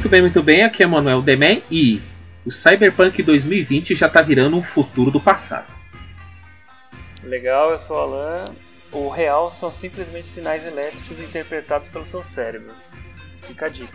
Muito 0.00 0.08
bem, 0.08 0.22
muito 0.22 0.42
bem. 0.42 0.62
Aqui 0.62 0.82
é 0.82 0.86
Manuel 0.86 1.20
Demen 1.20 1.62
e 1.70 2.00
o 2.46 2.50
Cyberpunk 2.50 3.22
2020 3.22 3.94
já 3.94 4.08
tá 4.08 4.22
virando 4.22 4.56
um 4.56 4.62
futuro 4.62 5.10
do 5.10 5.20
passado. 5.20 5.66
Legal, 7.22 7.70
eu 7.70 7.76
sou 7.76 7.98
o 7.98 8.00
Alan. 8.00 8.46
O 8.90 9.10
real 9.10 9.50
são 9.50 9.70
simplesmente 9.70 10.26
sinais 10.26 10.66
elétricos 10.66 11.20
interpretados 11.20 11.88
pelo 11.88 12.06
seu 12.06 12.24
cérebro. 12.24 12.70
Fica 13.42 13.66
a 13.66 13.68
dica. 13.68 13.92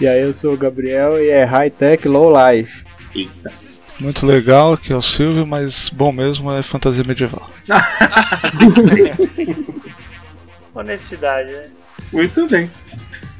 E 0.00 0.08
aí, 0.08 0.22
eu 0.22 0.34
sou 0.34 0.54
o 0.54 0.56
Gabriel 0.56 1.22
e 1.22 1.30
é 1.30 1.44
High 1.44 1.70
Tech 1.70 2.08
Low 2.08 2.32
Life. 2.32 2.84
Eita. 3.14 3.52
Muito 4.00 4.26
legal, 4.26 4.72
aqui 4.72 4.92
é 4.92 4.96
o 4.96 5.00
Silvio, 5.00 5.46
mas 5.46 5.88
bom 5.88 6.10
mesmo 6.10 6.50
é 6.50 6.64
fantasia 6.64 7.04
medieval. 7.04 7.48
Honestidade, 10.74 11.52
né? 11.52 11.70
Muito 12.12 12.48
bem. 12.48 12.68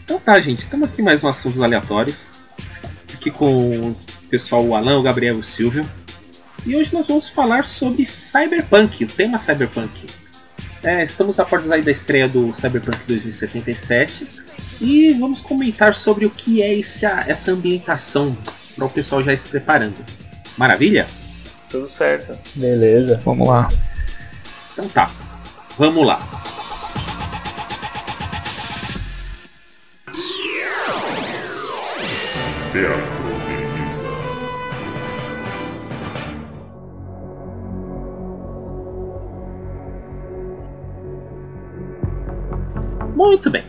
Então 0.06 0.20
tá, 0.20 0.38
gente. 0.38 0.60
Estamos 0.60 0.88
aqui 0.88 1.02
mais 1.02 1.24
um 1.24 1.26
assuntos 1.26 1.60
aleatórios. 1.60 2.28
Aqui 3.12 3.28
com 3.28 3.80
os 3.80 4.04
pessoal 4.30 4.64
o 4.64 4.76
Alan, 4.76 5.00
o 5.00 5.02
Gabriel 5.02 5.34
e 5.34 5.40
o 5.40 5.44
Silvio. 5.44 5.84
E 6.64 6.76
hoje 6.76 6.94
nós 6.94 7.08
vamos 7.08 7.28
falar 7.28 7.66
sobre 7.66 8.06
Cyberpunk, 8.06 9.04
o 9.04 9.08
tema 9.08 9.36
Cyberpunk. 9.36 10.06
É, 10.84 11.02
estamos 11.02 11.40
a 11.40 11.44
portas 11.44 11.72
aí 11.72 11.82
da 11.82 11.90
estreia 11.90 12.28
do 12.28 12.54
Cyberpunk 12.54 12.98
2077 13.04 14.28
e 14.80 15.12
vamos 15.14 15.40
comentar 15.40 15.96
sobre 15.96 16.24
o 16.24 16.30
que 16.30 16.62
é 16.62 16.72
esse, 16.72 17.04
essa 17.04 17.50
ambientação 17.50 18.36
para 18.76 18.84
o 18.84 18.90
pessoal 18.90 19.24
já 19.24 19.32
ir 19.32 19.38
se 19.38 19.48
preparando. 19.48 19.98
Maravilha? 20.56 21.08
Tudo 21.68 21.88
certo. 21.88 22.38
Beleza. 22.54 23.20
Vamos 23.24 23.48
lá. 23.48 23.72
Então 24.72 24.88
tá, 24.88 25.10
vamos 25.76 26.06
lá. 26.06 26.45
Teatro. 32.76 33.16
Muito 43.14 43.50
bem. 43.50 43.64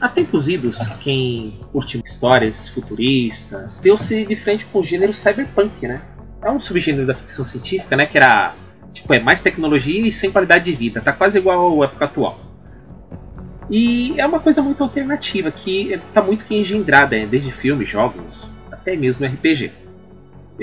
Há 0.00 0.08
tempos 0.08 0.48
idos, 0.48 0.84
quem 1.00 1.60
curte 1.70 2.00
histórias 2.04 2.68
futuristas 2.68 3.80
deu-se 3.82 4.26
de 4.26 4.34
frente 4.34 4.66
com 4.66 4.80
o 4.80 4.84
gênero 4.84 5.14
cyberpunk, 5.14 5.86
né? 5.86 6.02
É 6.42 6.50
um 6.50 6.60
subgênero 6.60 7.06
da 7.06 7.14
ficção 7.14 7.44
científica, 7.44 7.94
né? 7.94 8.06
Que 8.06 8.18
era 8.18 8.56
tipo 8.92 9.14
é 9.14 9.20
mais 9.20 9.40
tecnologia 9.40 10.04
e 10.04 10.10
sem 10.10 10.32
qualidade 10.32 10.64
de 10.64 10.72
vida. 10.72 11.00
Tá 11.00 11.12
quase 11.12 11.38
igual 11.38 11.80
à 11.82 11.86
época 11.86 12.04
atual. 12.04 12.49
E 13.70 14.20
é 14.20 14.26
uma 14.26 14.40
coisa 14.40 14.60
muito 14.60 14.82
alternativa 14.82 15.50
que 15.52 15.92
está 15.92 16.20
muito 16.20 16.44
que 16.44 16.56
engendrada, 16.56 17.16
né? 17.16 17.24
desde 17.24 17.52
filmes, 17.52 17.88
jogos, 17.88 18.50
até 18.70 18.96
mesmo 18.96 19.24
RPG. 19.24 19.70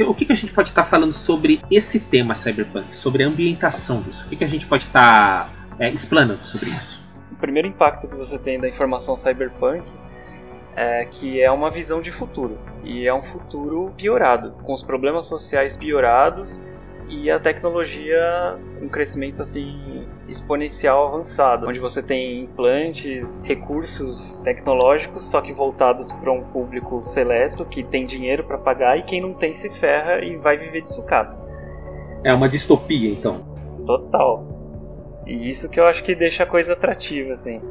O 0.06 0.14
que, 0.14 0.26
que 0.26 0.34
a 0.34 0.36
gente 0.36 0.52
pode 0.52 0.70
estar 0.70 0.84
falando 0.84 1.14
sobre 1.14 1.62
esse 1.72 2.00
tema 2.00 2.36
cyberpunk, 2.36 2.94
sobre 2.94 3.24
a 3.24 3.28
ambientação 3.28 4.02
disso? 4.02 4.26
O 4.26 4.30
que, 4.30 4.36
que 4.36 4.44
a 4.44 4.48
gente 4.48 4.68
pode 4.68 4.84
estar 4.84 5.50
é, 5.80 5.90
explanando 5.90 6.44
sobre 6.44 6.70
isso? 6.70 7.02
O 7.32 7.36
primeiro 7.36 7.68
impacto 7.68 8.08
que 8.08 8.16
você 8.16 8.38
tem 8.38 8.60
da 8.60 8.68
informação 8.68 9.16
cyberpunk 9.16 9.84
é 10.76 11.06
que 11.06 11.42
é 11.42 11.50
uma 11.50 11.72
visão 11.72 12.02
de 12.02 12.12
futuro. 12.12 12.60
E 12.84 13.08
é 13.08 13.14
um 13.14 13.24
futuro 13.24 13.92
piorado, 13.98 14.52
com 14.64 14.74
os 14.74 14.84
problemas 14.84 15.26
sociais 15.26 15.76
piorados 15.76 16.62
e 17.10 17.32
a 17.32 17.40
tecnologia 17.40 18.58
um 18.82 18.88
crescimento 18.88 19.42
assim 19.42 20.06
exponencial 20.28 21.08
avançado, 21.08 21.68
onde 21.68 21.80
você 21.80 22.04
tem 22.04 22.42
implantes, 22.42 23.40
recursos 23.44 24.42
tecnológicos, 24.44 25.24
só 25.24 25.42
que 25.42 25.54
voltados 25.54 26.12
para 26.12 26.32
um 26.32 26.44
público 26.44 27.02
seleto 27.04 27.66
que 27.66 27.84
tem 27.84 28.06
dinheiro 28.06 28.44
para 28.44 28.58
pagar 28.58 28.98
e 28.98 29.04
quem 29.04 29.22
não 29.22 29.34
tem 29.34 29.56
se 29.56 29.70
ferra 29.70 30.24
e 30.24 30.36
vai 30.36 30.58
viver 30.58 30.82
de 30.82 30.94
sucata. 30.94 31.38
É 32.24 32.34
uma 32.34 32.50
distopia, 32.50 33.12
então. 33.12 33.46
Total. 33.86 35.24
E 35.26 35.50
isso 35.50 35.70
que 35.70 35.80
eu 35.80 35.86
acho 35.86 36.04
que 36.04 36.16
deixa 36.16 36.44
a 36.44 36.46
coisa 36.46 36.74
atrativa, 36.74 37.34
assim. 37.34 37.62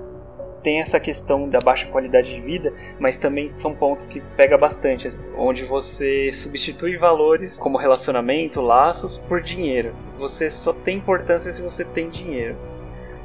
Tem 0.66 0.81
essa 0.81 0.99
questão 0.99 1.49
da 1.49 1.60
baixa 1.60 1.87
qualidade 1.87 2.34
de 2.34 2.41
vida, 2.41 2.75
mas 2.99 3.16
também 3.16 3.53
são 3.53 3.72
pontos 3.72 4.04
que 4.04 4.21
pega 4.37 4.59
bastante, 4.59 5.09
onde 5.38 5.65
você 5.65 6.32
substitui 6.32 6.97
valores 6.97 7.56
como 7.56 7.78
relacionamento, 7.78 8.60
laços, 8.60 9.16
por 9.16 9.41
dinheiro. 9.41 9.94
Você 10.19 10.50
só 10.50 10.72
tem 10.72 10.99
importância 10.99 11.53
se 11.53 11.62
você 11.62 11.84
tem 11.84 12.10
dinheiro. 12.10 12.56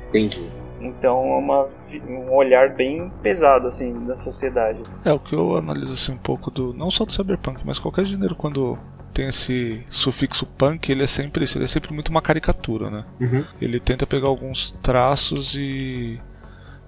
Entendi. 0.09 0.51
Então 0.79 1.17
é 1.33 1.37
uma, 1.39 1.67
um 2.07 2.31
olhar 2.31 2.75
bem 2.75 3.11
pesado 3.23 3.65
assim 3.65 4.05
da 4.05 4.15
sociedade. 4.15 4.83
É 5.03 5.11
o 5.11 5.17
que 5.17 5.33
eu 5.33 5.57
analiso 5.57 5.93
assim 5.93 6.11
um 6.11 6.17
pouco 6.17 6.51
do 6.51 6.75
não 6.75 6.91
só 6.91 7.05
do 7.05 7.11
cyberpunk, 7.11 7.61
mas 7.65 7.79
qualquer 7.79 8.05
gênero 8.05 8.35
quando 8.35 8.77
tem 9.11 9.29
esse 9.29 9.83
sufixo 9.89 10.45
punk, 10.45 10.91
ele 10.91 11.01
é 11.01 11.07
sempre 11.07 11.45
isso, 11.45 11.57
ele 11.57 11.65
é 11.65 11.67
sempre 11.67 11.91
muito 11.91 12.09
uma 12.09 12.21
caricatura, 12.21 12.91
né? 12.91 13.03
Uhum. 13.19 13.43
Ele 13.59 13.79
tenta 13.79 14.05
pegar 14.05 14.27
alguns 14.27 14.77
traços 14.83 15.55
e 15.55 16.21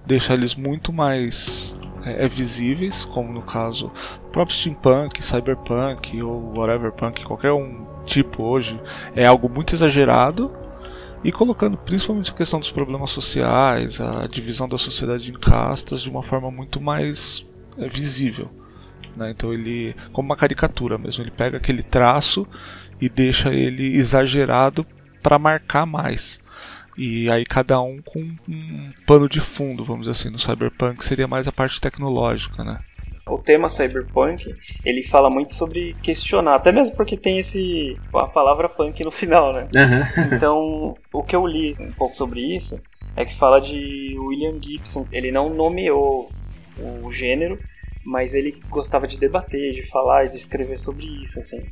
deixar 0.06 0.34
eles 0.34 0.54
muito 0.54 0.92
mais 0.92 1.74
é, 2.04 2.24
é, 2.24 2.28
visíveis, 2.28 3.04
como 3.04 3.32
no 3.32 3.42
caso 3.42 3.90
próprio 4.30 4.56
steampunk, 4.56 5.24
cyberpunk 5.24 6.22
ou 6.22 6.52
whatever 6.56 6.92
punk, 6.92 7.24
qualquer 7.24 7.52
um 7.52 7.86
tipo 8.04 8.42
hoje, 8.42 8.78
é 9.16 9.24
algo 9.24 9.48
muito 9.48 9.74
exagerado 9.74 10.52
e 11.22 11.32
colocando 11.32 11.78
principalmente 11.78 12.30
a 12.30 12.34
questão 12.34 12.60
dos 12.60 12.70
problemas 12.70 13.10
sociais, 13.10 14.00
a 14.00 14.26
divisão 14.26 14.68
da 14.68 14.76
sociedade 14.76 15.30
em 15.30 15.34
castas 15.34 16.02
de 16.02 16.10
uma 16.10 16.22
forma 16.22 16.50
muito 16.50 16.80
mais 16.80 17.46
é, 17.78 17.88
visível. 17.88 18.50
Né? 19.16 19.30
Então 19.30 19.52
ele, 19.52 19.96
como 20.12 20.26
uma 20.26 20.36
caricatura 20.36 20.98
mesmo, 20.98 21.22
ele 21.22 21.30
pega 21.30 21.56
aquele 21.56 21.82
traço 21.82 22.46
e 23.00 23.08
deixa 23.08 23.52
ele 23.52 23.96
exagerado 23.96 24.86
para 25.22 25.38
marcar 25.38 25.86
mais. 25.86 26.43
E 26.96 27.30
aí 27.30 27.44
cada 27.44 27.80
um 27.80 28.00
com 28.02 28.20
um 28.48 28.90
pano 29.06 29.28
de 29.28 29.40
fundo, 29.40 29.84
vamos 29.84 30.06
dizer 30.06 30.12
assim. 30.12 30.30
No 30.30 30.38
Cyberpunk 30.38 31.04
seria 31.04 31.26
mais 31.26 31.48
a 31.48 31.52
parte 31.52 31.80
tecnológica, 31.80 32.62
né? 32.62 32.78
O 33.26 33.38
tema 33.38 33.70
cyberpunk, 33.70 34.44
ele 34.84 35.02
fala 35.02 35.30
muito 35.30 35.54
sobre 35.54 35.96
questionar, 36.02 36.56
até 36.56 36.70
mesmo 36.70 36.94
porque 36.94 37.16
tem 37.16 37.38
esse 37.38 37.98
a 38.14 38.26
palavra 38.26 38.68
punk 38.68 39.02
no 39.02 39.10
final, 39.10 39.50
né? 39.50 39.68
Uhum. 39.74 40.36
Então, 40.36 40.94
o 41.10 41.22
que 41.22 41.34
eu 41.34 41.46
li 41.46 41.74
um 41.80 41.90
pouco 41.92 42.14
sobre 42.14 42.54
isso 42.54 42.78
é 43.16 43.24
que 43.24 43.34
fala 43.34 43.60
de 43.60 44.14
William 44.18 44.60
Gibson. 44.60 45.06
Ele 45.10 45.32
não 45.32 45.48
nomeou 45.48 46.30
o 47.02 47.10
gênero, 47.10 47.58
mas 48.04 48.34
ele 48.34 48.60
gostava 48.68 49.06
de 49.06 49.16
debater, 49.16 49.72
de 49.72 49.88
falar 49.88 50.26
e 50.26 50.28
de 50.28 50.36
escrever 50.36 50.78
sobre 50.78 51.06
isso, 51.22 51.38
assim. 51.40 51.64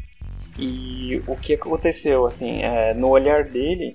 E 0.58 1.22
o 1.26 1.36
que 1.36 1.54
aconteceu, 1.54 2.26
assim, 2.26 2.62
é, 2.62 2.94
no 2.94 3.08
olhar 3.08 3.44
dele, 3.44 3.94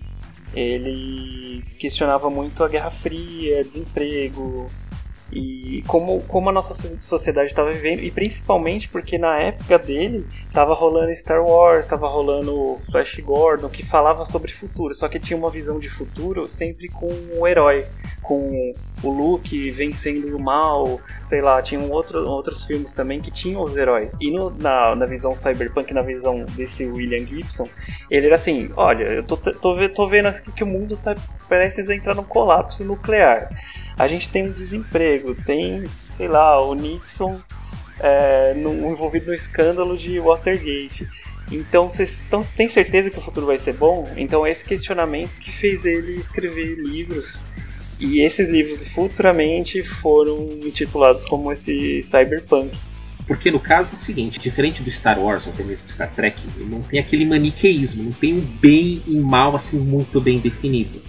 ele 0.53 1.63
questionava 1.79 2.29
muito 2.29 2.63
a 2.63 2.67
Guerra 2.67 2.91
Fria, 2.91 3.63
desemprego 3.63 4.69
e 5.31 5.83
como, 5.87 6.21
como 6.23 6.49
a 6.49 6.51
nossa 6.51 6.73
sociedade 7.01 7.49
estava 7.49 7.71
vivendo 7.71 8.01
e 8.01 8.09
principalmente 8.09 8.87
porque 8.87 9.17
na 9.17 9.37
época 9.37 9.77
dele 9.77 10.25
estava 10.45 10.73
rolando 10.73 11.13
Star 11.15 11.43
Wars, 11.43 11.83
estava 11.83 12.07
rolando 12.07 12.77
Flash 12.89 13.19
Gordon 13.19 13.69
que 13.69 13.85
falava 13.85 14.25
sobre 14.25 14.53
futuro, 14.53 14.93
só 14.93 15.07
que 15.07 15.19
tinha 15.19 15.37
uma 15.37 15.51
visão 15.51 15.79
de 15.79 15.89
futuro 15.89 16.47
sempre 16.47 16.87
com 16.87 17.09
o 17.37 17.47
herói, 17.47 17.85
com 18.21 18.73
o 19.03 19.09
Luke 19.09 19.69
vencendo 19.71 20.35
o 20.35 20.39
mal, 20.39 20.99
sei 21.21 21.41
lá, 21.41 21.61
tinham 21.61 21.89
outro, 21.91 22.27
outros 22.27 22.63
filmes 22.63 22.93
também 22.93 23.21
que 23.21 23.29
tinham 23.29 23.61
os 23.61 23.75
heróis. 23.75 24.13
E 24.19 24.31
no, 24.31 24.49
na, 24.49 24.95
na 24.95 25.05
visão 25.05 25.35
cyberpunk, 25.35 25.93
na 25.93 26.01
visão 26.01 26.45
desse 26.55 26.85
William 26.85 27.25
Gibson, 27.25 27.67
ele 28.09 28.25
era 28.27 28.35
assim: 28.35 28.69
olha, 28.75 29.03
eu 29.03 29.23
tô, 29.23 29.37
tô, 29.37 29.89
tô 29.89 30.09
vendo 30.09 30.27
aqui 30.27 30.51
que 30.51 30.63
o 30.63 30.67
mundo 30.67 30.97
tá 30.97 31.15
a 31.49 31.95
entrar 31.95 32.15
num 32.15 32.23
colapso 32.23 32.83
nuclear. 32.83 33.49
A 33.97 34.07
gente 34.07 34.29
tem 34.29 34.47
um 34.47 34.51
desemprego, 34.51 35.33
tem, 35.33 35.85
sei 36.15 36.27
lá, 36.27 36.61
o 36.61 36.75
Nixon 36.75 37.39
é, 37.99 38.53
no, 38.53 38.91
envolvido 38.91 39.27
no 39.27 39.33
escândalo 39.33 39.97
de 39.97 40.19
Watergate. 40.19 41.07
Então, 41.51 41.89
vocês 41.89 42.23
têm 42.55 42.67
certeza 42.67 43.09
que 43.09 43.17
o 43.17 43.21
futuro 43.21 43.45
vai 43.45 43.57
ser 43.57 43.73
bom? 43.73 44.07
Então, 44.17 44.45
esse 44.45 44.63
questionamento 44.63 45.31
que 45.39 45.51
fez 45.51 45.85
ele 45.85 46.13
escrever 46.19 46.75
livros. 46.75 47.39
E 47.99 48.21
esses 48.21 48.49
livros 48.49 48.87
futuramente 48.89 49.83
foram 49.83 50.49
intitulados 50.63 51.25
como 51.25 51.51
esse 51.51 52.03
Cyberpunk. 52.03 52.77
Porque 53.25 53.49
no 53.49 53.59
caso 53.59 53.91
é 53.91 53.93
o 53.93 53.97
seguinte, 53.97 54.39
diferente 54.39 54.81
do 54.83 54.91
Star 54.91 55.19
Wars 55.19 55.47
ou 55.47 55.53
até 55.53 55.63
mesmo 55.63 55.89
Star 55.89 56.09
Trek, 56.13 56.39
não 56.59 56.81
tem 56.81 56.99
aquele 56.99 57.25
maniqueísmo, 57.25 58.03
não 58.03 58.11
tem 58.13 58.35
um 58.35 58.41
bem 58.41 59.01
e 59.05 59.19
mal 59.19 59.55
assim 59.55 59.77
muito 59.79 60.21
bem 60.21 60.39
definido. 60.39 61.01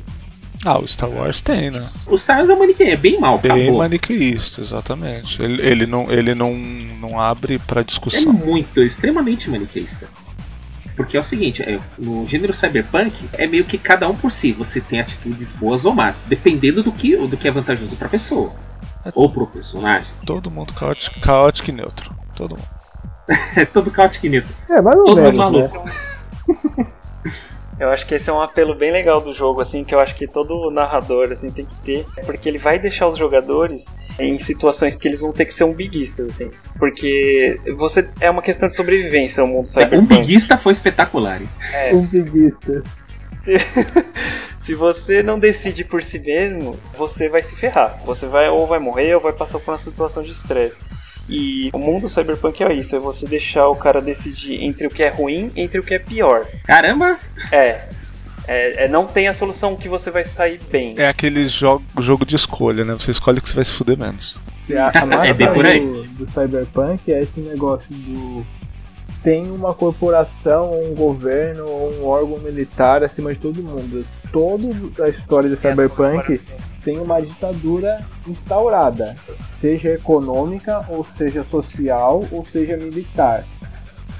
Ah, 0.70 0.78
o 0.78 0.86
Star 0.86 1.08
Wars 1.08 1.40
tem, 1.40 1.70
né? 1.70 1.78
O 2.10 2.18
Star 2.18 2.38
Wars 2.38 2.50
é 2.50 2.54
um 2.54 2.58
maniqueísmo, 2.58 2.92
é 2.92 2.96
bem 2.96 3.18
mal, 3.18 3.38
Bem 3.38 3.50
acabou. 3.52 3.78
maniqueísta, 3.78 4.60
exatamente. 4.60 5.42
Ele, 5.42 5.62
ele 5.66 5.86
não, 5.86 6.10
ele 6.12 6.34
não, 6.34 6.52
não 6.54 7.18
abre 7.18 7.58
pra 7.58 7.80
É 7.80 7.84
discussão. 7.84 8.32
muito, 8.32 8.82
extremamente 8.82 9.48
maniqueísta. 9.48 10.06
Porque 10.94 11.16
é 11.16 11.20
o 11.20 11.22
seguinte, 11.22 11.62
é, 11.62 11.78
no 11.98 12.26
gênero 12.26 12.52
cyberpunk 12.52 13.14
é 13.32 13.46
meio 13.46 13.64
que 13.64 13.78
cada 13.78 14.06
um 14.08 14.14
por 14.14 14.30
si. 14.30 14.52
Você 14.52 14.78
tem 14.80 15.00
atitudes 15.00 15.52
boas 15.52 15.84
ou 15.86 15.94
más, 15.94 16.22
dependendo 16.26 16.82
do 16.82 16.92
que, 16.92 17.16
do 17.16 17.36
que 17.36 17.48
é 17.48 17.50
vantajoso 17.50 17.96
pra 17.96 18.08
pessoa. 18.08 18.52
Ou 19.14 19.30
pro 19.30 19.46
personagem. 19.46 20.12
Todo 20.26 20.50
mundo 20.50 20.74
caótico, 20.74 21.18
caótico 21.20 21.70
e 21.70 21.72
neutro. 21.72 22.14
Todo 22.36 22.56
mundo. 22.56 22.68
É 23.56 23.64
todo 23.64 23.90
caótico 23.90 24.26
e 24.26 24.28
neutro. 24.30 24.52
É, 24.70 24.80
mais 24.82 24.96
ou 24.98 25.04
Todo 25.04 25.20
mundo 25.32 25.52
menos, 25.58 25.72
né? 25.72 26.86
Eu 27.80 27.90
acho 27.90 28.06
que 28.06 28.14
esse 28.14 28.28
é 28.28 28.32
um 28.32 28.40
apelo 28.42 28.74
bem 28.74 28.90
legal 28.90 29.20
do 29.20 29.32
jogo, 29.32 29.60
assim, 29.60 29.84
que 29.84 29.94
eu 29.94 30.00
acho 30.00 30.14
que 30.16 30.26
todo 30.26 30.70
narrador 30.70 31.30
assim 31.30 31.50
tem 31.50 31.64
que 31.64 31.76
ter, 31.76 32.04
porque 32.26 32.48
ele 32.48 32.58
vai 32.58 32.78
deixar 32.78 33.06
os 33.06 33.16
jogadores 33.16 33.86
em 34.18 34.36
situações 34.38 34.96
que 34.96 35.06
eles 35.06 35.20
vão 35.20 35.32
ter 35.32 35.44
que 35.44 35.54
ser 35.54 35.64
umbiguistas, 35.64 36.28
assim, 36.30 36.50
porque 36.78 37.60
você 37.76 38.08
é 38.20 38.28
uma 38.28 38.42
questão 38.42 38.66
de 38.68 38.74
sobrevivência 38.74 39.44
o 39.44 39.46
mundo 39.46 39.58
É, 39.58 39.60
um 39.60 39.66
cyberpunk. 39.66 40.08
biguista 40.08 40.58
foi 40.58 40.72
espetacular. 40.72 41.40
É, 41.74 41.94
Um 41.94 42.04
biguista. 42.04 42.82
se, 43.32 43.54
se 44.58 44.74
você 44.74 45.22
não 45.22 45.38
decide 45.38 45.84
por 45.84 46.02
si 46.02 46.18
mesmo, 46.18 46.76
você 46.96 47.28
vai 47.28 47.42
se 47.44 47.54
ferrar. 47.54 48.00
Você 48.04 48.26
vai 48.26 48.48
ou 48.48 48.66
vai 48.66 48.80
morrer 48.80 49.14
ou 49.14 49.20
vai 49.20 49.32
passar 49.32 49.58
por 49.60 49.70
uma 49.70 49.78
situação 49.78 50.22
de 50.22 50.32
estresse. 50.32 50.78
E 51.28 51.68
o 51.72 51.78
mundo 51.78 52.08
cyberpunk 52.08 52.62
é 52.62 52.72
isso, 52.72 52.96
é 52.96 52.98
você 52.98 53.26
deixar 53.26 53.68
o 53.68 53.76
cara 53.76 54.00
decidir 54.00 54.62
entre 54.62 54.86
o 54.86 54.90
que 54.90 55.02
é 55.02 55.08
ruim 55.10 55.50
e 55.54 55.62
entre 55.62 55.78
o 55.78 55.82
que 55.82 55.94
é 55.94 55.98
pior. 55.98 56.46
Caramba! 56.64 57.18
É. 57.52 57.82
É, 58.46 58.84
é, 58.84 58.88
não 58.88 59.06
tem 59.06 59.28
a 59.28 59.32
solução 59.34 59.76
que 59.76 59.90
você 59.90 60.10
vai 60.10 60.24
sair 60.24 60.58
bem. 60.70 60.94
É 60.96 61.06
aquele 61.06 61.46
jogo, 61.50 61.84
jogo 62.00 62.24
de 62.24 62.34
escolha, 62.34 62.82
né? 62.82 62.94
Você 62.94 63.10
escolhe 63.10 63.42
que 63.42 63.48
você 63.50 63.54
vai 63.54 63.64
se 63.64 63.72
fuder 63.72 63.98
menos. 63.98 64.36
A, 64.70 65.02
a 65.02 65.06
massa 65.06 65.30
É 65.30 65.34
bem 65.34 65.52
por 65.52 65.66
aí. 65.66 65.80
do, 65.80 66.02
do 66.04 66.30
Cyberpunk 66.30 67.12
é 67.12 67.22
esse 67.22 67.40
negócio 67.40 67.86
do. 67.90 68.46
Tem 69.22 69.50
uma 69.50 69.74
corporação, 69.74 70.70
um 70.72 70.94
governo 70.94 71.68
ou 71.68 71.92
um 71.92 72.06
órgão 72.06 72.38
militar 72.38 73.02
acima 73.02 73.34
de 73.34 73.40
todo 73.40 73.62
mundo. 73.62 74.04
Toda 74.32 74.68
a 75.04 75.08
história 75.08 75.48
do 75.48 75.56
Cyberpunk 75.56 76.32
tem 76.84 76.98
uma 76.98 77.20
ditadura 77.20 78.04
instaurada, 78.26 79.16
seja 79.48 79.92
econômica, 79.94 80.84
ou 80.88 81.02
seja 81.02 81.44
social, 81.44 82.24
ou 82.30 82.44
seja 82.44 82.76
militar. 82.76 83.44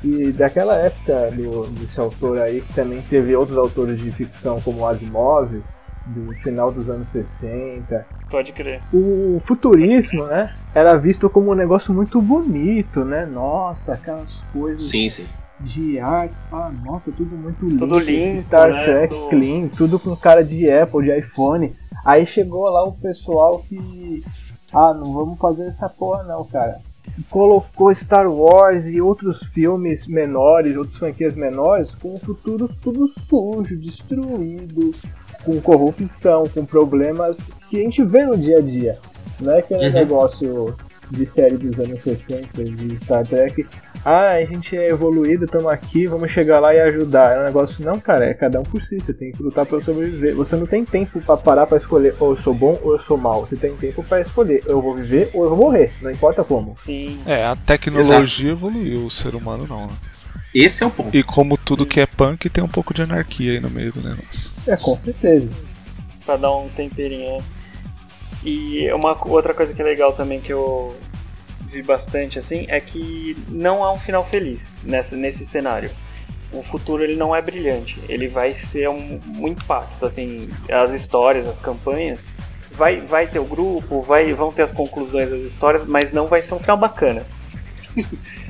E 0.02 0.32
daquela 0.32 0.76
época 0.76 1.30
do, 1.32 1.66
desse 1.68 1.98
autor 2.00 2.38
aí, 2.40 2.60
que 2.60 2.72
também 2.74 3.00
teve 3.02 3.34
outros 3.34 3.58
autores 3.58 3.98
de 3.98 4.10
ficção 4.12 4.60
como 4.60 4.86
Asimov, 4.86 5.62
do 6.06 6.32
final 6.42 6.72
dos 6.72 6.88
anos 6.88 7.08
60, 7.08 8.06
Pode 8.30 8.52
crer. 8.52 8.80
o 8.92 9.40
futurismo, 9.44 10.26
né, 10.26 10.54
era 10.78 10.96
visto 10.96 11.28
como 11.28 11.50
um 11.50 11.54
negócio 11.54 11.92
muito 11.92 12.20
bonito, 12.22 13.04
né? 13.04 13.26
Nossa, 13.26 13.94
aquelas 13.94 14.40
coisas 14.52 14.82
sim. 14.82 15.26
de 15.60 15.98
arte, 15.98 16.36
ah, 16.52 16.70
nossa, 16.84 17.10
tudo 17.10 17.36
muito 17.36 17.64
limpo. 17.64 17.78
Tudo 17.78 17.98
limpo, 17.98 18.42
Star 18.42 18.70
né? 18.70 18.84
Trek 18.84 19.14
Tudo- 19.14 19.28
clean, 19.28 19.68
tudo 19.68 19.98
com 19.98 20.16
cara 20.16 20.44
de 20.44 20.70
Apple, 20.70 21.04
de 21.04 21.18
iPhone. 21.18 21.74
Aí 22.04 22.24
chegou 22.24 22.68
lá 22.70 22.84
o 22.84 22.92
pessoal 22.92 23.62
que, 23.68 24.24
ah, 24.72 24.94
não 24.94 25.12
vamos 25.12 25.38
fazer 25.38 25.66
essa 25.66 25.88
porra 25.88 26.22
não, 26.22 26.44
cara. 26.44 26.78
Colocou 27.30 27.92
Star 27.94 28.30
Wars 28.30 28.86
e 28.86 29.00
outros 29.00 29.42
filmes 29.52 30.06
menores, 30.06 30.76
outras 30.76 30.96
franquias 30.98 31.34
menores, 31.34 31.94
com 31.94 32.14
um 32.14 32.18
futuro 32.18 32.68
tudo 32.80 33.08
sujo, 33.08 33.76
destruído, 33.78 34.94
com 35.44 35.60
corrupção, 35.60 36.44
com 36.46 36.64
problemas 36.64 37.36
que 37.68 37.80
a 37.80 37.82
gente 37.82 38.04
vê 38.04 38.24
no 38.24 38.36
dia 38.36 38.58
a 38.58 38.62
dia. 38.62 38.98
Não 39.40 39.52
é 39.52 39.58
aquele 39.60 39.86
Uhum. 39.86 39.92
negócio 39.92 40.76
de 41.10 41.24
série 41.26 41.56
dos 41.56 41.78
anos 41.82 42.02
60, 42.02 42.62
de 42.64 42.98
Star 42.98 43.26
Trek. 43.26 43.66
Ah, 44.04 44.32
a 44.32 44.44
gente 44.44 44.76
é 44.76 44.88
evoluído, 44.90 45.46
estamos 45.46 45.70
aqui, 45.72 46.06
vamos 46.06 46.30
chegar 46.30 46.60
lá 46.60 46.74
e 46.74 46.80
ajudar. 46.80 47.34
É 47.36 47.40
um 47.40 47.44
negócio, 47.44 47.82
não, 47.84 47.98
cara, 47.98 48.26
é 48.26 48.34
cada 48.34 48.60
um 48.60 48.62
por 48.62 48.82
si. 48.82 48.98
Você 48.98 49.12
tem 49.14 49.32
que 49.32 49.42
lutar 49.42 49.64
para 49.64 49.80
sobreviver. 49.80 50.34
Você 50.36 50.54
não 50.54 50.66
tem 50.66 50.84
tempo 50.84 51.18
para 51.20 51.36
parar 51.38 51.66
para 51.66 51.78
escolher 51.78 52.14
ou 52.20 52.32
eu 52.32 52.42
sou 52.42 52.52
bom 52.54 52.78
ou 52.82 52.92
eu 52.92 53.00
sou 53.04 53.16
mal. 53.16 53.46
Você 53.46 53.56
tem 53.56 53.74
tempo 53.76 54.02
para 54.04 54.20
escolher, 54.20 54.62
eu 54.66 54.80
vou 54.82 54.94
viver 54.96 55.30
ou 55.32 55.44
eu 55.44 55.50
vou 55.50 55.58
morrer, 55.58 55.92
não 56.02 56.10
importa 56.10 56.44
como. 56.44 56.74
Sim. 56.76 57.18
É, 57.26 57.44
a 57.44 57.56
tecnologia 57.56 58.50
evoluiu, 58.52 59.06
o 59.06 59.10
ser 59.10 59.34
humano 59.34 59.66
não, 59.68 59.86
né? 59.86 59.92
Esse 60.54 60.82
é 60.82 60.86
o 60.86 60.90
ponto. 60.90 61.14
E 61.16 61.22
como 61.22 61.56
tudo 61.56 61.84
que 61.86 62.00
é 62.00 62.06
punk, 62.06 62.48
tem 62.50 62.62
um 62.62 62.68
pouco 62.68 62.92
de 62.94 63.02
anarquia 63.02 63.52
aí 63.52 63.60
no 63.60 63.68
meio 63.70 63.92
do 63.92 64.00
negócio. 64.06 64.50
É, 64.66 64.76
com 64.76 64.94
certeza. 64.96 65.48
Pra 66.24 66.36
dar 66.36 66.54
um 66.54 66.68
temperinho. 66.68 67.42
E 68.44 68.90
uma 68.92 69.16
outra 69.28 69.52
coisa 69.52 69.74
que 69.74 69.82
é 69.82 69.84
legal 69.84 70.12
também 70.12 70.40
que 70.40 70.52
eu 70.52 70.96
vi 71.70 71.82
bastante 71.82 72.38
assim 72.38 72.64
é 72.68 72.80
que 72.80 73.36
não 73.48 73.84
há 73.84 73.92
um 73.92 73.98
final 73.98 74.24
feliz 74.24 74.62
nessa, 74.82 75.16
nesse 75.16 75.44
cenário. 75.44 75.90
O 76.52 76.62
futuro 76.62 77.02
ele 77.02 77.16
não 77.16 77.36
é 77.36 77.42
brilhante, 77.42 78.00
ele 78.08 78.26
vai 78.26 78.54
ser 78.54 78.88
um, 78.88 79.20
um 79.36 79.48
impacto 79.48 80.06
assim, 80.06 80.48
as 80.70 80.92
histórias, 80.92 81.46
as 81.46 81.58
campanhas 81.58 82.20
vai, 82.78 83.00
vai 83.00 83.26
ter 83.26 83.40
o 83.40 83.44
grupo, 83.44 84.00
vai, 84.00 84.32
vão 84.32 84.52
ter 84.52 84.62
as 84.62 84.72
conclusões 84.72 85.28
das 85.28 85.40
histórias, 85.40 85.84
mas 85.84 86.12
não 86.12 86.28
vai 86.28 86.40
ser 86.40 86.54
um 86.54 86.60
final 86.60 86.76
bacana. 86.76 87.26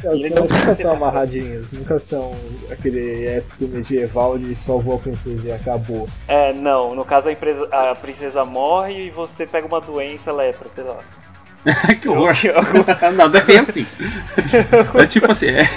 É, 0.05 0.29
não- 0.31 0.43
nunca 0.43 0.75
são 0.77 0.93
amarradinhos, 0.93 1.67
nunca 1.73 1.99
são 1.99 2.33
aquele 2.71 3.27
épico 3.27 3.67
medieval 3.69 4.39
de 4.39 4.55
salvou 4.55 4.97
a 4.97 4.99
princesa 4.99 5.49
e 5.49 5.53
acabou. 5.53 6.09
É, 6.27 6.53
não, 6.53 6.95
no 6.95 7.05
caso 7.05 7.29
a, 7.29 7.33
empresa, 7.33 7.69
a 7.73 7.95
princesa 7.95 8.45
morre 8.45 9.07
e 9.07 9.11
você 9.11 9.47
pega 9.47 9.67
uma 9.67 9.81
doença 9.81 10.33
lepra, 10.33 10.69
sei 10.69 10.85
lá. 10.85 10.99
que 12.01 12.09
horror. 12.09 12.33
Eu- 12.45 13.13
não, 13.13 13.29
não 13.29 13.39
é 13.39 13.43
bem 13.43 13.59
assim. 13.59 13.87
É 14.95 15.07
tipo 15.07 15.31
assim, 15.31 15.47
é... 15.49 15.69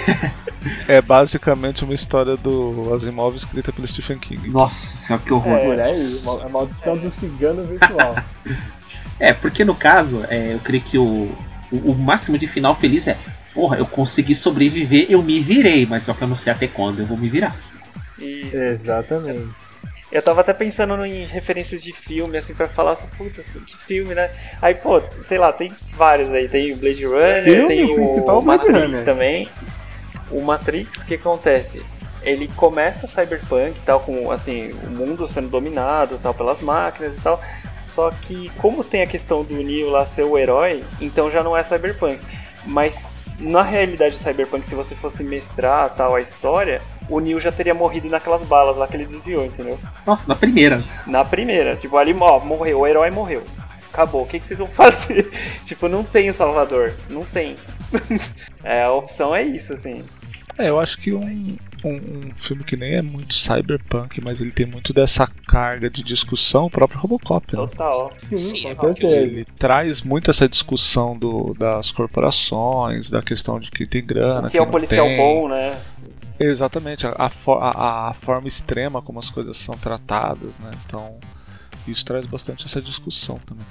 É 0.88 1.02
basicamente 1.02 1.84
uma 1.84 1.94
história 1.94 2.38
do 2.38 2.94
Asimov 2.94 3.36
escrita 3.36 3.74
pelo 3.74 3.88
Stephen 3.88 4.20
King. 4.20 4.50
Nossa 4.50 4.96
senhora, 4.98 5.24
que 5.26 5.34
horror. 5.34 5.60
Por 5.60 5.80
aí, 5.80 5.96
a 6.46 6.50
maldição 6.50 6.96
do 6.96 7.10
cigano 7.10 7.64
virtual. 7.66 8.16
É, 9.20 9.34
porque 9.34 9.66
no 9.66 9.74
caso, 9.74 10.24
é, 10.30 10.54
eu 10.54 10.60
creio 10.60 10.84
que 10.84 10.98
o, 11.00 11.32
o, 11.72 11.92
o 11.92 11.96
máximo 11.96 12.38
de 12.38 12.48
final 12.48 12.76
feliz 12.76 13.08
é 13.08 13.18
Porra, 13.54 13.78
eu 13.78 13.86
consegui 13.86 14.34
sobreviver, 14.34 15.08
eu 15.10 15.22
me 15.22 15.40
virei, 15.42 15.86
mas 15.86 16.04
só 16.04 16.14
que 16.14 16.22
eu 16.22 16.28
não 16.28 16.36
sei 16.36 16.54
até 16.54 16.68
quando 16.68 17.00
eu 17.00 17.06
vou 17.06 17.18
me 17.18 17.28
virar. 17.28 17.56
E 18.18 18.50
Exatamente. 18.54 19.50
eu 20.12 20.22
tava 20.22 20.42
até 20.42 20.54
pensando 20.54 21.04
em 21.06 21.26
referências 21.26 21.82
de 21.82 21.92
filme, 21.92 22.38
assim, 22.38 22.54
pra 22.54 22.68
falar 22.68 22.92
assim, 22.92 23.08
puta, 23.18 23.44
que 23.66 23.78
filme, 23.78 24.14
né? 24.16 24.30
Aí, 24.62 24.76
pô, 24.76 25.02
sei 25.28 25.38
lá, 25.38 25.52
tem 25.52 25.72
vários 25.96 26.32
aí. 26.34 26.48
Tem 26.48 26.72
o 26.72 26.78
Blade 26.78 27.06
Runner, 27.06 27.44
Filme, 27.44 27.68
tem 27.68 27.84
o 27.84 27.96
principal 27.96 28.38
o 28.38 28.42
Blade 28.42 28.64
Matrix 28.64 28.86
Runner. 28.86 29.06
também. 29.06 29.50
O 30.30 30.42
Matrix, 30.42 31.02
o 31.02 31.06
que 31.06 31.16
acontece? 31.16 31.82
Ele 32.22 32.48
começa 32.56 33.08
cyberpunk 33.08 33.72
e 33.72 33.86
tal, 33.86 34.00
com 34.00 34.32
assim, 34.32 34.72
o 34.84 34.90
mundo 34.92 35.28
sendo 35.28 35.50
dominado 35.50 36.20
tal 36.22 36.34
pelas 36.34 36.62
máquinas 36.62 37.18
e 37.18 37.22
tal. 37.22 37.42
Só 37.82 38.12
que 38.12 38.50
como 38.58 38.84
tem 38.84 39.02
a 39.02 39.08
questão 39.08 39.44
do 39.44 39.56
Neo 39.56 39.90
lá 39.90 40.06
ser 40.06 40.24
o 40.24 40.38
herói, 40.38 40.84
então 41.02 41.32
já 41.32 41.44
não 41.44 41.58
é 41.58 41.64
cyberpunk. 41.64 42.20
Mas 42.64 43.08
na 43.42 43.64
realidade 43.64 44.16
cyberpunk, 44.18 44.68
se 44.68 44.76
você 44.76 44.96
fosse 44.96 45.24
mestrar 45.24 45.90
tal 45.96 46.16
a 46.16 46.22
história, 46.22 46.82
o 47.10 47.20
Neo 47.20 47.40
já 47.40 47.52
teria 47.52 47.74
morrido 47.74 48.08
naquelas 48.08 48.46
balas 48.48 48.78
lá 48.78 48.88
que 48.88 48.96
ele 48.96 49.06
desviou, 49.06 49.46
entendeu? 49.46 49.80
Nossa, 50.06 50.28
na 50.28 50.36
primeira. 50.36 50.84
Na 51.08 51.26
primeira, 51.26 51.76
tipo, 51.76 51.98
ali, 51.98 52.16
ó, 52.20 52.40
morreu, 52.40 52.80
o 52.80 52.88
herói 52.88 53.10
morreu. 53.10 53.44
Acabou, 53.92 54.24
o 54.24 54.28
que, 54.28 54.40
que 54.40 54.48
vocês 54.48 54.60
vão 54.60 54.70
fazer? 54.72 55.30
tipo, 55.66 55.88
não 55.90 56.04
tem 56.04 56.30
o 56.30 56.34
Salvador, 56.34 56.94
não 57.10 57.26
tem. 57.26 57.56
é, 58.64 58.84
a 58.84 58.92
opção 58.92 59.36
é 59.36 59.44
isso, 59.44 59.74
assim. 59.74 60.06
É, 60.58 60.70
eu 60.70 60.80
acho 60.80 60.98
que 60.98 61.14
um, 61.14 61.58
um, 61.84 61.90
um 62.30 62.36
filme 62.36 62.64
que 62.64 62.76
nem 62.78 62.94
é 62.96 63.02
muito 63.02 63.34
cyberpunk, 63.34 64.22
mas 64.24 64.40
ele 64.42 64.52
tem 64.52 64.66
muito 64.66 64.94
dessa 64.94 65.26
carga 65.48 65.90
de 65.90 66.04
discussão, 66.04 66.66
o 66.66 66.70
próprio 66.70 67.00
Robocop, 67.00 67.56
né? 67.56 67.62
Total. 67.68 68.14
Sim, 68.18 68.38
Sim, 68.38 68.76
com 68.76 68.92
certeza. 68.92 69.16
Ele 69.16 69.46
traz 69.58 70.02
muito 70.02 70.30
essa 70.32 70.48
discussão 70.48 71.18
do, 71.18 71.54
das 71.58 71.92
corporações, 71.92 73.10
da 73.10 73.22
questão 73.22 73.60
de 73.60 73.70
que 73.72 73.86
tem 73.86 74.06
grana. 74.06 74.48
O 74.48 74.52
que 74.52 74.58
é 74.58 74.62
o 74.62 74.66
não 74.66 74.72
policial 74.72 75.06
tem. 75.08 75.18
bom, 75.18 75.48
né? 75.50 75.82
Exatamente, 76.40 77.06
a, 77.06 77.12
a- 77.18 78.10
a 78.10 78.14
forma 78.14 78.48
extrema 78.48 79.02
como 79.02 79.20
as 79.20 79.30
coisas 79.30 79.58
são 79.58 79.76
tratadas, 79.78 80.58
né? 80.60 80.72
Então, 80.86 81.18
isso 81.88 82.04
traz 82.06 82.26
bastante 82.26 82.66
essa 82.66 82.82
discussão 82.82 83.40
também. 83.46 83.66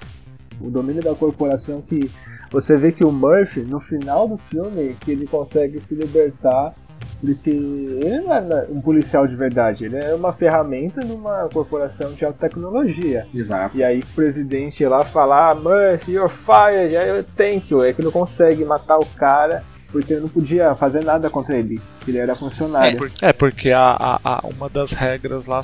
O 0.61 0.71
domínio 0.71 1.02
da 1.02 1.14
corporação 1.14 1.81
que 1.83 2.11
você 2.50 2.76
vê 2.76 2.93
que 2.93 3.05
o 3.05 3.11
Murphy, 3.11 3.61
no 3.61 3.81
final 3.81 4.29
do 4.29 4.37
filme, 4.38 4.95
que 5.00 5.11
ele 5.11 5.26
consegue 5.26 5.81
se 5.88 5.95
libertar 5.95 6.75
Porque 7.21 7.50
ele 7.50 8.21
não 8.21 8.35
é 8.35 8.66
um 8.71 8.80
policial 8.80 9.26
de 9.26 9.37
verdade, 9.37 9.85
ele 9.85 9.97
é 9.97 10.14
uma 10.14 10.33
ferramenta 10.33 11.02
numa 11.04 11.49
corporação 11.50 12.12
de 12.12 12.25
alta 12.25 12.49
tecnologia. 12.49 13.26
Exato. 13.35 13.76
E 13.76 13.85
aí 13.85 14.00
o 14.00 14.07
presidente 14.14 14.85
lá 14.87 15.04
fala, 15.04 15.50
ah, 15.50 15.54
Murphy, 15.54 16.12
you're 16.12 16.33
fired, 16.47 16.97
aí 16.97 17.09
eu 17.09 17.23
tento, 17.23 17.83
é 17.83 17.92
que 17.92 18.02
não 18.02 18.11
consegue 18.11 18.64
matar 18.64 18.99
o 18.99 19.04
cara 19.04 19.62
porque 19.92 20.14
eu 20.14 20.21
não 20.21 20.28
podia 20.28 20.75
fazer 20.75 21.04
nada 21.04 21.28
contra 21.28 21.57
ele, 21.57 21.80
ele 22.07 22.19
era 22.19 22.35
funcionário. 22.35 23.11
É, 23.21 23.33
porque 23.33 23.71
a, 23.71 23.97
a, 23.99 24.21
a, 24.25 24.47
uma 24.47 24.69
das 24.69 24.92
regras 24.92 25.47
lá, 25.47 25.61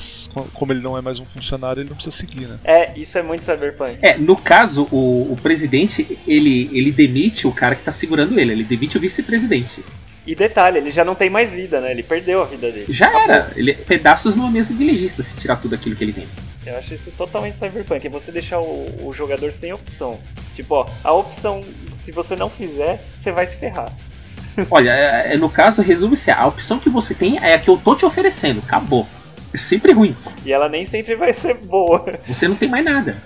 como 0.53 0.73
ele 0.73 0.81
não 0.81 0.99
é 0.99 1.01
mais 1.01 1.21
um 1.21 1.25
funcionário, 1.25 1.81
ele 1.81 1.89
não 1.89 1.97
precisa 1.97 2.17
seguir, 2.17 2.47
né? 2.47 2.59
É, 2.65 2.99
isso 2.99 3.17
é 3.17 3.23
muito 3.23 3.45
cyberpunk. 3.45 3.99
É, 4.03 4.19
no 4.19 4.37
caso, 4.37 4.89
o, 4.91 5.33
o 5.33 5.37
presidente, 5.41 6.19
ele, 6.27 6.69
ele 6.73 6.91
demite 6.91 7.47
o 7.47 7.53
cara 7.53 7.75
que 7.75 7.85
tá 7.85 7.93
segurando 7.93 8.39
ele, 8.39 8.53
ele 8.53 8.65
demite 8.65 8.97
o 8.97 9.01
vice-presidente. 9.01 9.85
E 10.27 10.35
detalhe, 10.35 10.79
ele 10.79 10.91
já 10.91 11.05
não 11.05 11.15
tem 11.15 11.31
mais 11.31 11.53
vida, 11.53 11.81
né? 11.81 11.93
Ele 11.93 12.03
perdeu 12.03 12.43
a 12.43 12.45
vida 12.45 12.71
dele. 12.73 12.87
Já 12.89 13.07
Acabou. 13.07 13.23
era, 13.31 13.53
ele 13.55 13.71
é 13.71 13.75
pedaços 13.75 14.35
numa 14.35 14.51
mesa 14.51 14.75
de 14.75 14.85
legista 14.85 15.23
se 15.23 15.37
tirar 15.37 15.57
tudo 15.57 15.75
aquilo 15.75 15.95
que 15.95 16.03
ele 16.03 16.13
tem. 16.13 16.29
Eu 16.67 16.77
acho 16.79 16.95
isso 16.95 17.13
totalmente 17.13 17.57
cyberpunk, 17.57 18.05
é 18.05 18.11
você 18.11 18.33
deixar 18.33 18.59
o, 18.59 19.07
o 19.07 19.13
jogador 19.13 19.53
sem 19.53 19.73
opção. 19.73 20.19
Tipo, 20.57 20.75
ó, 20.75 20.87
a 21.05 21.13
opção, 21.13 21.63
se 21.93 22.11
você 22.11 22.35
não 22.35 22.51
fizer, 22.51 23.05
você 23.23 23.31
vai 23.31 23.47
se 23.47 23.57
ferrar. 23.57 23.93
Olha, 24.69 24.91
é, 24.91 25.35
é, 25.35 25.37
no 25.37 25.49
caso, 25.49 25.81
resume-se: 25.81 26.31
a 26.31 26.47
opção 26.47 26.81
que 26.81 26.89
você 26.89 27.15
tem 27.15 27.39
é 27.39 27.55
a 27.55 27.59
que 27.59 27.71
eu 27.71 27.77
tô 27.77 27.95
te 27.95 28.05
oferecendo. 28.05 28.61
Acabou. 28.65 29.07
É 29.55 29.57
sempre 29.57 29.93
ruim. 29.93 30.17
E 30.45 30.53
ela 30.53 30.69
nem 30.69 30.85
sempre 30.87 31.15
vai 31.15 31.33
ser 31.33 31.55
boa. 31.55 32.05
Você 32.27 32.49
não 32.49 32.57
tem 32.57 32.69
mais 32.69 32.85
nada. 32.85 33.23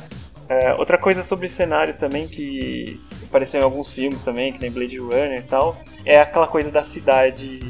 É, 0.48 0.74
outra 0.74 0.98
coisa 0.98 1.22
sobre 1.22 1.48
cenário 1.48 1.94
também 1.94 2.26
que 2.26 3.00
apareceu 3.30 3.60
em 3.60 3.64
alguns 3.64 3.92
filmes 3.92 4.20
também, 4.20 4.52
que 4.52 4.60
nem 4.60 4.70
Blade 4.70 4.98
Runner 4.98 5.38
e 5.38 5.42
tal, 5.42 5.80
é 6.04 6.20
aquela 6.20 6.48
coisa 6.48 6.70
da 6.70 6.82
cidade 6.82 7.60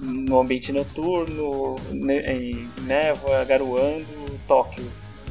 no 0.00 0.40
ambiente 0.40 0.72
noturno, 0.72 1.76
em 1.92 2.68
névoa, 2.82 3.44
garoando, 3.44 4.06
Tóquio. 4.48 4.84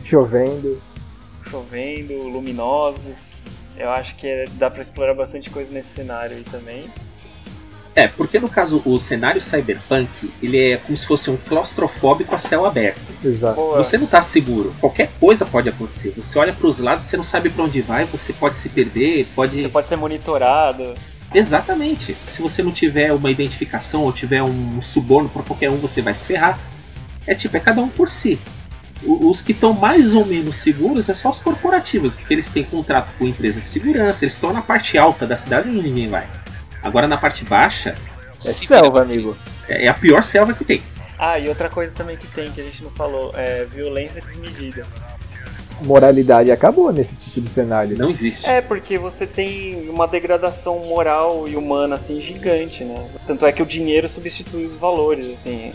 Chovendo. 0.03 0.81
Chovendo, 1.50 2.27
luminosos. 2.27 3.34
Eu 3.75 3.89
acho 3.89 4.15
que 4.15 4.27
é, 4.27 4.45
dá 4.53 4.69
para 4.69 4.81
explorar 4.81 5.13
bastante 5.13 5.50
coisa 5.50 5.72
nesse 5.72 5.93
cenário 5.93 6.38
aí 6.38 6.43
também. 6.43 6.89
É, 7.96 8.10
porque 8.10 8.38
no 8.40 8.50
caso 8.50 8.82
o 8.86 9.00
cenário 9.00 9.42
cyberpunk, 9.42 10.10
ele 10.44 10.72
é 10.72 10.78
como 10.78 10.98
se 10.98 11.06
fosse 11.08 11.30
um 11.30 11.38
claustrofóbico 11.38 12.36
a 12.36 12.38
céu 12.38 12.66
aberto. 12.66 13.00
Exato. 13.24 13.56
Você 13.78 13.98
não 13.98 14.06
tá 14.06 14.22
seguro. 14.22 14.75
Qualquer 14.82 15.12
coisa 15.18 15.46
pode 15.46 15.70
acontecer. 15.70 16.14
Você 16.18 16.38
olha 16.38 16.52
para 16.52 16.68
os 16.68 16.80
lados, 16.80 17.06
você 17.06 17.16
não 17.16 17.24
sabe 17.24 17.50
para 17.50 17.64
onde 17.64 17.82
vai, 17.82 18.04
você 18.04 18.34
pode 18.34 18.58
se 18.58 18.68
perder, 18.68 19.25
pode 19.34 19.62
Você 19.62 19.70
pode 19.70 19.88
ser 19.88 19.96
monitorado. 19.96 20.94
Exatamente. 21.34 22.18
Se 22.28 22.42
você 22.42 22.62
não 22.62 22.72
tiver 22.72 23.14
uma 23.14 23.32
identificação 23.32 24.04
ou 24.04 24.12
tiver 24.12 24.44
um 24.44 24.82
suborno 24.82 25.30
para 25.30 25.44
qualquer 25.44 25.70
um, 25.70 25.78
você 25.78 26.02
vai 26.02 26.14
se 26.14 26.25
ferrar. 26.25 26.60
É 27.25 27.34
tipo, 27.34 27.56
é 27.56 27.62
cada 27.62 27.82
um 27.82 27.88
por 27.88 28.10
si. 28.10 28.38
Os 29.04 29.42
que 29.42 29.54
estão 29.54 29.72
mais 29.74 30.14
ou 30.14 30.25
menos 30.25 30.58
seguros 30.58 31.08
é 31.08 31.14
só 31.14 31.30
os 31.30 31.40
corporativos, 31.40 32.16
porque 32.16 32.34
eles 32.34 32.50
têm 32.50 32.64
contrato 32.64 33.10
com 33.18 33.25
empresa 33.25 33.62
de 33.62 33.68
segurança, 33.68 34.24
eles 34.24 34.34
estão 34.34 34.52
na 34.52 34.62
parte 34.62 34.98
alta 34.98 35.28
da 35.28 35.36
cidade 35.36 35.70
onde 35.70 35.82
ninguém 35.82 36.08
vai. 36.08 36.28
Agora 36.86 37.08
na 37.08 37.18
parte 37.18 37.44
baixa. 37.44 37.96
É 38.38 38.39
selva, 38.39 39.01
amigo. 39.01 39.36
É, 39.68 39.86
é 39.86 39.89
a 39.89 39.94
pior 39.94 40.24
selva 40.24 40.54
que 40.54 40.63
tem. 40.63 40.84
Ah, 41.18 41.39
e 41.39 41.50
outra 41.50 41.68
coisa 41.68 41.94
também 41.96 42.15
que 42.15 42.27
tem, 42.27 42.51
que 42.51 42.62
a 42.62 42.63
gente 42.63 42.84
não 42.84 42.92
falou, 42.92 43.34
é 43.36 43.65
violência 43.65 44.22
desmedida. 44.22 44.86
Moralidade 45.82 46.51
acabou 46.51 46.94
nesse 46.94 47.15
tipo 47.15 47.42
de 47.42 47.50
cenário. 47.50 47.98
Não 47.98 48.10
existe. 48.10 48.48
É, 48.48 48.62
porque 48.62 48.98
você 48.98 49.25
tem 49.25 49.89
uma 49.89 50.08
degradação 50.08 50.80
moral 50.86 51.48
e 51.48 51.56
humana, 51.56 51.96
assim, 51.96 52.20
gigante, 52.20 52.84
né? 52.84 53.10
Tanto 53.25 53.46
é 53.46 53.51
que 53.51 53.63
o 53.63 53.65
dinheiro 53.65 54.08
substitui 54.08 54.65
os 54.65 54.75
valores, 54.75 55.27
assim. 55.27 55.74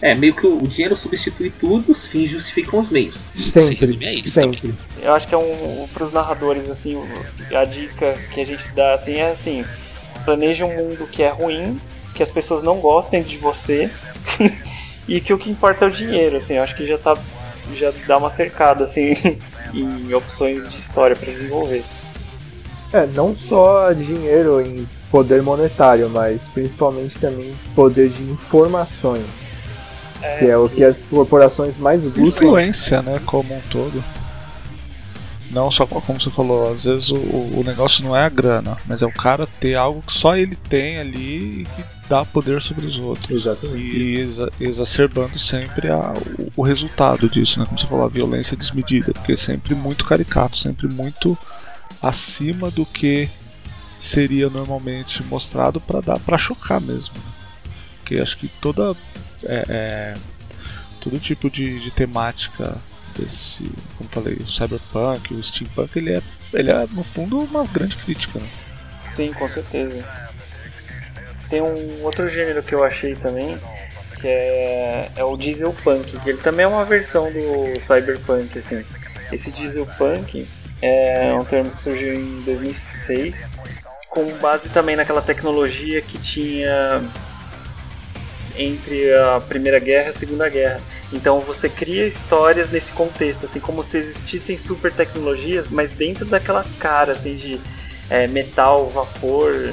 É, 0.00 0.14
meio 0.14 0.34
que 0.34 0.46
o 0.46 0.60
dinheiro 0.62 0.96
substitui 0.96 1.50
tudo, 1.50 1.92
os 1.92 2.06
fins 2.06 2.30
justificam 2.30 2.78
os 2.78 2.90
meios. 2.90 3.24
Sempre, 3.30 4.06
é 4.06 4.22
sempre. 4.22 4.74
Eu 5.02 5.14
acho 5.14 5.26
que 5.26 5.34
é 5.34 5.38
um, 5.38 5.88
pros 5.92 6.12
narradores, 6.12 6.70
assim, 6.70 7.02
a 7.54 7.64
dica 7.64 8.14
que 8.32 8.40
a 8.40 8.46
gente 8.46 8.68
dá, 8.70 8.94
assim, 8.94 9.14
é 9.14 9.30
assim, 9.30 9.64
planeje 10.24 10.64
um 10.64 10.74
mundo 10.74 11.06
que 11.06 11.22
é 11.22 11.28
ruim, 11.28 11.80
que 12.14 12.22
as 12.22 12.30
pessoas 12.30 12.62
não 12.62 12.78
gostem 12.78 13.22
de 13.22 13.36
você 13.36 13.90
e 15.06 15.20
que 15.20 15.32
o 15.32 15.38
que 15.38 15.50
importa 15.50 15.84
é 15.84 15.88
o 15.88 15.90
dinheiro, 15.90 16.36
assim, 16.36 16.54
eu 16.54 16.62
acho 16.62 16.74
que 16.74 16.86
já 16.86 16.98
tá 16.98 17.16
já 17.74 17.90
dá 18.06 18.18
uma 18.18 18.30
cercada 18.30 18.84
assim 18.84 19.14
em 19.72 20.12
opções 20.12 20.68
de 20.70 20.78
história 20.78 21.16
para 21.16 21.32
desenvolver. 21.32 21.82
É, 22.92 23.06
não 23.06 23.36
só 23.36 23.92
dinheiro 23.92 24.60
em 24.60 24.86
poder 25.10 25.42
monetário, 25.42 26.08
mas 26.08 26.40
principalmente 26.52 27.18
também 27.18 27.54
poder 27.74 28.08
de 28.08 28.22
informações. 28.22 29.24
É, 30.22 30.38
que 30.38 30.46
é 30.46 30.56
o 30.56 30.68
que 30.68 30.84
as 30.84 30.96
corporações 31.10 31.76
mais 31.78 32.00
buscam. 32.00 32.22
Influência, 32.46 33.02
né, 33.02 33.20
como 33.26 33.52
um 33.52 33.60
todo. 33.70 34.02
Não 35.54 35.70
só 35.70 35.86
como 35.86 36.20
você 36.20 36.30
falou, 36.30 36.72
às 36.72 36.82
vezes 36.82 37.10
o, 37.10 37.16
o 37.16 37.62
negócio 37.64 38.02
não 38.02 38.16
é 38.16 38.24
a 38.24 38.28
grana, 38.28 38.76
mas 38.86 39.02
é 39.02 39.06
o 39.06 39.12
cara 39.12 39.46
ter 39.46 39.76
algo 39.76 40.02
que 40.02 40.12
só 40.12 40.36
ele 40.36 40.56
tem 40.56 40.98
ali 40.98 41.62
e 41.62 41.64
que 41.64 41.84
dá 42.08 42.24
poder 42.24 42.60
sobre 42.60 42.84
os 42.86 42.98
outros. 42.98 43.30
Exatamente. 43.30 43.80
E 43.80 44.18
exa 44.18 44.50
exacerbando 44.58 45.38
sempre 45.38 45.88
a, 45.88 46.12
o, 46.38 46.52
o, 46.56 46.62
resultado 46.62 47.28
disso, 47.28 47.60
né? 47.60 47.66
Como 47.66 47.78
você 47.78 47.86
falou, 47.86 48.04
a 48.04 48.08
violência 48.08 48.56
desmedida, 48.56 49.12
porque 49.12 49.34
é 49.34 49.36
sempre 49.36 49.76
muito 49.76 50.04
caricato, 50.04 50.58
sempre 50.58 50.88
muito 50.88 51.38
acima 52.02 52.68
do 52.68 52.84
que 52.84 53.30
seria 54.00 54.50
normalmente 54.50 55.22
mostrado 55.22 55.80
para 55.80 56.00
dar 56.00 56.18
para 56.18 56.36
chocar 56.36 56.80
mesmo. 56.80 57.14
Né? 57.14 57.32
Porque 58.00 58.16
acho 58.16 58.36
que 58.36 58.48
toda 58.48 58.96
é, 59.44 59.64
é, 59.68 60.14
todo 61.00 61.20
tipo 61.20 61.48
de, 61.48 61.78
de 61.78 61.92
temática 61.92 62.76
desse, 63.16 63.70
como 63.96 64.10
falei, 64.10 64.34
o 64.34 64.48
cyberpunk, 64.48 65.34
o 65.34 65.42
steampunk, 65.42 65.96
ele 65.96 66.14
é, 66.14 66.22
ele 66.52 66.70
é 66.70 66.86
no 66.90 67.02
fundo 67.02 67.38
uma 67.38 67.66
grande 67.66 67.96
crítica. 67.96 68.38
Né? 68.38 68.46
Sim, 69.10 69.32
com 69.32 69.48
certeza. 69.48 70.04
Tem 71.48 71.60
um 71.60 72.02
outro 72.02 72.28
gênero 72.28 72.62
que 72.62 72.74
eu 72.74 72.82
achei 72.82 73.14
também, 73.14 73.58
que 74.20 74.26
é, 74.26 75.10
é 75.16 75.24
o 75.24 75.36
dieselpunk, 75.36 76.18
que 76.18 76.30
ele 76.30 76.38
também 76.38 76.64
é 76.64 76.68
uma 76.68 76.84
versão 76.84 77.30
do 77.30 77.80
cyberpunk, 77.80 78.58
assim. 78.58 78.84
Esse 79.30 79.50
dieselpunk 79.50 80.48
é 80.82 81.32
um 81.34 81.44
termo 81.44 81.70
que 81.70 81.80
surgiu 81.80 82.14
em 82.14 82.40
2006, 82.40 83.48
com 84.08 84.26
base 84.38 84.68
também 84.68 84.96
naquela 84.96 85.22
tecnologia 85.22 86.00
que 86.02 86.18
tinha 86.18 87.02
entre 88.56 89.12
a 89.14 89.40
Primeira 89.40 89.78
Guerra 89.78 90.06
e 90.06 90.10
a 90.10 90.14
Segunda 90.14 90.48
Guerra. 90.48 90.80
Então 91.12 91.40
você 91.40 91.68
cria 91.68 92.06
histórias 92.06 92.70
nesse 92.70 92.90
contexto, 92.92 93.44
assim 93.44 93.60
como 93.60 93.82
se 93.82 93.98
existissem 93.98 94.58
super 94.58 94.92
tecnologias, 94.92 95.68
mas 95.68 95.92
dentro 95.92 96.24
daquela 96.24 96.64
cara 96.78 97.12
assim 97.12 97.36
de 97.36 97.60
é, 98.10 98.26
metal, 98.26 98.88
vapor, 98.90 99.72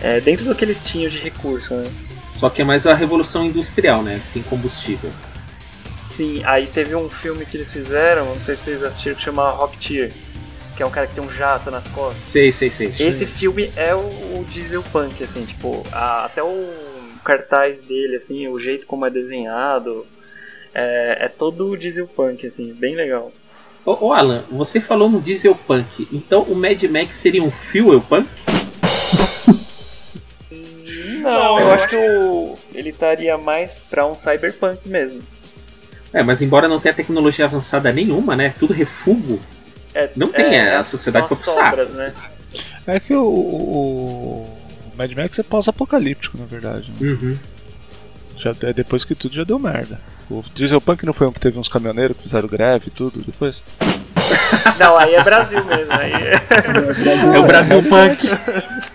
é, 0.00 0.20
dentro 0.20 0.44
do 0.44 0.54
que 0.54 0.64
eles 0.64 0.82
tinham 0.84 1.10
de 1.10 1.18
recurso, 1.18 1.74
né? 1.74 1.90
Só 2.30 2.50
que 2.50 2.62
é 2.62 2.64
mais 2.64 2.86
a 2.86 2.94
revolução 2.94 3.44
industrial, 3.44 4.02
né? 4.02 4.20
Tem 4.32 4.42
combustível. 4.42 5.10
Sim, 6.04 6.42
aí 6.44 6.66
teve 6.66 6.94
um 6.94 7.08
filme 7.08 7.46
que 7.46 7.56
eles 7.56 7.72
fizeram, 7.72 8.26
não 8.26 8.40
sei 8.40 8.56
se 8.56 8.64
vocês 8.64 8.82
assistiram, 8.82 9.16
que 9.16 9.22
chama 9.22 9.50
Rocketeer, 9.50 10.12
que 10.76 10.82
é 10.82 10.86
um 10.86 10.90
cara 10.90 11.06
que 11.06 11.14
tem 11.14 11.24
um 11.24 11.32
jato 11.32 11.70
nas 11.70 11.86
costas. 11.88 12.24
Sei, 12.24 12.52
sei, 12.52 12.70
sei. 12.70 12.94
Esse 12.98 13.26
filme 13.26 13.72
é 13.76 13.94
o, 13.94 13.98
o 13.98 14.46
dieselpunk, 14.48 15.22
assim, 15.22 15.44
tipo, 15.44 15.84
a, 15.92 16.24
até 16.24 16.42
o 16.42 16.72
cartaz 17.24 17.80
dele, 17.80 18.16
assim, 18.16 18.46
o 18.48 18.58
jeito 18.58 18.86
como 18.86 19.06
é 19.06 19.10
desenhado, 19.10 20.06
é, 20.74 21.26
é 21.26 21.28
todo 21.28 21.76
dieselpunk, 21.76 22.46
assim, 22.46 22.72
bem 22.74 22.94
legal. 22.94 23.32
Ô, 23.86 24.08
ô, 24.08 24.12
Alan, 24.12 24.44
você 24.50 24.80
falou 24.80 25.08
no 25.08 25.20
dieselpunk, 25.20 26.08
então 26.12 26.42
o 26.42 26.54
Mad 26.54 26.82
Max 26.84 27.16
seria 27.16 27.42
um 27.42 27.50
fuel 27.50 28.00
punk? 28.00 28.28
Não, 31.22 31.58
eu 31.58 31.72
acho 31.72 31.88
que 31.88 31.96
o, 31.96 32.58
ele 32.74 32.90
estaria 32.90 33.38
mais 33.38 33.82
pra 33.88 34.06
um 34.06 34.14
cyberpunk 34.14 34.86
mesmo. 34.86 35.22
É, 36.12 36.22
mas 36.22 36.42
embora 36.42 36.68
não 36.68 36.78
tenha 36.78 36.94
tecnologia 36.94 37.46
avançada 37.46 37.90
nenhuma, 37.90 38.36
né? 38.36 38.54
Tudo 38.58 38.72
refugo. 38.72 39.40
É, 39.94 40.10
não 40.14 40.28
tem 40.28 40.56
é, 40.56 40.76
a 40.76 40.82
sociedade 40.82 41.28
pra 41.28 41.36
sombras, 41.36 41.90
né? 41.90 42.12
É 42.86 43.00
que 43.00 43.14
o, 43.14 43.24
o, 43.24 44.58
Mad 44.96 45.10
Max 45.12 45.38
é 45.38 45.42
pós-apocalíptico, 45.42 46.36
na 46.38 46.44
verdade. 46.44 46.92
Né? 46.92 47.10
Uhum. 47.10 47.38
Já, 48.36 48.54
é 48.62 48.72
depois 48.72 49.04
que 49.04 49.14
tudo 49.14 49.34
já 49.34 49.44
deu 49.44 49.58
merda. 49.58 50.00
O 50.30 50.42
Dieselpunk 50.54 51.04
não 51.04 51.12
foi 51.12 51.26
um 51.26 51.32
que 51.32 51.40
teve 51.40 51.58
uns 51.58 51.68
caminhoneiros 51.68 52.16
que 52.16 52.22
fizeram 52.22 52.48
greve 52.48 52.88
e 52.88 52.90
tudo 52.90 53.20
depois? 53.20 53.62
Não, 54.78 54.96
aí 54.96 55.14
é 55.14 55.22
Brasil 55.22 55.62
mesmo. 55.64 55.92
Aí 55.92 56.12
é... 56.12 57.36
é 57.36 57.38
o 57.38 57.44
Brasil 57.44 57.82
Punk. 57.82 58.26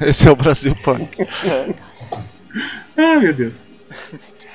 Esse 0.01 0.27
é 0.27 0.31
o 0.31 0.35
Brasil 0.35 0.75
Punk. 0.75 1.21
É. 1.21 1.73
Ah, 2.97 3.19
meu 3.19 3.33
Deus. 3.33 3.55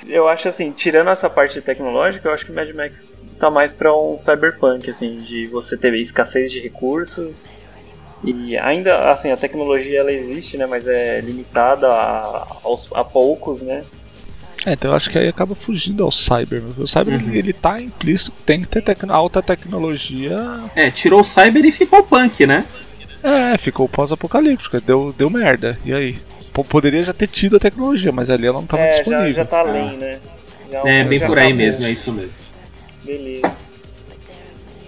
Eu 0.07 0.29
acho 0.29 0.49
assim, 0.49 0.71
tirando 0.73 1.11
essa 1.11 1.31
parte 1.31 1.61
tecnológica, 1.61 2.29
eu 2.29 2.33
acho 2.33 2.45
que 2.45 2.53
Mad 2.53 2.69
Max 2.75 3.09
tá 3.38 3.50
mais 3.50 3.73
pra 3.73 3.97
um 3.97 4.19
cyberpunk, 4.19 4.91
assim, 4.91 5.23
de 5.23 5.47
você 5.47 5.76
ter 5.76 5.95
escassez 5.95 6.50
de 6.50 6.61
recursos. 6.61 7.53
E 8.23 8.57
ainda, 8.57 9.12
assim, 9.12 9.31
a 9.31 9.37
tecnologia 9.37 10.00
ela 10.00 10.12
existe, 10.12 10.57
né, 10.57 10.67
mas 10.67 10.87
é 10.87 11.21
limitada 11.21 11.88
a, 11.88 12.59
aos, 12.62 12.91
a 12.93 13.05
poucos, 13.05 13.61
né? 13.61 13.85
É, 14.66 14.73
então 14.73 14.90
eu 14.90 14.97
acho 14.97 15.11
que 15.11 15.18
aí 15.18 15.28
acaba 15.28 15.54
fugindo 15.54 16.02
ao 16.02 16.11
cyber. 16.11 16.62
O 16.78 16.87
cyber 16.88 17.23
Uhum. 17.23 17.30
ele, 17.33 17.52
tá 17.52 17.80
implícito, 17.80 18.33
tem 18.47 18.62
que 18.62 18.68
ter 18.68 18.83
tecno- 18.83 19.12
alta 19.12 19.42
tecnologia. 19.42 20.38
É, 20.75 20.90
tirou 20.90 21.21
o 21.21 21.25
cyber 21.25 21.64
e 21.64 21.71
ficou 21.73 22.00
o 22.00 22.02
punk, 22.04 22.47
né? 22.47 22.64
É, 23.23 23.56
ficou 23.59 23.88
pós-apocalíptico, 23.88 24.80
deu, 24.80 25.14
deu 25.16 25.28
merda. 25.30 25.78
E 25.85 25.92
aí? 25.92 26.18
P- 26.52 26.64
poderia 26.64 27.02
já 27.04 27.12
ter 27.12 27.26
tido 27.26 27.56
a 27.56 27.59
tecnologia, 27.61 28.12
mas 28.12 28.30
ali 28.30 28.47
ela 28.47 28.59
não 28.61 28.66
tava 28.66 28.83
é, 28.85 28.92
já, 28.92 28.99
disponível. 28.99 29.33
já 29.33 29.44
tá 29.44 29.61
além, 29.61 29.97
né? 29.99 30.18
Já 30.71 30.78
É, 30.88 31.04
bem 31.04 31.18
já 31.18 31.26
por 31.26 31.38
aí 31.38 31.47
acabou. 31.47 31.59
mesmo, 31.64 31.85
é 31.87 31.90
isso 31.90 32.12
mesmo. 32.12 32.33
Beleza. 33.04 33.52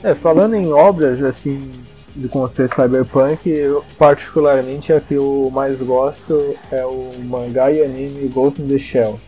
É, 0.02 0.14
falando 0.14 0.54
em 0.54 0.72
obras, 0.72 1.22
assim, 1.22 1.70
de 2.14 2.28
contexto 2.28 2.76
cyberpunk, 2.76 3.48
eu, 3.48 3.84
particularmente 3.98 4.92
a 4.92 5.00
que 5.00 5.14
eu 5.14 5.50
mais 5.52 5.76
gosto 5.78 6.56
é 6.70 6.84
o 6.84 7.12
mangá 7.24 7.70
e 7.72 7.82
anime 7.82 8.28
Ghost 8.28 8.60
in 8.62 8.68
the 8.68 8.78
Shell. 8.78 9.18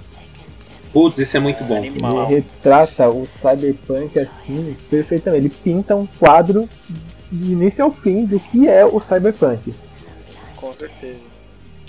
Putz, 0.93 1.19
esse 1.19 1.37
é 1.37 1.41
muito 1.41 1.63
bom. 1.65 1.77
Ele 1.77 1.89
Animal. 1.89 2.27
retrata 2.27 3.09
o 3.09 3.27
cyberpunk 3.27 4.19
assim, 4.19 4.77
perfeitamente. 4.91 5.47
Ele 5.47 5.55
pinta 5.63 5.95
um 5.95 6.07
quadro 6.07 6.69
de 7.31 7.53
início 7.53 7.85
ao 7.85 7.93
fim 7.93 8.25
do 8.25 8.41
que 8.41 8.69
é 8.69 8.85
o 8.85 9.01
cyberpunk. 9.01 9.75
Com 10.57 10.73
certeza. 10.75 11.19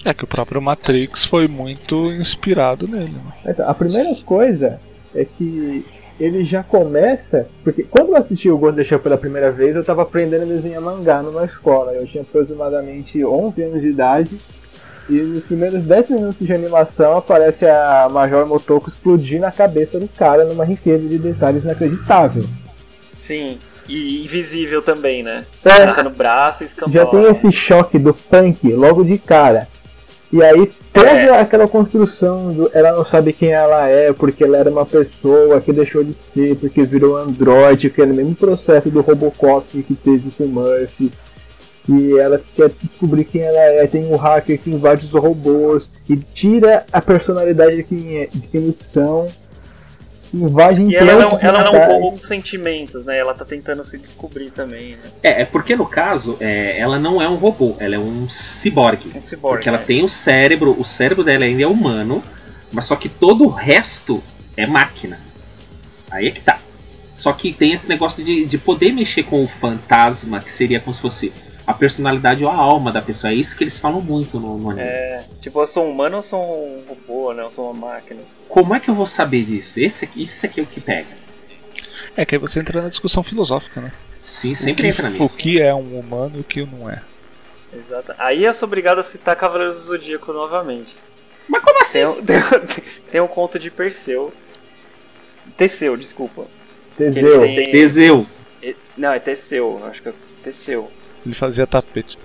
É 0.06 0.14
que 0.14 0.24
o 0.24 0.28
próprio 0.28 0.62
Matrix 0.62 1.26
foi 1.26 1.48
muito 1.48 2.12
inspirado 2.12 2.88
nele. 2.88 3.12
Né? 3.12 3.34
Então, 3.48 3.70
a 3.70 3.74
primeira 3.74 4.16
coisa 4.24 4.80
é 5.14 5.26
que 5.26 5.86
ele 6.20 6.46
já 6.46 6.64
começa. 6.64 7.48
Porque 7.64 7.84
quando 7.84 8.10
eu 8.10 8.18
assisti 8.18 8.50
o 8.50 8.74
the 8.74 8.84
Shell 8.84 9.00
pela 9.00 9.18
primeira 9.18 9.52
vez, 9.52 9.76
eu 9.76 9.82
estava 9.82 10.04
aprendendo 10.04 10.44
a 10.44 10.48
desenhar 10.48 10.82
mangá 10.82 11.22
numa 11.22 11.46
escola. 11.46 11.94
Eu 11.94 12.06
tinha 12.06 12.22
aproximadamente 12.22 13.24
11 13.24 13.64
anos 13.64 13.82
de 13.82 13.88
idade. 13.88 14.40
E 15.10 15.14
nos 15.14 15.44
primeiros 15.44 15.84
10 15.84 16.10
minutos 16.10 16.46
de 16.46 16.54
animação 16.54 17.18
aparece 17.18 17.66
a 17.66 18.08
Major 18.12 18.46
Motoko 18.46 18.90
explodir 18.90 19.42
na 19.42 19.52
cabeça 19.52 20.00
do 20.00 20.08
cara 20.08 20.46
numa 20.46 20.64
riqueza 20.64 21.08
de 21.08 21.18
detalhes 21.18 21.64
inacreditável. 21.64 22.46
Sim. 23.18 23.58
E 23.88 24.24
invisível 24.24 24.84
também, 24.84 25.24
né? 25.24 25.46
É. 25.66 25.82
Arranca 25.82 26.04
no 26.04 26.12
braço 26.12 26.64
e. 26.64 26.92
Já 26.92 27.08
tem 27.08 27.24
esse 27.24 27.52
choque 27.52 27.98
do 27.98 28.14
punk 28.14 28.72
logo 28.72 29.04
de 29.04 29.18
cara. 29.18 29.68
E 30.32 30.44
aí 30.44 30.72
toda 30.94 31.10
É. 31.10 31.42
aquela 31.42 31.68
construção 31.68 32.54
do 32.54 32.70
ela 32.72 32.92
não 32.92 33.04
sabe 33.04 33.34
quem 33.34 33.52
ela 33.52 33.88
é, 33.90 34.14
porque 34.14 34.44
ela 34.44 34.58
era 34.58 34.70
uma 34.70 34.86
pessoa 34.86 35.60
que 35.60 35.74
deixou 35.74 36.04
de 36.04 36.14
ser, 36.14 36.56
porque 36.58 36.84
virou 36.84 37.18
androide, 37.18 37.88
aquele 37.88 38.14
mesmo 38.14 38.36
processo 38.36 38.92
do 38.92 39.02
Robocop 39.02 39.66
que 39.82 39.96
teve 39.96 40.30
com 40.38 40.44
o 40.44 40.48
Murphy. 40.48 41.12
E 41.90 42.20
ela 42.20 42.40
quer 42.56 42.70
descobrir 42.84 43.24
quem 43.24 43.42
ela 43.42 43.58
é, 43.58 43.88
tem 43.88 44.06
o 44.14 44.16
hacker 44.16 44.60
que 44.60 44.70
invade 44.70 45.08
os 45.08 45.12
robôs 45.12 45.90
e 46.08 46.16
tira 46.16 46.86
a 46.92 47.02
personalidade 47.02 47.78
de 47.78 47.84
quem, 47.84 48.18
é, 48.18 48.28
de 48.28 48.42
quem 48.42 48.62
eles 48.62 48.76
são. 48.76 49.28
Invade 50.32 50.84
E 50.84 50.96
ela 50.96 51.16
não, 51.16 51.40
ela 51.42 51.64
não 51.64 51.72
roubou 51.72 52.12
com 52.12 52.20
sentimentos, 52.20 53.06
né? 53.06 53.18
Ela 53.18 53.34
tá 53.34 53.44
tentando 53.44 53.84
se 53.84 53.98
descobrir 53.98 54.52
também, 54.52 54.92
né? 54.92 55.12
É, 55.24 55.42
é 55.42 55.46
porque 55.46 55.76
no 55.76 55.88
caso, 55.88 56.38
é, 56.40 56.78
ela 56.78 57.00
não 57.00 57.20
é 57.20 57.28
um 57.28 57.36
robô, 57.38 57.76
ela 57.80 57.96
é 57.96 58.00
um 58.00 58.30
ciborgue. 58.30 59.10
Um 59.16 59.22
cyborg, 59.22 59.56
Porque 59.56 59.70
ela 59.70 59.80
né? 59.80 59.86
tem 59.86 60.04
o 60.04 60.10
cérebro, 60.10 60.80
o 60.80 60.86
cérebro 60.86 61.24
dela 61.24 61.46
ainda 61.46 61.64
é 61.64 61.68
humano, 61.68 62.22
mas 62.72 62.86
só 62.86 62.96
que 62.96 63.10
todo 63.10 63.46
o 63.46 63.50
resto 63.50 64.22
é 64.56 64.68
máquina. 64.68 65.20
Aí 66.12 66.28
é 66.28 66.32
que 66.32 66.42
tá. 66.42 66.60
Só 67.12 67.34
que 67.34 67.52
tem 67.52 67.74
esse 67.74 67.90
negócio 67.90 68.24
de, 68.24 68.46
de 68.46 68.58
poder 68.60 68.94
mexer 68.94 69.24
com 69.24 69.44
o 69.44 69.48
fantasma, 69.48 70.40
que 70.40 70.52
seria 70.52 70.80
como 70.80 70.94
se 70.94 71.02
fosse 71.02 71.34
a 71.70 71.74
personalidade 71.74 72.44
ou 72.44 72.50
a 72.50 72.56
alma 72.56 72.92
da 72.92 73.02
pessoa. 73.02 73.32
É 73.32 73.36
isso 73.36 73.56
que 73.56 73.64
eles 73.64 73.78
falam 73.78 74.02
muito 74.02 74.40
no, 74.40 74.58
no 74.58 74.70
anime. 74.72 74.88
É, 74.88 75.24
tipo, 75.40 75.62
eu 75.62 75.68
sou 75.68 75.86
um 75.86 75.92
humano 75.92 76.16
ou 76.18 76.22
sou 76.24 76.42
um 76.42 76.84
robô, 76.88 77.32
né? 77.34 77.44
Eu 77.44 77.52
sou 77.52 77.70
uma 77.72 77.88
máquina. 77.92 78.22
Como 78.48 78.74
é 78.74 78.80
que 78.80 78.90
eu 78.90 78.96
vou 78.96 79.06
saber 79.06 79.46
disso? 79.46 79.80
Esse 79.80 80.06
aqui, 80.06 80.24
isso 80.24 80.46
aqui 80.46 80.60
é 80.60 80.64
o 80.64 80.66
que 80.66 80.82
pega. 80.82 81.08
É 82.18 82.26
que 82.26 82.34
aí 82.36 82.40
você 82.40 82.60
entra 82.60 82.82
na 82.82 82.90
discussão 82.90 83.22
filosófica, 83.22 83.80
né? 83.82 83.92
Sim, 84.20 84.54
O 84.54 84.56
sempre 84.56 84.82
que, 84.82 84.88
entra 84.90 85.06
o 85.06 85.10
nisso. 85.12 85.30
que 85.38 85.62
é 85.62 85.74
um 85.76 86.00
humano 86.00 86.38
e 86.38 86.40
o 86.40 86.44
que 86.44 86.66
não 86.66 86.90
é. 86.90 87.02
Exato. 87.72 88.14
Aí 88.18 88.44
eu 88.44 88.54
sou 88.54 88.66
obrigado 88.68 88.98
a 88.98 89.04
citar 89.04 89.36
Cavaleiros 89.36 89.78
do 89.78 89.84
Zodíaco 89.84 90.34
novamente. 90.34 90.90
Mas 91.48 91.64
como 91.64 91.80
assim? 91.82 92.00
Tem 92.00 92.08
um, 92.08 92.22
tem, 92.26 92.38
um- 92.38 93.12
tem 93.12 93.22
um 93.22 93.28
conto 93.28 93.60
de 93.60 93.70
Perseu. 93.70 94.34
Teseu, 95.56 95.96
desculpa. 95.96 96.48
Teseu. 96.98 97.42
tem- 97.42 97.72
Teseu. 97.72 98.26
Não, 98.98 99.14
é 99.14 99.20
Teseu, 99.20 99.80
acho 99.86 100.02
que 100.02 100.10
é 100.10 100.14
Teseu. 100.44 100.92
Ele 101.26 101.36
fazia 101.36 101.68
tapete. 101.68 102.18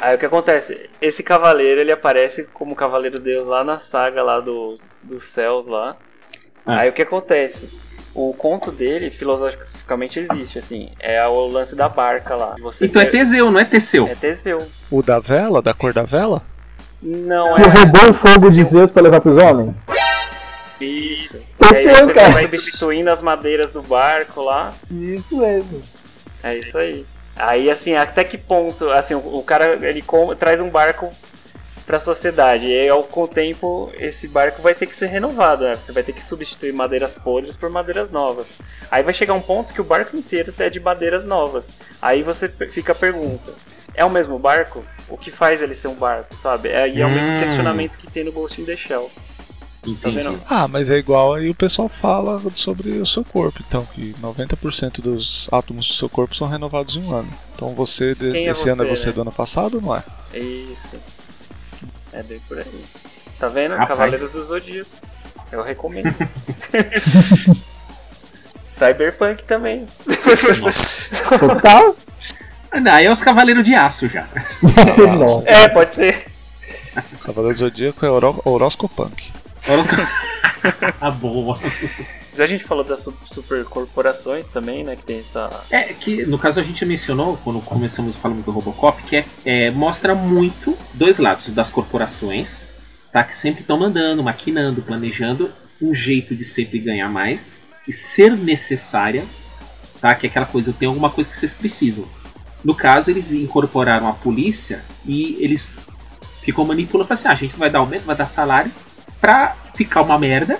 Aí 0.00 0.14
o 0.14 0.18
que 0.18 0.26
acontece? 0.26 0.88
Esse 1.00 1.22
cavaleiro, 1.22 1.80
ele 1.80 1.92
aparece 1.92 2.44
como 2.54 2.74
cavaleiro 2.74 3.18
deus 3.18 3.46
lá 3.46 3.62
na 3.64 3.78
saga 3.78 4.22
lá 4.22 4.40
do, 4.40 4.78
dos 5.02 5.24
céus 5.24 5.66
lá. 5.66 5.96
Ah. 6.64 6.80
Aí 6.80 6.88
o 6.88 6.92
que 6.92 7.02
acontece? 7.02 7.68
O 8.14 8.32
conto 8.32 8.70
dele, 8.72 9.10
filosoficamente, 9.10 10.18
existe, 10.20 10.58
assim. 10.58 10.90
É 10.98 11.24
o 11.26 11.46
lance 11.48 11.74
da 11.76 11.88
barca 11.88 12.34
lá. 12.34 12.54
Você 12.60 12.86
Então 12.86 13.00
é 13.02 13.04
ter- 13.04 13.18
Teseu, 13.18 13.50
não 13.50 13.60
é 13.60 13.64
Teseu. 13.64 14.08
É 14.08 14.14
Teseu. 14.14 14.66
O 14.90 15.02
da 15.02 15.18
vela, 15.18 15.60
da 15.60 15.74
cor 15.74 15.92
da 15.92 16.02
vela? 16.02 16.42
Não 17.02 17.54
Que 17.54 17.62
é 17.62 17.64
roubou 17.66 18.10
o 18.10 18.14
fogo 18.14 18.50
de 18.50 18.64
Zeus 18.64 18.90
pra 18.90 19.02
levar 19.02 19.20
pros 19.20 19.36
homens? 19.36 19.76
isso. 20.80 21.50
Teseu, 21.58 21.92
e 21.92 21.94
aí 21.94 22.04
você 22.06 22.14
cara. 22.14 22.30
vai 22.32 22.48
substituindo 22.48 23.10
as 23.10 23.20
madeiras 23.20 23.70
do 23.70 23.82
barco 23.82 24.40
lá. 24.42 24.72
Isso 24.90 25.36
mesmo. 25.36 25.82
É 26.50 26.56
isso 26.58 26.76
aí. 26.78 27.06
Aí, 27.36 27.70
assim, 27.70 27.94
até 27.94 28.24
que 28.24 28.38
ponto, 28.38 28.90
assim, 28.90 29.14
o, 29.14 29.18
o 29.38 29.42
cara, 29.42 29.78
ele 29.86 30.00
com- 30.02 30.34
traz 30.34 30.60
um 30.60 30.70
barco 30.70 31.10
pra 31.84 32.00
sociedade, 32.00 32.66
e 32.66 32.80
aí, 32.80 32.88
ao, 32.88 33.04
com 33.04 33.22
o 33.24 33.28
tempo, 33.28 33.92
esse 33.98 34.26
barco 34.26 34.60
vai 34.62 34.74
ter 34.74 34.86
que 34.86 34.96
ser 34.96 35.06
renovado, 35.06 35.64
né? 35.64 35.74
Você 35.74 35.92
vai 35.92 36.02
ter 36.02 36.12
que 36.12 36.24
substituir 36.24 36.72
madeiras 36.72 37.14
podres 37.14 37.54
por 37.54 37.70
madeiras 37.70 38.10
novas. 38.10 38.46
Aí 38.90 39.02
vai 39.02 39.14
chegar 39.14 39.34
um 39.34 39.40
ponto 39.40 39.72
que 39.72 39.80
o 39.80 39.84
barco 39.84 40.16
inteiro 40.16 40.52
é 40.58 40.68
de 40.70 40.80
madeiras 40.80 41.24
novas. 41.24 41.68
Aí 42.02 42.22
você 42.22 42.48
fica 42.48 42.90
a 42.92 42.94
pergunta, 42.94 43.52
é 43.94 44.04
o 44.04 44.10
mesmo 44.10 44.38
barco? 44.38 44.84
O 45.08 45.16
que 45.16 45.30
faz 45.30 45.62
ele 45.62 45.74
ser 45.76 45.88
um 45.88 45.94
barco, 45.94 46.34
sabe? 46.38 46.70
É, 46.70 46.88
e 46.88 47.00
é 47.00 47.06
o 47.06 47.10
mesmo 47.10 47.30
Hum. 47.32 47.38
questionamento 47.38 47.96
que 47.98 48.10
tem 48.10 48.24
no 48.24 48.32
Ghost 48.32 48.60
in 48.60 48.64
the 48.64 48.74
Shell. 48.74 49.08
Tá 49.94 50.08
Entendi. 50.10 50.38
Ah, 50.48 50.66
mas 50.68 50.90
é 50.90 50.96
igual 50.96 51.34
aí 51.34 51.48
o 51.48 51.54
pessoal 51.54 51.88
fala 51.88 52.40
sobre 52.54 52.90
o 52.98 53.06
seu 53.06 53.24
corpo. 53.24 53.60
Então, 53.66 53.84
que 53.86 54.12
90% 54.20 55.00
dos 55.00 55.48
átomos 55.52 55.86
do 55.86 55.94
seu 55.94 56.08
corpo 56.08 56.34
são 56.34 56.48
renovados 56.48 56.96
em 56.96 57.02
um 57.04 57.14
ano. 57.14 57.28
Então 57.54 57.74
você, 57.74 58.14
de- 58.14 58.36
é 58.36 58.50
esse 58.50 58.68
ano 58.68 58.82
é 58.82 58.86
você, 58.88 58.96
você 59.02 59.06
né? 59.08 59.12
do 59.12 59.20
ano 59.22 59.32
passado 59.32 59.76
ou 59.76 59.80
não 59.82 59.94
é? 59.96 60.02
Isso. 60.34 60.96
É 62.12 62.22
bem 62.22 62.40
por 62.48 62.58
aí. 62.58 62.84
Tá 63.38 63.48
vendo? 63.48 63.72
Rapaz. 63.72 63.88
Cavaleiros 63.90 64.32
do 64.32 64.44
Zodíaco. 64.44 64.90
Eu 65.52 65.62
recomendo. 65.62 66.12
Cyberpunk 68.72 69.42
também. 69.44 69.86
Total? 71.38 71.96
Não, 72.80 72.92
aí 72.92 73.06
é 73.06 73.10
os 73.12 73.22
Cavaleiros 73.22 73.64
de 73.64 73.74
Aço 73.74 74.06
já. 74.08 74.26
É, 75.46 75.68
pode 75.68 75.94
ser. 75.94 76.26
Cavaleiro 77.22 77.54
do 77.56 77.60
Zodíaco 77.60 78.04
é 78.04 78.10
horó 78.10 78.40
horoscopunk. 78.44 79.32
ah, 81.00 81.10
boa. 81.10 81.58
Mas 82.30 82.40
a 82.40 82.46
gente 82.46 82.64
falou 82.64 82.84
das 82.84 83.00
su- 83.00 83.16
supercorporações 83.24 84.46
também, 84.46 84.84
né? 84.84 84.94
Que 84.94 85.02
tem 85.02 85.18
essa. 85.20 85.50
É 85.70 85.84
que, 85.84 86.24
no 86.26 86.38
caso, 86.38 86.60
a 86.60 86.62
gente 86.62 86.84
mencionou, 86.84 87.36
quando 87.38 87.60
começamos 87.60 88.16
falamos 88.16 88.44
do 88.44 88.50
Robocop, 88.50 89.02
que 89.02 89.16
é, 89.16 89.24
é, 89.44 89.70
mostra 89.70 90.14
muito 90.14 90.76
dois 90.94 91.18
lados 91.18 91.48
das 91.48 91.70
corporações, 91.70 92.62
tá? 93.12 93.24
Que 93.24 93.34
sempre 93.34 93.62
estão 93.62 93.78
mandando, 93.78 94.22
maquinando, 94.22 94.82
planejando 94.82 95.50
um 95.80 95.94
jeito 95.94 96.34
de 96.34 96.44
sempre 96.44 96.78
ganhar 96.78 97.08
mais 97.08 97.64
e 97.88 97.92
ser 97.92 98.36
necessária, 98.36 99.24
tá? 100.00 100.14
Que 100.14 100.26
é 100.26 100.30
aquela 100.30 100.46
coisa, 100.46 100.70
eu 100.70 100.74
tenho 100.74 100.90
alguma 100.90 101.10
coisa 101.10 101.28
que 101.28 101.36
vocês 101.36 101.54
precisam. 101.54 102.04
No 102.62 102.74
caso, 102.74 103.10
eles 103.10 103.32
incorporaram 103.32 104.08
a 104.08 104.12
polícia 104.12 104.84
e 105.04 105.36
eles 105.40 105.74
ficam 106.42 106.64
manipulando, 106.64 107.12
assim, 107.12 107.28
ah, 107.28 107.32
a 107.32 107.34
gente 107.34 107.56
vai 107.56 107.70
dar 107.70 107.78
aumento, 107.80 108.04
vai 108.04 108.16
dar 108.16 108.26
salário 108.26 108.72
pra 109.26 109.56
ficar 109.74 110.02
uma 110.02 110.16
merda 110.20 110.56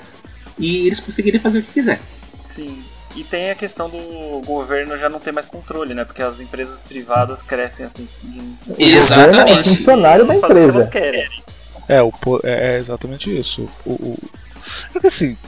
e 0.59 0.87
eles 0.88 0.98
conseguirem 0.98 1.38
fazer 1.38 1.61
o 1.61 1.62
que 1.62 1.72
quiser. 1.74 2.00
Sim. 2.42 2.83
E 3.14 3.22
tem 3.22 3.50
a 3.50 3.55
questão 3.55 3.88
do 3.88 4.40
governo 4.44 4.98
já 4.98 5.09
não 5.09 5.20
ter 5.20 5.33
mais 5.33 5.46
controle, 5.46 5.94
né? 5.94 6.05
Porque 6.05 6.20
as 6.20 6.40
empresas 6.40 6.83
privadas 6.83 7.40
crescem 7.42 7.87
assim. 7.87 8.09
de- 8.24 8.38
O 8.40 8.74
governo 8.74 8.76
é 8.81 8.92
Exatamente. 8.92 9.68
funcionário 9.68 10.26
da 10.26 10.35
o 10.35 10.37
empresa. 10.37 10.79
elas 10.79 10.88
querem. 10.88 11.29
É, 11.88 12.02
o, 12.02 12.11
po- 12.11 12.40
é 12.42 12.74
é 12.74 12.79
exatamente 12.79 13.31
isso. 13.38 13.66
O, 13.87 13.92
o- 13.92 14.18
é 14.94 14.98
que 14.98 15.07
assim, 15.07 15.38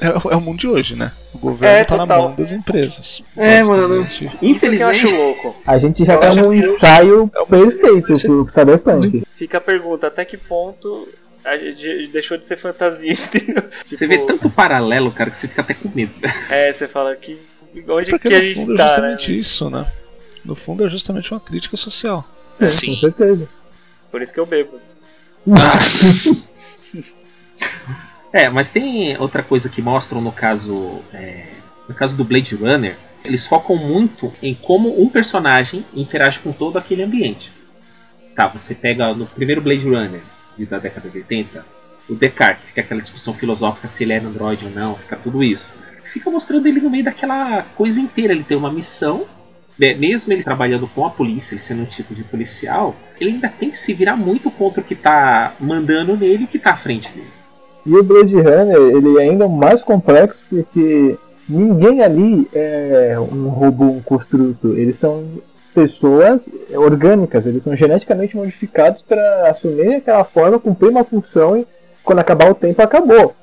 é, 0.00 0.06
é 0.06 0.36
o 0.36 0.40
mundo 0.40 0.60
de 0.60 0.68
hoje, 0.68 0.94
né? 0.94 1.10
O 1.34 1.38
governo 1.38 1.76
É, 1.76 1.84
tá 1.84 1.96
na 1.96 2.06
total. 2.06 2.22
mão 2.28 2.34
das 2.36 2.52
empresas. 2.52 3.22
É, 3.36 3.62
mano. 3.64 4.02
Isso 4.06 4.24
eu 4.24 4.30
Infelizmente, 4.42 5.04
acho 5.06 5.16
louco. 5.16 5.56
A 5.66 5.76
gente 5.78 6.04
já 6.04 6.14
Eu 6.14 6.20
tá 6.20 6.34
num 6.36 6.54
ensaio 6.54 7.30
perfeito 7.48 8.16
pro 8.22 8.48
Cyberpunk. 8.48 9.24
Fica 9.36 9.58
a 9.58 9.60
pergunta, 9.60 10.06
até 10.06 10.24
que 10.24 10.36
ponto 10.38 11.06
a 11.44 11.56
gente 11.56 12.08
deixou 12.08 12.36
de 12.36 12.46
ser 12.46 12.56
fantasia, 12.56 13.12
entendeu? 13.14 13.62
Você 13.86 14.06
Tipo, 14.06 14.08
vê 14.08 14.26
tanto 14.26 14.50
paralelo, 14.50 15.10
cara, 15.12 15.30
que 15.30 15.36
você 15.36 15.48
fica 15.48 15.60
até 15.62 15.74
com 15.74 15.88
medo. 15.94 16.12
É, 16.50 16.72
você 16.72 16.86
fala 16.88 17.14
que. 17.16 17.38
Onde 17.88 18.10
Porque 18.10 18.28
que 18.28 18.34
a 18.34 18.38
no 18.38 18.42
gente 18.44 18.54
fundo 18.56 18.74
é 18.74 18.76
tá, 18.76 18.84
né? 18.84 18.90
justamente 18.90 19.38
isso, 19.38 19.70
né? 19.70 19.86
No 20.44 20.54
fundo 20.56 20.84
é 20.84 20.88
justamente 20.88 21.32
uma 21.32 21.40
crítica 21.40 21.76
social. 21.76 22.26
Sim, 22.50 22.66
Sim. 22.66 22.94
com 22.94 23.00
certeza. 23.00 23.48
Por 24.10 24.20
isso 24.22 24.32
que 24.34 24.40
eu 24.40 24.46
bebo. 24.46 24.78
É, 28.32 28.48
mas 28.48 28.70
tem 28.70 29.16
outra 29.18 29.42
coisa 29.42 29.68
que 29.68 29.82
mostram 29.82 30.20
no 30.20 30.30
caso. 30.30 31.00
é, 31.12 31.46
no 31.88 31.94
caso 31.94 32.16
do 32.16 32.22
Blade 32.24 32.54
Runner, 32.54 32.96
eles 33.24 33.44
focam 33.44 33.74
muito 33.76 34.32
em 34.40 34.54
como 34.54 35.02
um 35.02 35.08
personagem 35.08 35.84
interage 35.92 36.38
com 36.38 36.52
todo 36.52 36.78
aquele 36.78 37.02
ambiente. 37.02 37.50
Tá, 38.36 38.46
você 38.46 38.72
pega 38.74 39.12
no 39.12 39.26
primeiro 39.26 39.60
Blade 39.60 39.84
Runner 39.84 40.22
de- 40.56 40.66
da 40.66 40.78
década 40.78 41.08
de 41.08 41.18
80, 41.18 41.64
o 42.08 42.14
Descartes, 42.14 42.64
fica 42.66 42.80
aquela 42.80 43.00
discussão 43.00 43.34
filosófica 43.34 43.86
se 43.86 44.02
ele 44.02 44.12
é 44.12 44.18
androide 44.18 44.64
ou 44.64 44.70
não, 44.70 44.96
fica 44.96 45.16
tudo 45.16 45.42
isso. 45.42 45.76
Fica 46.04 46.28
mostrando 46.30 46.66
ele 46.66 46.80
no 46.80 46.90
meio 46.90 47.04
daquela 47.04 47.62
coisa 47.76 48.00
inteira. 48.00 48.32
Ele 48.32 48.42
tem 48.42 48.56
uma 48.56 48.72
missão, 48.72 49.26
né, 49.78 49.94
mesmo 49.94 50.32
ele 50.32 50.42
trabalhando 50.42 50.88
com 50.88 51.06
a 51.06 51.10
polícia, 51.10 51.54
ele 51.54 51.60
sendo 51.60 51.82
um 51.82 51.86
tipo 51.86 52.12
de 52.14 52.24
policial, 52.24 52.96
ele 53.20 53.30
ainda 53.30 53.48
tem 53.48 53.70
que 53.70 53.78
se 53.78 53.94
virar 53.94 54.16
muito 54.16 54.50
contra 54.50 54.80
o 54.80 54.84
que 54.84 54.96
tá 54.96 55.54
mandando 55.60 56.16
nele 56.16 56.42
e 56.42 56.44
o 56.46 56.48
que 56.48 56.58
tá 56.58 56.72
à 56.72 56.76
frente 56.76 57.12
dele. 57.12 57.28
E 57.86 57.94
o 57.94 58.02
Blade 58.02 58.34
Runner, 58.34 58.76
ele 58.76 59.18
é 59.18 59.22
ainda 59.22 59.48
mais 59.48 59.82
complexo 59.82 60.44
porque 60.50 61.16
ninguém 61.48 62.02
ali 62.02 62.48
é 62.52 63.16
um 63.18 63.48
robô, 63.48 63.84
um 63.84 64.02
construto. 64.02 64.76
Eles 64.76 64.98
são 64.98 65.24
pessoas 65.74 66.48
orgânicas, 66.74 67.46
eles 67.46 67.62
são 67.62 67.74
geneticamente 67.76 68.36
modificados 68.36 69.02
para 69.02 69.50
assumir 69.50 69.96
aquela 69.96 70.24
forma, 70.24 70.58
cumprir 70.58 70.90
uma 70.90 71.04
função 71.04 71.56
e 71.56 71.66
quando 72.02 72.18
acabar 72.18 72.50
o 72.50 72.54
tempo, 72.54 72.82
acabou. 72.82 73.34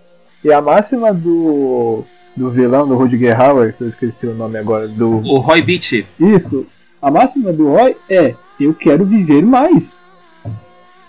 E 0.44 0.52
a 0.52 0.62
máxima 0.62 1.14
do, 1.14 2.04
do 2.36 2.50
vilão, 2.52 2.88
do 2.88 2.96
Rutger 2.96 3.40
Hauer, 3.40 3.74
que 3.74 3.84
eu 3.84 3.90
esqueci 3.90 4.28
o 4.28 4.34
nome 4.34 4.58
agora, 4.58 4.88
do... 4.88 5.18
O 5.18 5.40
Roy 5.40 5.62
Beach, 5.62 6.06
Isso, 6.20 6.66
a 7.02 7.12
máxima 7.12 7.54
do 7.54 7.70
Roy 7.70 7.96
é, 8.10 8.36
eu 8.60 8.74
quero 8.74 9.06
viver 9.06 9.44
mais. 9.44 10.00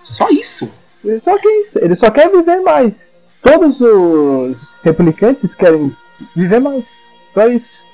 só 0.02 0.28
isso. 0.30 0.68
Ele 1.04 1.20
só 1.20 1.38
quer 1.38 1.60
isso, 1.60 1.78
ele 1.78 1.94
só 1.94 2.10
quer 2.10 2.30
viver 2.30 2.60
mais. 2.60 3.08
Todos 3.42 3.80
os 3.80 4.68
replicantes 4.82 5.54
querem 5.54 5.94
viver 6.34 6.60
mais. 6.60 6.98
Só 7.32 7.48
isso. 7.48 7.86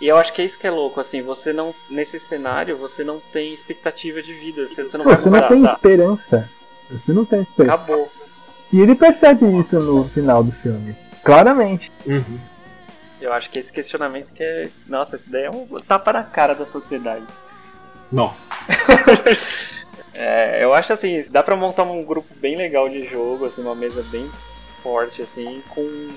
E 0.00 0.08
eu 0.08 0.16
acho 0.16 0.32
que 0.32 0.40
é 0.40 0.44
isso 0.44 0.58
que 0.58 0.66
é 0.66 0.70
louco, 0.70 0.98
assim, 0.98 1.20
você 1.20 1.52
não. 1.52 1.74
Nesse 1.88 2.18
cenário, 2.18 2.76
você 2.76 3.04
não 3.04 3.20
tem 3.32 3.52
expectativa 3.52 4.22
de 4.22 4.32
vida. 4.32 4.66
Você, 4.66 4.82
você 4.84 4.96
não 4.96 5.04
vai 5.04 5.16
Você 5.16 5.28
não 5.28 5.48
tem 5.48 5.62
tá, 5.62 5.72
esperança. 5.72 6.50
Você 6.90 7.12
não 7.12 7.24
tem 7.24 7.42
esperança. 7.42 7.74
Acabou. 7.74 8.10
E 8.72 8.80
ele 8.80 8.94
percebe 8.94 9.44
isso 9.58 9.78
no 9.78 10.08
final 10.08 10.42
do 10.42 10.52
filme. 10.52 10.96
Claramente. 11.22 11.92
Uhum. 12.06 12.38
Eu 13.20 13.32
acho 13.34 13.50
que 13.50 13.58
esse 13.58 13.70
questionamento 13.70 14.32
que 14.32 14.42
é. 14.42 14.70
Nossa, 14.86 15.16
esse 15.16 15.28
daí 15.28 15.44
é 15.44 15.50
um 15.50 15.66
tapa 15.86 16.12
na 16.12 16.24
cara 16.24 16.54
da 16.54 16.64
sociedade. 16.64 17.26
Nossa. 18.10 18.48
É, 20.12 20.62
eu 20.62 20.74
acho 20.74 20.92
assim, 20.92 21.24
dá 21.30 21.42
pra 21.42 21.56
montar 21.56 21.84
um 21.84 22.04
grupo 22.04 22.28
bem 22.36 22.54
legal 22.54 22.88
de 22.90 23.06
jogo, 23.08 23.46
assim, 23.46 23.62
uma 23.62 23.74
mesa 23.74 24.02
bem 24.10 24.30
forte, 24.82 25.22
assim, 25.22 25.62
com 25.70 26.08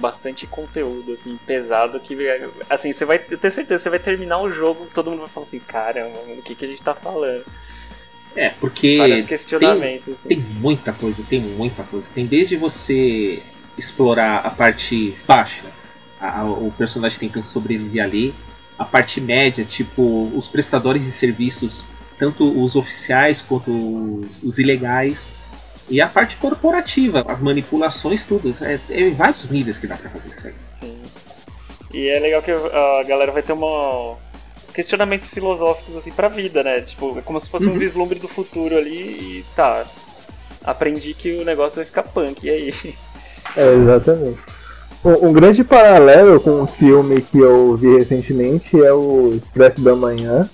bastante 0.00 0.46
conteúdo, 0.46 1.12
assim, 1.12 1.38
pesado, 1.46 2.00
que, 2.00 2.16
assim, 2.68 2.92
você 2.92 3.04
vai, 3.04 3.20
eu 3.30 3.38
tenho 3.38 3.52
certeza, 3.52 3.82
você 3.84 3.90
vai 3.90 3.98
terminar 3.98 4.38
o 4.42 4.50
jogo, 4.52 4.86
todo 4.92 5.10
mundo 5.10 5.20
vai 5.20 5.28
falar 5.28 5.46
assim, 5.46 5.60
caramba, 5.60 6.18
o 6.38 6.42
que 6.42 6.54
que 6.54 6.64
a 6.64 6.68
gente 6.68 6.82
tá 6.82 6.94
falando? 6.94 7.44
É, 8.34 8.50
porque 8.50 8.96
Vários 8.98 9.26
questionamentos, 9.26 10.16
tem 10.26 10.38
assim. 10.38 10.46
muita 10.60 10.92
coisa, 10.92 11.22
tem 11.28 11.40
muita 11.40 11.82
coisa. 11.82 12.08
Tem 12.14 12.26
desde 12.26 12.56
você 12.56 13.42
explorar 13.76 14.38
a 14.38 14.50
parte 14.50 15.16
baixa, 15.26 15.64
a- 16.20 16.40
a- 16.40 16.44
o 16.44 16.70
personagem 16.76 17.18
tentando 17.18 17.44
sobreviver 17.44 18.02
ali, 18.04 18.34
a 18.78 18.84
parte 18.84 19.20
média, 19.20 19.64
tipo 19.64 20.30
os 20.34 20.46
prestadores 20.48 21.04
de 21.04 21.10
serviços, 21.10 21.82
tanto 22.18 22.44
os 22.62 22.76
oficiais 22.76 23.40
quanto 23.42 23.70
os, 23.70 24.42
os 24.42 24.58
ilegais, 24.58 25.26
e 25.90 26.00
a 26.00 26.06
parte 26.08 26.36
corporativa, 26.36 27.24
as 27.28 27.40
manipulações, 27.40 28.24
tudo. 28.24 28.50
É, 28.64 28.80
é 28.88 29.00
em 29.00 29.14
vários 29.14 29.50
níveis 29.50 29.76
que 29.76 29.86
dá 29.86 29.96
pra 29.96 30.08
fazer 30.10 30.28
isso 30.28 30.46
aí. 30.46 30.54
Sim. 30.80 30.98
E 31.92 32.08
é 32.08 32.18
legal 32.20 32.40
que 32.42 32.50
a 32.52 33.02
galera 33.06 33.32
vai 33.32 33.42
ter 33.42 33.52
uma 33.52 34.16
questionamentos 34.72 35.28
filosóficos 35.28 35.96
assim 35.96 36.12
pra 36.12 36.28
vida, 36.28 36.62
né? 36.62 36.80
Tipo, 36.82 37.18
é 37.18 37.22
como 37.22 37.40
se 37.40 37.50
fosse 37.50 37.66
um 37.66 37.72
Uhum. 37.72 37.78
vislumbre 37.78 38.18
do 38.20 38.28
futuro 38.28 38.76
ali 38.76 38.94
e 39.40 39.44
tá. 39.56 39.84
Aprendi 40.64 41.12
que 41.14 41.32
o 41.36 41.44
negócio 41.44 41.76
vai 41.76 41.84
ficar 41.84 42.02
punk, 42.04 42.44
e 42.46 42.50
aí? 42.50 42.74
É, 43.56 43.72
exatamente. 43.74 44.38
Um, 45.04 45.28
um 45.28 45.32
grande 45.32 45.64
paralelo 45.64 46.38
com 46.38 46.60
um 46.62 46.66
filme 46.66 47.20
que 47.22 47.38
eu 47.38 47.74
vi 47.76 47.96
recentemente 47.98 48.78
é 48.80 48.92
o 48.92 49.32
Expresso 49.34 49.80
da 49.80 49.96
Manhã, 49.96 50.48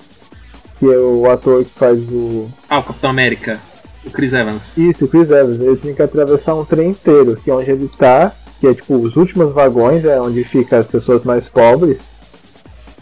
que 0.79 0.87
é 0.87 0.97
o 0.97 1.29
ator 1.31 1.65
que 1.65 1.71
faz 1.79 2.01
o. 2.05 2.49
Ah, 2.71 2.79
o 2.79 2.85
Capitão 2.85 3.11
América, 3.11 3.61
o 4.07 4.11
Chris 4.11 4.33
Evans. 4.33 4.77
Isso, 4.77 5.05
o 5.05 5.09
Chris 5.09 5.31
Evans. 5.31 5.61
Ele 5.61 5.77
tem 5.77 5.95
que 5.95 6.03
atravessar 6.03 6.55
um 6.55 6.65
trem 6.65 6.91
inteiro, 6.91 7.37
que 7.37 7.51
é 7.51 7.55
onde 7.55 7.71
ele 7.71 7.91
tá, 7.99 8.33
que 8.61 8.67
é 8.67 8.75
tipo 8.75 8.97
os 8.97 9.17
últimos 9.17 9.53
vagões, 9.53 10.05
é 10.05 10.21
onde 10.21 10.45
ficam 10.45 10.79
as 10.79 10.87
pessoas 10.87 11.25
mais 11.25 11.49
pobres, 11.49 11.99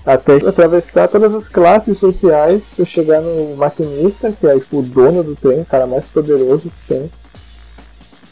até 0.04 0.36
atravessar 0.36 1.08
todas 1.08 1.34
as 1.34 1.48
classes 1.48 1.98
sociais 1.98 2.62
para 2.76 2.84
chegar 2.84 3.20
no 3.20 3.56
maquinista, 3.56 4.32
que 4.32 4.46
é 4.46 4.58
tipo 4.58 4.78
o 4.78 4.82
dono 4.82 5.22
do 5.22 5.34
trem, 5.34 5.60
o 5.60 5.64
cara 5.64 5.86
mais 5.86 6.06
poderoso 6.06 6.70
que 6.70 6.94
tem. 6.94 7.10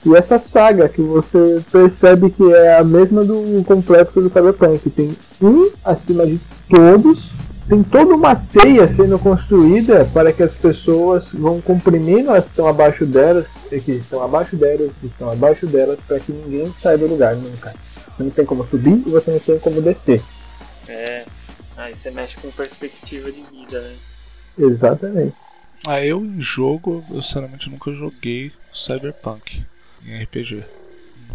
E 0.04 0.16
essa 0.16 0.36
saga 0.36 0.88
que 0.88 1.00
você 1.00 1.62
percebe 1.70 2.28
que 2.28 2.52
é 2.52 2.76
a 2.76 2.82
mesma 2.82 3.24
do 3.24 3.62
complexo 3.64 4.20
do 4.20 4.28
Cyberpunk. 4.28 4.90
Tem 4.90 5.16
um 5.40 5.70
acima 5.84 6.26
de 6.26 6.40
todos, 6.68 7.30
tem 7.68 7.82
toda 7.82 8.14
uma 8.14 8.34
teia 8.34 8.92
sendo 8.94 9.18
construída 9.18 10.04
para 10.06 10.32
que 10.32 10.42
as 10.42 10.54
pessoas 10.54 11.30
vão 11.32 11.60
comprimindo 11.60 12.32
as 12.32 12.44
que 12.44 12.50
estão 12.50 12.66
abaixo 12.66 13.06
delas, 13.06 13.46
e 13.70 13.80
que 13.80 13.92
estão 13.92 14.22
abaixo 14.22 14.56
delas, 14.56 14.92
que 15.00 15.06
estão 15.06 15.30
abaixo 15.30 15.66
delas, 15.66 15.98
para 16.06 16.18
que 16.18 16.32
ninguém 16.32 16.72
saia 16.80 16.98
do 16.98 17.06
lugar 17.06 17.34
nunca. 17.36 17.74
Você 18.16 18.22
não 18.22 18.30
tem 18.30 18.44
como 18.44 18.66
subir 18.68 19.02
e 19.06 19.10
você 19.10 19.30
não 19.30 19.38
tem 19.38 19.58
como 19.58 19.80
descer. 19.80 20.22
É. 20.88 21.24
Aí 21.76 21.94
você 21.94 22.10
mexe 22.10 22.36
com 22.36 22.50
perspectiva 22.50 23.30
de 23.32 23.42
vida, 23.42 23.80
né? 23.80 23.94
Exatamente. 24.58 25.34
Ah, 25.86 26.04
eu 26.04 26.24
em 26.24 26.40
jogo, 26.40 27.04
eu 27.10 27.22
sinceramente 27.22 27.70
nunca 27.70 27.92
joguei 27.92 28.52
Cyberpunk 28.72 29.64
em 30.06 30.22
RPG. 30.22 30.62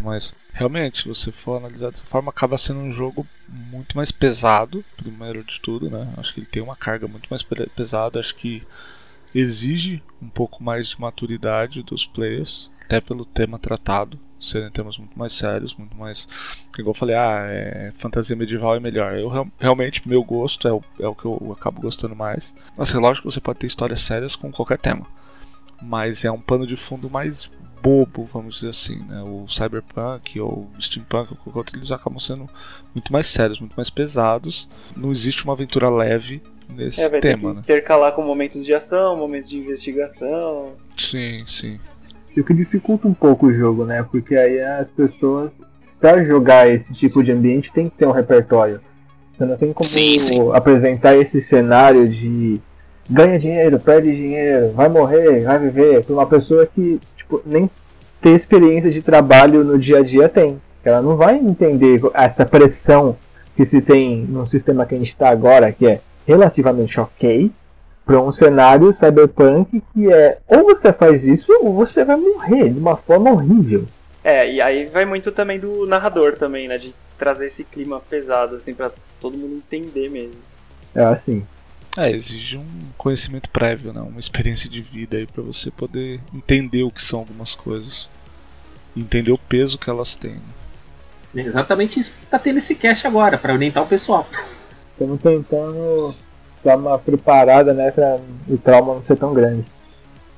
Mas 0.00 0.32
realmente, 0.58 1.02
se 1.02 1.08
você 1.08 1.30
for 1.32 1.56
analisar 1.56 1.90
dessa 1.90 2.02
forma, 2.04 2.30
acaba 2.30 2.58
sendo 2.58 2.80
um 2.80 2.90
jogo 2.92 3.26
muito 3.48 3.96
mais 3.96 4.10
pesado, 4.10 4.84
primeiro 4.96 5.42
de 5.44 5.60
tudo, 5.60 5.88
né? 5.88 6.12
Acho 6.16 6.34
que 6.34 6.40
ele 6.40 6.46
tem 6.46 6.62
uma 6.62 6.76
carga 6.76 7.06
muito 7.08 7.28
mais 7.30 7.42
pe- 7.42 7.68
pesada, 7.74 8.18
acho 8.18 8.34
que 8.34 8.62
exige 9.34 10.02
um 10.20 10.28
pouco 10.28 10.62
mais 10.62 10.88
de 10.88 11.00
maturidade 11.00 11.82
dos 11.82 12.04
players, 12.06 12.70
até 12.84 13.00
pelo 13.00 13.24
tema 13.24 13.58
tratado, 13.58 14.18
serem 14.40 14.70
temas 14.70 14.96
muito 14.98 15.18
mais 15.18 15.32
sérios, 15.32 15.74
muito 15.74 15.96
mais. 15.96 16.26
Igual 16.78 16.90
eu 16.92 16.98
falei, 16.98 17.14
ah, 17.16 17.46
é, 17.48 17.90
fantasia 17.96 18.36
medieval 18.36 18.76
é 18.76 18.80
melhor. 18.80 19.14
Eu 19.16 19.28
real- 19.28 19.48
realmente, 19.58 20.06
meu 20.08 20.22
gosto 20.22 20.66
é 20.66 20.72
o, 20.72 20.82
é 20.98 21.06
o 21.06 21.14
que 21.14 21.24
eu 21.24 21.52
acabo 21.58 21.80
gostando 21.80 22.14
mais. 22.16 22.54
Assim, 22.76 22.98
lógico 22.98 23.28
que 23.28 23.34
você 23.34 23.40
pode 23.40 23.58
ter 23.58 23.66
histórias 23.66 24.00
sérias 24.00 24.34
com 24.36 24.50
qualquer 24.50 24.78
tema, 24.78 25.06
mas 25.82 26.24
é 26.24 26.30
um 26.30 26.40
pano 26.40 26.66
de 26.66 26.76
fundo 26.76 27.10
mais 27.10 27.50
bobo, 27.82 28.28
vamos 28.32 28.56
dizer 28.56 28.68
assim, 28.70 28.96
né? 29.08 29.22
O 29.22 29.46
cyberpunk 29.48 30.38
ou 30.40 30.68
o 30.76 30.82
steampunk 30.82 31.32
ou 31.32 31.36
qualquer 31.36 31.58
outro, 31.58 31.78
eles 31.78 31.92
acabam 31.92 32.18
sendo 32.18 32.48
muito 32.94 33.12
mais 33.12 33.26
sérios, 33.26 33.60
muito 33.60 33.74
mais 33.76 33.90
pesados. 33.90 34.68
Não 34.96 35.10
existe 35.10 35.44
uma 35.44 35.52
aventura 35.52 35.88
leve 35.90 36.42
nesse 36.68 37.00
É, 37.00 37.08
vai 37.08 37.20
ter 37.20 37.28
tema, 37.36 37.50
que 37.50 37.54
né? 37.56 37.60
intercalar 37.62 38.12
com 38.12 38.22
momentos 38.22 38.64
de 38.64 38.74
ação, 38.74 39.16
momentos 39.16 39.48
de 39.50 39.58
investigação. 39.58 40.72
Sim, 40.96 41.44
sim. 41.46 41.78
E 42.36 42.40
o 42.40 42.44
que 42.44 42.54
dificulta 42.54 43.08
um 43.08 43.14
pouco 43.14 43.46
o 43.46 43.54
jogo, 43.54 43.84
né? 43.84 44.02
Porque 44.02 44.36
aí 44.36 44.60
as 44.60 44.90
pessoas, 44.90 45.52
pra 46.00 46.22
jogar 46.22 46.68
esse 46.68 46.92
tipo 46.92 47.22
de 47.24 47.32
ambiente, 47.32 47.72
tem 47.72 47.88
que 47.88 47.96
ter 47.96 48.06
um 48.06 48.12
repertório. 48.12 48.80
Você 49.36 49.44
não 49.46 49.56
tem 49.56 49.72
como 49.72 49.84
Sim, 49.88 50.18
sim. 50.18 50.50
apresentar 50.52 51.16
esse 51.16 51.40
cenário 51.40 52.08
de 52.08 52.60
ganha 53.08 53.38
dinheiro, 53.38 53.78
perde 53.78 54.14
dinheiro, 54.14 54.72
vai 54.72 54.88
morrer, 54.88 55.44
vai 55.44 55.58
viver, 55.58 56.04
pra 56.04 56.14
uma 56.14 56.26
pessoa 56.26 56.66
que 56.66 57.00
tipo, 57.16 57.42
nem 57.44 57.70
ter 58.20 58.34
experiência 58.34 58.90
de 58.90 59.02
trabalho 59.02 59.64
no 59.64 59.78
dia 59.78 59.98
a 59.98 60.02
dia 60.02 60.28
tem. 60.28 60.60
Ela 60.84 61.02
não 61.02 61.16
vai 61.16 61.36
entender 61.36 62.00
essa 62.14 62.46
pressão 62.46 63.16
que 63.56 63.64
se 63.66 63.80
tem 63.80 64.24
no 64.24 64.46
sistema 64.46 64.86
que 64.86 64.94
a 64.94 64.98
gente 64.98 65.08
está 65.08 65.28
agora, 65.28 65.72
que 65.72 65.86
é 65.86 66.00
relativamente 66.26 66.98
ok, 67.00 67.50
para 68.04 68.20
um 68.20 68.32
cenário 68.32 68.92
cyberpunk 68.92 69.82
que 69.92 70.10
é 70.10 70.38
ou 70.48 70.64
você 70.64 70.92
faz 70.92 71.24
isso 71.24 71.52
ou 71.60 71.74
você 71.74 72.04
vai 72.04 72.16
morrer 72.16 72.70
de 72.70 72.78
uma 72.78 72.96
forma 72.96 73.30
horrível. 73.30 73.84
É, 74.24 74.50
e 74.50 74.60
aí 74.60 74.86
vai 74.86 75.04
muito 75.04 75.30
também 75.30 75.58
do 75.58 75.86
narrador 75.86 76.36
também, 76.36 76.68
né? 76.68 76.78
De 76.78 76.94
trazer 77.18 77.46
esse 77.46 77.64
clima 77.64 78.00
pesado, 78.08 78.56
assim, 78.56 78.74
pra 78.74 78.90
todo 79.20 79.36
mundo 79.36 79.56
entender 79.56 80.08
mesmo. 80.08 80.40
É 80.94 81.04
assim. 81.04 81.44
É, 81.98 82.12
exige 82.12 82.56
um 82.56 82.64
conhecimento 82.96 83.50
prévio, 83.50 83.92
né? 83.92 84.00
Uma 84.00 84.20
experiência 84.20 84.70
de 84.70 84.80
vida 84.80 85.16
aí 85.16 85.26
para 85.26 85.42
você 85.42 85.68
poder 85.68 86.20
entender 86.32 86.84
o 86.84 86.92
que 86.92 87.02
são 87.02 87.18
algumas 87.18 87.56
coisas. 87.56 88.08
E 88.94 89.00
entender 89.00 89.32
o 89.32 89.38
peso 89.38 89.76
que 89.76 89.90
elas 89.90 90.14
têm. 90.14 90.34
né? 90.34 90.40
É 91.36 91.40
exatamente 91.40 91.98
isso 91.98 92.12
que 92.12 92.26
tá 92.26 92.38
tendo 92.38 92.58
esse 92.58 92.74
cast 92.74 93.06
agora, 93.06 93.36
para 93.36 93.52
orientar 93.52 93.82
o 93.82 93.86
pessoal. 93.86 94.28
Estamos 94.92 95.20
tentando 95.20 96.14
dar 96.64 96.76
uma 96.76 96.98
preparada, 96.98 97.72
né, 97.74 97.90
para 97.90 98.20
o 98.48 98.56
trauma 98.56 98.94
não 98.94 99.02
ser 99.02 99.16
tão 99.16 99.34
grande. 99.34 99.64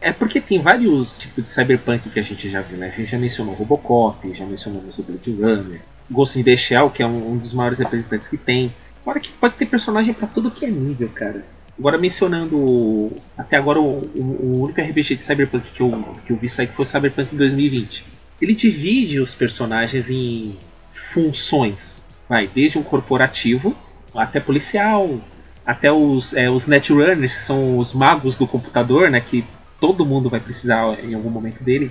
É 0.00 0.12
porque 0.12 0.40
tem 0.40 0.62
vários 0.62 1.18
tipos 1.18 1.44
de 1.44 1.48
cyberpunk 1.48 2.08
que 2.08 2.18
a 2.18 2.22
gente 2.22 2.48
já 2.50 2.62
viu, 2.62 2.78
né? 2.78 2.86
A 2.86 2.96
gente 2.96 3.10
já 3.10 3.18
mencionou 3.18 3.54
Robocop, 3.54 4.34
já 4.34 4.46
mencionamos 4.46 4.98
o 4.98 5.02
Blade 5.02 5.32
Runner, 5.32 5.80
Ghost 6.10 6.40
in 6.40 6.42
the 6.42 6.56
Shell, 6.56 6.88
que 6.90 7.02
é 7.02 7.06
um, 7.06 7.32
um 7.32 7.36
dos 7.36 7.52
maiores 7.52 7.78
representantes 7.78 8.26
que 8.26 8.38
tem. 8.38 8.74
Agora 9.02 9.20
que 9.20 9.30
pode 9.32 9.54
ter 9.56 9.66
personagem 9.66 10.12
pra 10.14 10.26
tudo 10.28 10.50
que 10.50 10.64
é 10.64 10.70
nível, 10.70 11.08
cara. 11.14 11.44
Agora 11.78 11.96
mencionando. 11.96 13.12
Até 13.36 13.56
agora 13.56 13.80
o, 13.80 14.00
o- 14.14 14.38
o 14.42 14.62
único 14.64 14.80
RPG 14.80 15.16
de 15.16 15.22
Cyberpunk 15.22 15.70
que 15.70 15.80
eu, 15.82 15.90
que 16.26 16.32
eu 16.32 16.36
vi 16.36 16.48
sair 16.48 16.66
que 16.66 16.74
foi 16.74 16.84
Cyberpunk 16.84 17.34
2020. 17.34 18.04
Ele 18.40 18.54
divide 18.54 19.20
os 19.20 19.34
personagens 19.34 20.10
em 20.10 20.56
funções. 20.90 22.00
Vai, 22.28 22.46
desde 22.46 22.78
um 22.78 22.82
corporativo 22.82 23.74
até 24.14 24.38
policial, 24.40 25.20
até 25.66 25.90
os, 25.90 26.32
é, 26.34 26.48
os 26.50 26.66
Netrunners, 26.66 27.34
que 27.34 27.42
são 27.42 27.78
os 27.78 27.92
magos 27.92 28.36
do 28.36 28.46
computador, 28.46 29.10
né? 29.10 29.20
Que 29.20 29.44
todo 29.80 30.04
mundo 30.06 30.28
vai 30.28 30.40
precisar 30.40 31.02
em 31.02 31.14
algum 31.14 31.30
momento 31.30 31.64
dele 31.64 31.90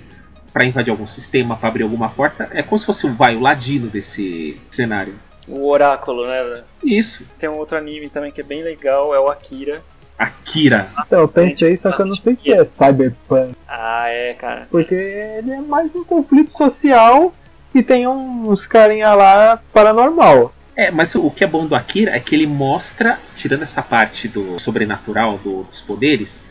para 0.53 0.65
invadir 0.65 0.91
algum 0.91 1.05
sistema, 1.07 1.55
para 1.57 1.67
abrir 1.69 1.83
alguma 1.83 2.09
porta. 2.09 2.47
É 2.51 2.61
como 2.63 2.77
se 2.77 2.85
fosse 2.85 3.05
o, 3.05 3.13
vai, 3.13 3.35
o 3.35 3.39
ladino 3.39 3.87
desse 3.87 4.59
cenário. 4.71 5.15
O 5.49 5.67
Oráculo, 5.67 6.27
né? 6.27 6.43
velho? 6.43 6.63
Isso. 6.83 7.25
Tem 7.39 7.49
um 7.49 7.57
outro 7.57 7.77
anime 7.77 8.07
também 8.09 8.31
que 8.31 8.41
é 8.41 8.43
bem 8.43 8.61
legal, 8.63 9.13
é 9.15 9.19
o 9.19 9.27
Akira. 9.29 9.81
Akira. 10.17 10.89
Então, 11.07 11.21
eu 11.21 11.27
pensei, 11.27 11.77
só 11.77 11.91
que 11.91 12.01
eu 12.01 12.05
não 12.05 12.15
sei 12.15 12.35
se 12.35 12.51
é 12.51 12.63
cyberpunk, 12.65 13.55
Ah, 13.67 14.07
é, 14.09 14.33
cara. 14.33 14.67
porque 14.69 14.93
ele 14.93 15.51
é 15.51 15.61
mais 15.61 15.93
um 15.95 16.03
conflito 16.03 16.55
social 16.57 17.33
e 17.73 17.81
tem 17.81 18.05
uns 18.07 18.67
carinha 18.67 19.13
lá 19.13 19.59
paranormal. 19.73 20.53
É, 20.75 20.91
mas 20.91 21.13
o 21.15 21.29
que 21.31 21.43
é 21.43 21.47
bom 21.47 21.65
do 21.65 21.75
Akira 21.75 22.15
é 22.15 22.19
que 22.19 22.35
ele 22.35 22.47
mostra, 22.47 23.17
tirando 23.35 23.63
essa 23.63 23.81
parte 23.81 24.27
do 24.27 24.59
sobrenatural, 24.59 25.37
do- 25.37 25.63
dos 25.63 25.81
poderes, 25.81 26.41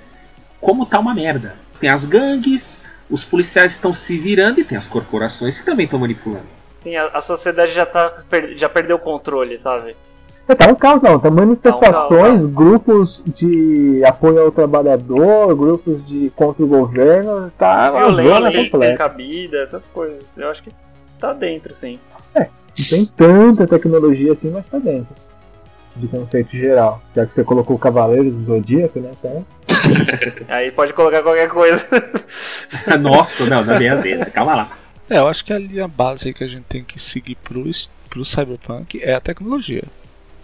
como 0.60 0.84
tá 0.86 0.98
uma 0.98 1.14
merda. 1.14 1.54
Tem 1.80 1.88
as 1.88 2.04
gangues, 2.04 2.78
os 3.08 3.22
policiais 3.24 3.72
estão 3.72 3.92
se 3.94 4.18
virando 4.18 4.60
e 4.60 4.64
tem 4.64 4.76
as 4.76 4.86
corporações 4.86 5.58
que 5.58 5.64
também 5.64 5.84
estão 5.84 5.98
manipulando. 6.00 6.57
Sim, 6.88 6.96
a, 6.96 7.06
a 7.06 7.20
sociedade 7.20 7.72
já, 7.72 7.84
tá, 7.84 8.12
per- 8.30 8.56
já 8.56 8.68
perdeu 8.68 8.96
o 8.96 9.00
controle, 9.00 9.58
sabe? 9.58 9.94
Tá 10.46 10.70
um 10.70 10.74
caos 10.74 11.02
não, 11.02 11.18
tem 11.18 11.30
manifestações, 11.30 12.36
Não, 12.36 12.44
não, 12.44 12.50
grupos 12.50 13.20
de 13.26 14.02
apoio 14.02 14.40
ao 14.40 14.50
trabalhador, 14.50 15.54
grupos 15.54 16.06
de 16.06 16.30
contra 16.34 16.64
o 16.64 16.66
governo, 16.66 17.52
tá 17.58 17.90
Violência, 17.90 18.96
cabida, 18.96 19.58
essas 19.58 19.86
coisas. 19.86 20.24
Eu 20.38 20.50
acho 20.50 20.62
que 20.62 20.70
tá 21.18 21.34
dentro, 21.34 21.74
sim. 21.74 21.98
Não 22.34 22.46
tem 22.90 23.06
tanta 23.06 23.66
tecnologia 23.66 24.32
assim, 24.32 24.50
mas 24.50 24.64
tá 24.66 24.78
dentro. 24.78 25.14
De 25.96 26.06
conceito 26.06 26.56
geral. 26.56 27.02
Já 27.14 27.26
que 27.26 27.34
você 27.34 27.44
colocou 27.44 27.76
o 27.76 27.78
Cavaleiro 27.78 28.30
do 28.30 28.44
Zodíaco, 28.46 29.00
né? 29.00 29.10
Então, 29.18 29.44
Aí 30.48 30.70
pode 30.70 30.92
colocar 30.92 31.22
qualquer 31.22 31.48
coisa. 31.48 31.84
Nossa, 33.00 33.44
não, 33.46 33.64
da 33.64 33.78
minha 33.78 33.96
zeta, 33.96 34.30
calma 34.30 34.54
lá. 34.54 34.78
É, 35.10 35.18
eu 35.18 35.28
acho 35.28 35.44
que 35.44 35.52
a 35.52 35.58
linha 35.58 35.88
base 35.88 36.32
que 36.32 36.44
a 36.44 36.48
gente 36.48 36.64
tem 36.64 36.84
que 36.84 36.98
seguir 37.00 37.36
pro, 37.36 37.64
pro 38.10 38.24
Cyberpunk 38.24 39.00
é 39.02 39.14
a 39.14 39.20
tecnologia. 39.20 39.84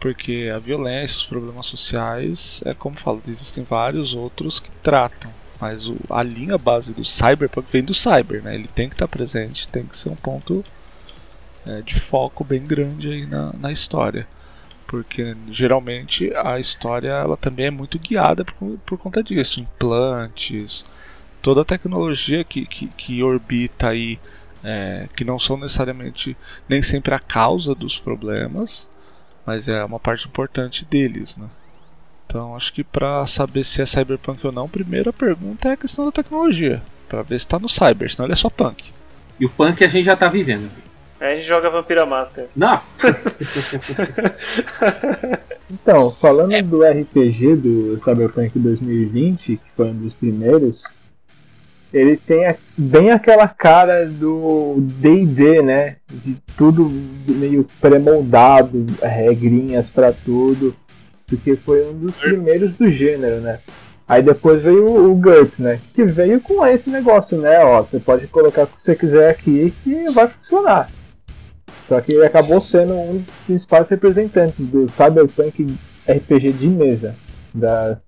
Porque 0.01 0.51
a 0.55 0.59
violência, 0.59 1.17
os 1.17 1.27
problemas 1.27 1.67
sociais, 1.67 2.63
é 2.65 2.75
como 2.75 2.97
falo, 2.97 3.23
existem 3.29 3.65
vários 3.65 4.15
outros 4.15 4.61
que 4.61 4.71
tratam. 4.83 5.31
Mas 5.61 5.87
o- 5.87 5.97
a 6.11 6.23
linha 6.23 6.59
base 6.59 6.93
do 6.93 7.05
Cyberpunk 7.05 7.67
vem 7.71 7.83
do 7.83 7.95
Cyber, 7.95 8.43
né? 8.43 8.55
Ele 8.55 8.69
tem 8.69 8.89
que 8.89 8.95
estar 8.95 9.09
presente, 9.09 9.69
tem 9.69 9.85
que 9.85 9.97
ser 9.97 10.09
um 10.11 10.17
ponto 10.17 10.65
é, 11.67 11.81
de 11.83 11.95
foco 11.95 12.45
bem 12.45 12.67
grande 12.67 13.09
aí 13.11 13.27
na, 13.27 13.53
na 13.59 13.73
história. 13.73 14.27
Porque 14.87 15.37
geralmente 15.51 16.33
a 16.37 16.59
história 16.61 17.09
ela 17.11 17.37
também 17.37 17.67
é 17.67 17.71
muito 17.71 17.99
guiada 17.99 18.45
por, 18.45 18.79
por 18.85 18.99
conta 18.99 19.23
disso. 19.23 19.61
Implantes, 19.61 20.85
toda 21.43 21.63
a 21.63 21.65
tecnologia 21.65 22.45
que, 22.45 22.67
que, 22.67 22.87
que 22.89 23.23
orbita 23.23 23.89
aí 23.89 24.19
é, 24.65 25.07
que 25.15 25.25
não 25.25 25.39
são 25.39 25.59
necessariamente 25.59 26.37
nem 26.69 26.83
sempre 26.83 27.15
a 27.15 27.19
causa 27.19 27.75
dos 27.75 27.99
problemas, 27.99 28.89
mas 29.47 29.69
é 29.69 29.85
uma 29.85 30.01
parte 30.01 30.27
importante 30.27 30.87
deles, 30.87 31.37
né? 31.37 31.47
Então 32.27 32.57
acho 32.57 32.73
que 32.73 32.83
para 32.83 33.27
saber 33.27 33.63
se 33.63 33.83
é 33.83 33.87
cyberpunk 33.87 34.45
ou 34.45 34.53
não, 34.53 34.65
a 34.65 34.69
primeira 34.69 35.13
pergunta 35.13 35.69
é 35.69 35.73
a 35.73 35.77
questão 35.77 36.07
da 36.07 36.13
tecnologia, 36.13 36.83
para 37.09 37.23
ver 37.23 37.39
se 37.39 37.45
está 37.45 37.59
no 37.59 37.69
cyber, 37.69 38.11
senão 38.11 38.27
ele 38.27 38.33
é 38.33 38.37
só 38.37 38.49
punk. 38.49 38.85
E 39.39 39.45
o 39.45 39.51
punk 39.51 39.85
a 39.85 39.89
gente 39.89 40.05
já 40.05 40.17
tá 40.17 40.29
vivendo. 40.29 40.71
Aí 41.21 41.35
a 41.35 41.37
gente 41.37 41.47
joga 41.47 41.71
Vampira 41.71 42.05
Máscara. 42.05 42.49
Não, 42.57 42.81
então 45.71 46.11
falando 46.13 46.61
do 46.63 46.83
RPG 46.83 47.57
do 47.57 47.99
Cyberpunk 47.99 48.59
2020, 48.59 49.57
que 49.57 49.61
foi 49.77 49.91
um 49.91 49.95
dos 49.95 50.15
primeiros, 50.15 50.83
ele 51.95 52.17
tem 52.17 52.57
bem 52.77 53.13
aquela 53.13 53.47
cara 53.47 54.05
do 54.05 54.79
D&D, 54.81 55.63
né? 55.63 55.97
De 56.11 56.37
tudo 56.57 56.91
meio 57.29 57.65
pré-moldado, 57.81 58.85
regrinhas 59.01 59.89
pra 59.89 60.13
tudo, 60.13 60.75
porque 61.25 61.55
foi 61.55 61.89
um 61.89 61.97
dos 61.97 62.15
primeiros 62.17 62.75
do 62.75 62.91
gênero, 62.91 63.41
né? 63.41 63.61
Aí 64.09 64.23
depois 64.23 64.65
veio 64.65 64.85
o, 64.85 65.13
o 65.13 65.23
né? 65.59 65.79
Que 65.95 66.05
veio 66.05 66.41
com 66.41 66.67
esse 66.67 66.91
negócio, 66.91 67.39
né? 67.39 67.65
Ó, 67.65 67.83
você 67.83 68.01
pode 68.01 68.27
colocar 68.27 68.65
o 68.65 68.67
que 68.67 68.83
você 68.83 68.97
quiser 68.97 69.31
aqui 69.31 69.73
que 69.85 70.11
vai 70.11 70.27
funcionar. 70.29 70.91
Só 71.89 72.01
que 72.01 72.13
ele 72.13 72.27
acabou 72.27 72.61
sendo 72.61 72.95
um 72.95 73.19
dos 73.19 73.35
principais 73.47 73.89
representantes 73.89 74.57
do 74.59 74.89
Cyberpunk 74.89 75.77
RPG 76.09 76.53
de 76.55 76.67
mesa, 76.67 77.15
da 77.55 77.99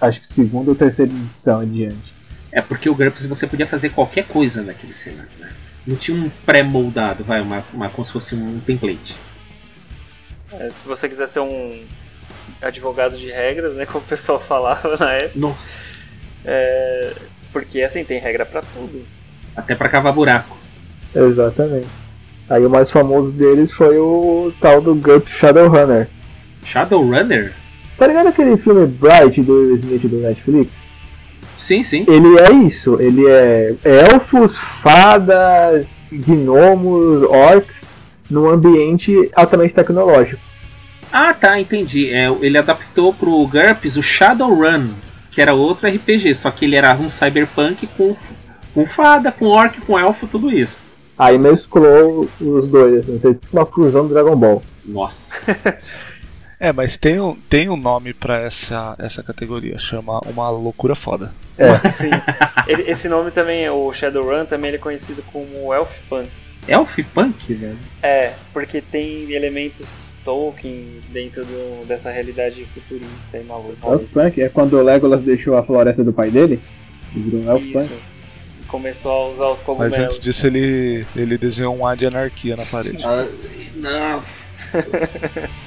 acho 0.00 0.26
que 0.26 0.34
segunda 0.34 0.70
ou 0.70 0.76
terceira 0.76 1.12
edição 1.12 1.62
em 1.62 1.68
diante. 1.68 2.15
É 2.56 2.62
porque 2.62 2.88
o 2.88 2.94
GURPS 2.94 3.26
você 3.26 3.46
podia 3.46 3.66
fazer 3.66 3.90
qualquer 3.90 4.26
coisa 4.26 4.62
naquele 4.62 4.94
cenário, 4.94 5.28
né? 5.38 5.52
Não 5.86 5.94
tinha 5.94 6.16
um 6.16 6.30
pré-moldado, 6.46 7.22
vai, 7.22 7.42
uma, 7.42 7.62
uma, 7.70 7.90
como 7.90 8.02
se 8.02 8.10
fosse 8.10 8.34
um 8.34 8.58
template. 8.60 9.14
É, 10.50 10.70
se 10.70 10.88
você 10.88 11.06
quiser 11.06 11.28
ser 11.28 11.40
um 11.40 11.84
advogado 12.62 13.18
de 13.18 13.30
regras, 13.30 13.74
né? 13.74 13.84
Como 13.84 13.98
o 13.98 14.08
pessoal 14.08 14.40
falava 14.40 14.96
na 14.96 15.12
época. 15.12 15.38
Nossa. 15.38 15.82
É, 16.46 17.12
porque 17.52 17.82
assim, 17.82 18.02
tem 18.04 18.18
regra 18.18 18.46
pra 18.46 18.62
tudo. 18.62 19.04
Até 19.54 19.74
pra 19.74 19.90
cavar 19.90 20.14
buraco. 20.14 20.56
Exatamente. 21.14 21.88
Aí 22.48 22.64
o 22.64 22.70
mais 22.70 22.90
famoso 22.90 23.32
deles 23.32 23.70
foi 23.70 23.98
o 23.98 24.50
tal 24.62 24.80
do 24.80 24.94
GURPS 24.94 25.30
Shadowrunner. 25.30 26.08
Shadowrunner? 26.64 27.52
Tá 27.98 28.06
ligado 28.06 28.28
aquele 28.28 28.56
filme 28.56 28.86
Bright 28.86 29.42
do 29.42 29.52
Will 29.52 29.74
Smith 29.74 30.02
do 30.02 30.20
Netflix? 30.20 30.88
Sim, 31.56 31.82
sim. 31.82 32.04
Ele 32.06 32.38
é 32.38 32.52
isso, 32.52 33.00
ele 33.00 33.26
é 33.26 33.74
elfos, 33.82 34.58
fadas, 34.58 35.86
gnomos, 36.12 37.22
orcs, 37.22 37.74
num 38.30 38.48
ambiente 38.48 39.30
altamente 39.34 39.74
tecnológico. 39.74 40.40
Ah, 41.12 41.32
tá, 41.32 41.58
entendi. 41.58 42.12
É, 42.12 42.30
ele 42.40 42.58
adaptou 42.58 43.12
pro 43.12 43.46
GURPS 43.46 43.96
o 43.96 44.02
Shadowrun, 44.02 44.90
que 45.30 45.40
era 45.40 45.54
outro 45.54 45.88
RPG, 45.88 46.34
só 46.34 46.50
que 46.50 46.64
ele 46.64 46.76
era 46.76 46.94
um 46.94 47.08
cyberpunk 47.08 47.86
com, 47.96 48.16
com 48.74 48.86
fada, 48.86 49.32
com 49.32 49.46
orc, 49.46 49.80
com 49.80 49.98
elfo, 49.98 50.26
tudo 50.26 50.50
isso. 50.50 50.80
Aí 51.18 51.38
mesclou 51.38 52.28
os 52.38 52.68
dois, 52.68 52.96
assim, 52.96 53.18
fez 53.18 53.40
tipo 53.40 53.56
uma 53.56 53.64
fusão 53.64 54.06
do 54.06 54.12
Dragon 54.12 54.36
Ball. 54.36 54.62
Nossa. 54.84 55.34
É, 56.58 56.72
mas 56.72 56.96
tem 56.96 57.20
um, 57.20 57.34
tem 57.50 57.68
um 57.68 57.76
nome 57.76 58.14
para 58.14 58.40
essa, 58.40 58.94
essa 58.98 59.22
categoria, 59.22 59.78
chama 59.78 60.20
Uma 60.26 60.48
Loucura 60.48 60.94
Foda. 60.94 61.32
Sim. 61.90 62.10
Ele- 62.66 62.90
esse 62.90 63.08
nome 63.08 63.30
também, 63.30 63.68
o 63.68 63.92
Shadowrun, 63.92 64.46
também 64.46 64.68
ele 64.68 64.76
é 64.78 64.80
conhecido 64.80 65.22
como 65.32 65.72
Elf 65.74 65.90
Punk. 66.08 66.28
Elf 66.68 66.98
punk, 67.14 67.54
velho? 67.54 67.78
É, 68.02 68.32
porque 68.52 68.80
tem 68.80 69.30
elementos 69.32 70.14
Tolkien 70.24 71.00
dentro 71.10 71.44
do- 71.44 71.86
dessa 71.86 72.10
realidade 72.10 72.64
futurista 72.74 73.38
e 73.38 73.44
maluca. 73.44 73.86
Elfpunk 73.86 74.42
é 74.42 74.48
quando 74.48 74.72
o 74.76 74.82
Legolas 74.82 75.22
deixou 75.22 75.56
a 75.56 75.62
floresta 75.62 76.02
do 76.02 76.12
pai 76.12 76.28
dele? 76.30 76.58
E 77.14 77.20
virou 77.20 77.42
um 77.42 77.50
Elfpunk. 77.52 77.84
Isso. 77.84 77.92
E 78.62 78.64
começou 78.66 79.12
a 79.12 79.28
usar 79.30 79.44
os 79.46 79.58
Mas 79.58 79.62
cogumelos. 79.62 79.98
antes 79.98 80.18
disso 80.18 80.44
ele, 80.48 81.06
ele 81.14 81.38
desenhou 81.38 81.76
um 81.76 81.86
ar 81.86 81.96
de 81.96 82.06
anarquia 82.06 82.56
na 82.56 82.64
parede. 82.64 82.98
Ah, 83.04 83.28
nossa. 83.76 84.84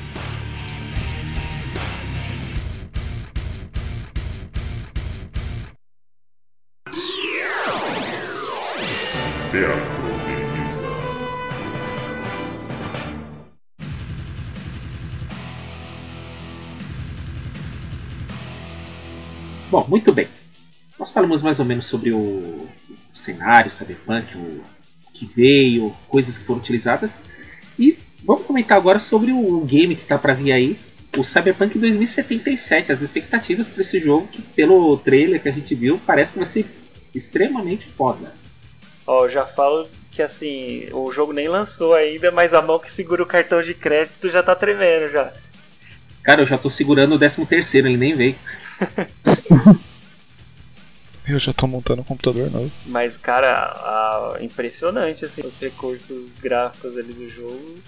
Teatro. 9.51 9.99
Bom, 19.71 19.85
muito 19.87 20.11
bem. 20.11 20.27
Nós 20.97 21.11
falamos 21.11 21.41
mais 21.41 21.59
ou 21.59 21.65
menos 21.65 21.87
sobre 21.87 22.11
o 22.11 22.67
cenário 23.13 23.71
cyberpunk, 23.71 24.35
o 24.35 24.63
que 25.13 25.25
veio, 25.25 25.95
coisas 26.07 26.37
que 26.37 26.45
foram 26.45 26.59
utilizadas. 26.59 27.19
E 27.77 27.97
vamos 28.23 28.45
comentar 28.45 28.77
agora 28.77 28.99
sobre 28.99 29.31
o 29.31 29.61
game 29.61 29.95
que 29.95 30.03
está 30.03 30.17
para 30.17 30.33
vir 30.33 30.51
aí, 30.51 30.77
o 31.17 31.23
Cyberpunk 31.23 31.77
2077, 31.79 32.91
as 32.91 33.01
expectativas 33.01 33.69
para 33.69 33.81
esse 33.81 33.99
jogo 33.99 34.27
que 34.27 34.41
pelo 34.41 34.97
trailer 34.97 35.41
que 35.41 35.49
a 35.49 35.51
gente 35.51 35.73
viu 35.73 35.99
parece 36.05 36.33
que 36.33 36.39
vai 36.39 36.45
ser 36.45 36.65
extremamente 37.15 37.87
foda. 37.97 38.33
Ó, 39.09 39.25
eu 39.25 39.29
já 39.29 39.43
falo 39.43 39.89
que 40.11 40.21
assim, 40.21 40.85
o 40.91 41.11
jogo 41.11 41.33
nem 41.33 41.47
lançou 41.47 41.95
ainda, 41.95 42.29
mas 42.29 42.53
a 42.53 42.61
mão 42.61 42.77
que 42.77 42.91
segura 42.91 43.23
o 43.23 43.25
cartão 43.25 43.63
de 43.63 43.73
crédito 43.73 44.29
já 44.29 44.43
tá 44.43 44.55
tremendo 44.55 45.11
já. 45.11 45.33
Cara, 46.21 46.43
eu 46.43 46.45
já 46.45 46.59
tô 46.59 46.69
segurando 46.69 47.15
o 47.15 47.17
13 47.17 47.43
terceiro, 47.47 47.87
ele 47.87 47.97
nem 47.97 48.13
veio. 48.13 48.35
Eu 51.27 51.37
já 51.37 51.53
tô 51.53 51.67
montando 51.67 52.01
um 52.01 52.05
computador 52.05 52.49
novo. 52.49 52.71
Mas, 52.87 53.15
cara, 53.15 53.71
a- 53.75 54.37
impressionante 54.41 55.25
assim, 55.25 55.45
os 55.45 55.59
recursos 55.59 56.29
gráficos 56.41 56.97
ali 56.97 57.13
do 57.13 57.29
jogo. 57.29 57.79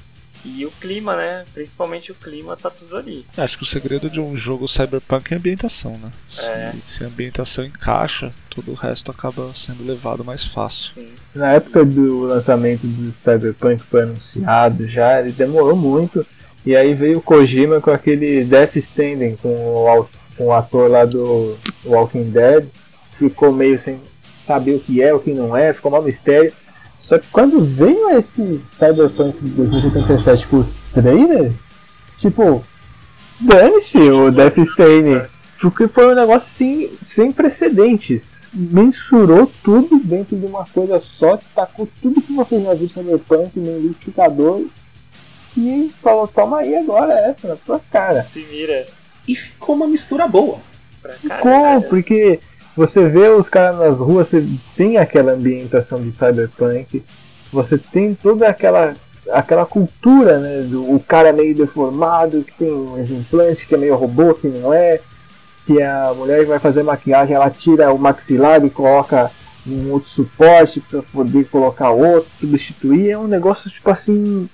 E 0.43 0.65
o 0.65 0.71
clima, 0.71 1.15
né? 1.15 1.45
Principalmente 1.53 2.11
o 2.11 2.15
clima 2.15 2.57
tá 2.57 2.69
tudo 2.69 2.97
ali. 2.97 3.25
Acho 3.37 3.57
que 3.57 3.63
o 3.63 3.67
segredo 3.67 4.09
de 4.09 4.19
um 4.19 4.35
jogo 4.35 4.67
cyberpunk 4.67 5.31
é 5.31 5.35
a 5.35 5.37
ambientação, 5.37 5.97
né? 5.97 6.11
Se, 6.27 6.41
É. 6.41 6.73
se 6.87 7.03
a 7.03 7.07
ambientação 7.07 7.63
encaixa, 7.63 8.31
todo 8.49 8.71
o 8.71 8.75
resto 8.75 9.11
acaba 9.11 9.53
sendo 9.53 9.85
levado 9.85 10.23
mais 10.25 10.43
fácil. 10.43 10.93
Na 11.35 11.53
época 11.53 11.85
do 11.85 12.21
lançamento 12.21 12.85
do 12.87 13.11
Cyberpunk 13.11 13.81
foi 13.83 14.01
anunciado 14.03 14.87
já, 14.87 15.19
ele 15.21 15.31
demorou 15.31 15.75
muito. 15.75 16.25
E 16.65 16.75
aí 16.75 16.93
veio 16.93 17.19
o 17.19 17.21
Kojima 17.21 17.79
com 17.81 17.89
aquele 17.91 18.43
Death 18.43 18.75
Stranding 18.75 19.35
com 19.35 19.49
o, 19.49 20.07
com 20.37 20.45
o 20.47 20.53
ator 20.53 20.89
lá 20.89 21.05
do 21.05 21.57
Walking 21.85 22.29
Dead. 22.31 22.65
Ficou 23.17 23.51
meio 23.51 23.79
sem 23.79 23.99
saber 24.45 24.75
o 24.75 24.79
que 24.79 25.01
é, 25.01 25.13
o 25.13 25.19
que 25.19 25.33
não 25.33 25.55
é, 25.55 25.73
ficou 25.73 25.91
mal 25.91 26.01
mistério. 26.03 26.51
Só 27.03 27.19
que 27.19 27.27
quando 27.31 27.59
veio 27.65 28.09
esse 28.11 28.61
Cyberpunk 28.77 29.37
2077 29.41 30.47
por 30.47 30.65
trailer, 30.93 31.51
tipo, 32.17 32.63
dane-se 33.39 33.97
o 33.97 34.31
Death 34.31 34.57
Stranding. 34.57 35.21
Porque 35.59 35.87
foi 35.87 36.11
um 36.11 36.15
negócio 36.15 36.47
assim, 36.55 36.89
sem 37.05 37.31
precedentes. 37.31 38.41
Mensurou 38.53 39.51
tudo 39.63 39.99
dentro 40.03 40.35
de 40.37 40.45
uma 40.45 40.65
coisa 40.65 41.01
só, 41.19 41.37
tacou 41.55 41.87
tudo 42.01 42.21
que 42.21 42.33
você 42.33 42.61
já 42.61 42.73
viu 42.73 42.89
Cyberpunk 42.89 43.59
no 43.59 43.79
liquidificador 43.79 44.65
e 45.55 45.91
falou, 46.01 46.27
toma 46.27 46.59
aí 46.59 46.75
agora 46.75 47.13
essa, 47.13 47.49
na 47.49 47.55
tua 47.55 47.79
cara. 47.91 48.23
Se 48.23 48.41
vira 48.41 48.87
E 49.27 49.35
ficou 49.35 49.75
uma 49.75 49.87
mistura 49.87 50.27
boa. 50.27 50.59
pra 51.01 51.13
Ficou, 51.13 51.81
porque 51.89 52.39
você 52.75 53.07
vê 53.07 53.27
os 53.29 53.49
caras 53.49 53.77
nas 53.77 53.97
ruas, 53.97 54.29
você 54.29 54.45
tem 54.75 54.97
aquela 54.97 55.33
ambientação 55.33 56.01
de 56.01 56.11
cyberpunk, 56.11 57.03
você 57.51 57.77
tem 57.77 58.13
toda 58.13 58.47
aquela 58.47 58.93
aquela 59.29 59.65
cultura, 59.65 60.39
né? 60.39 60.61
Do, 60.63 60.95
o 60.95 60.99
cara 60.99 61.31
meio 61.31 61.55
deformado, 61.55 62.43
que 62.43 62.53
tem 62.53 62.73
uns 62.73 63.09
implantes, 63.11 63.63
que 63.63 63.75
é 63.75 63.77
meio 63.77 63.95
robô, 63.95 64.33
que 64.33 64.47
não 64.47 64.73
é, 64.73 64.99
que 65.65 65.81
a 65.81 66.13
mulher 66.15 66.39
que 66.39 66.45
vai 66.45 66.59
fazer 66.59 66.83
maquiagem, 66.83 67.35
ela 67.35 67.49
tira 67.49 67.93
o 67.93 67.99
maxilar 67.99 68.63
e 68.65 68.69
coloca 68.69 69.31
um 69.67 69.91
outro 69.91 70.09
suporte 70.09 70.79
para 70.81 71.03
poder 71.03 71.45
colocar 71.45 71.91
outro, 71.91 72.29
substituir, 72.39 73.11
é 73.11 73.17
um 73.17 73.27
negócio 73.27 73.69
tipo 73.69 73.89
assim, 73.89 74.49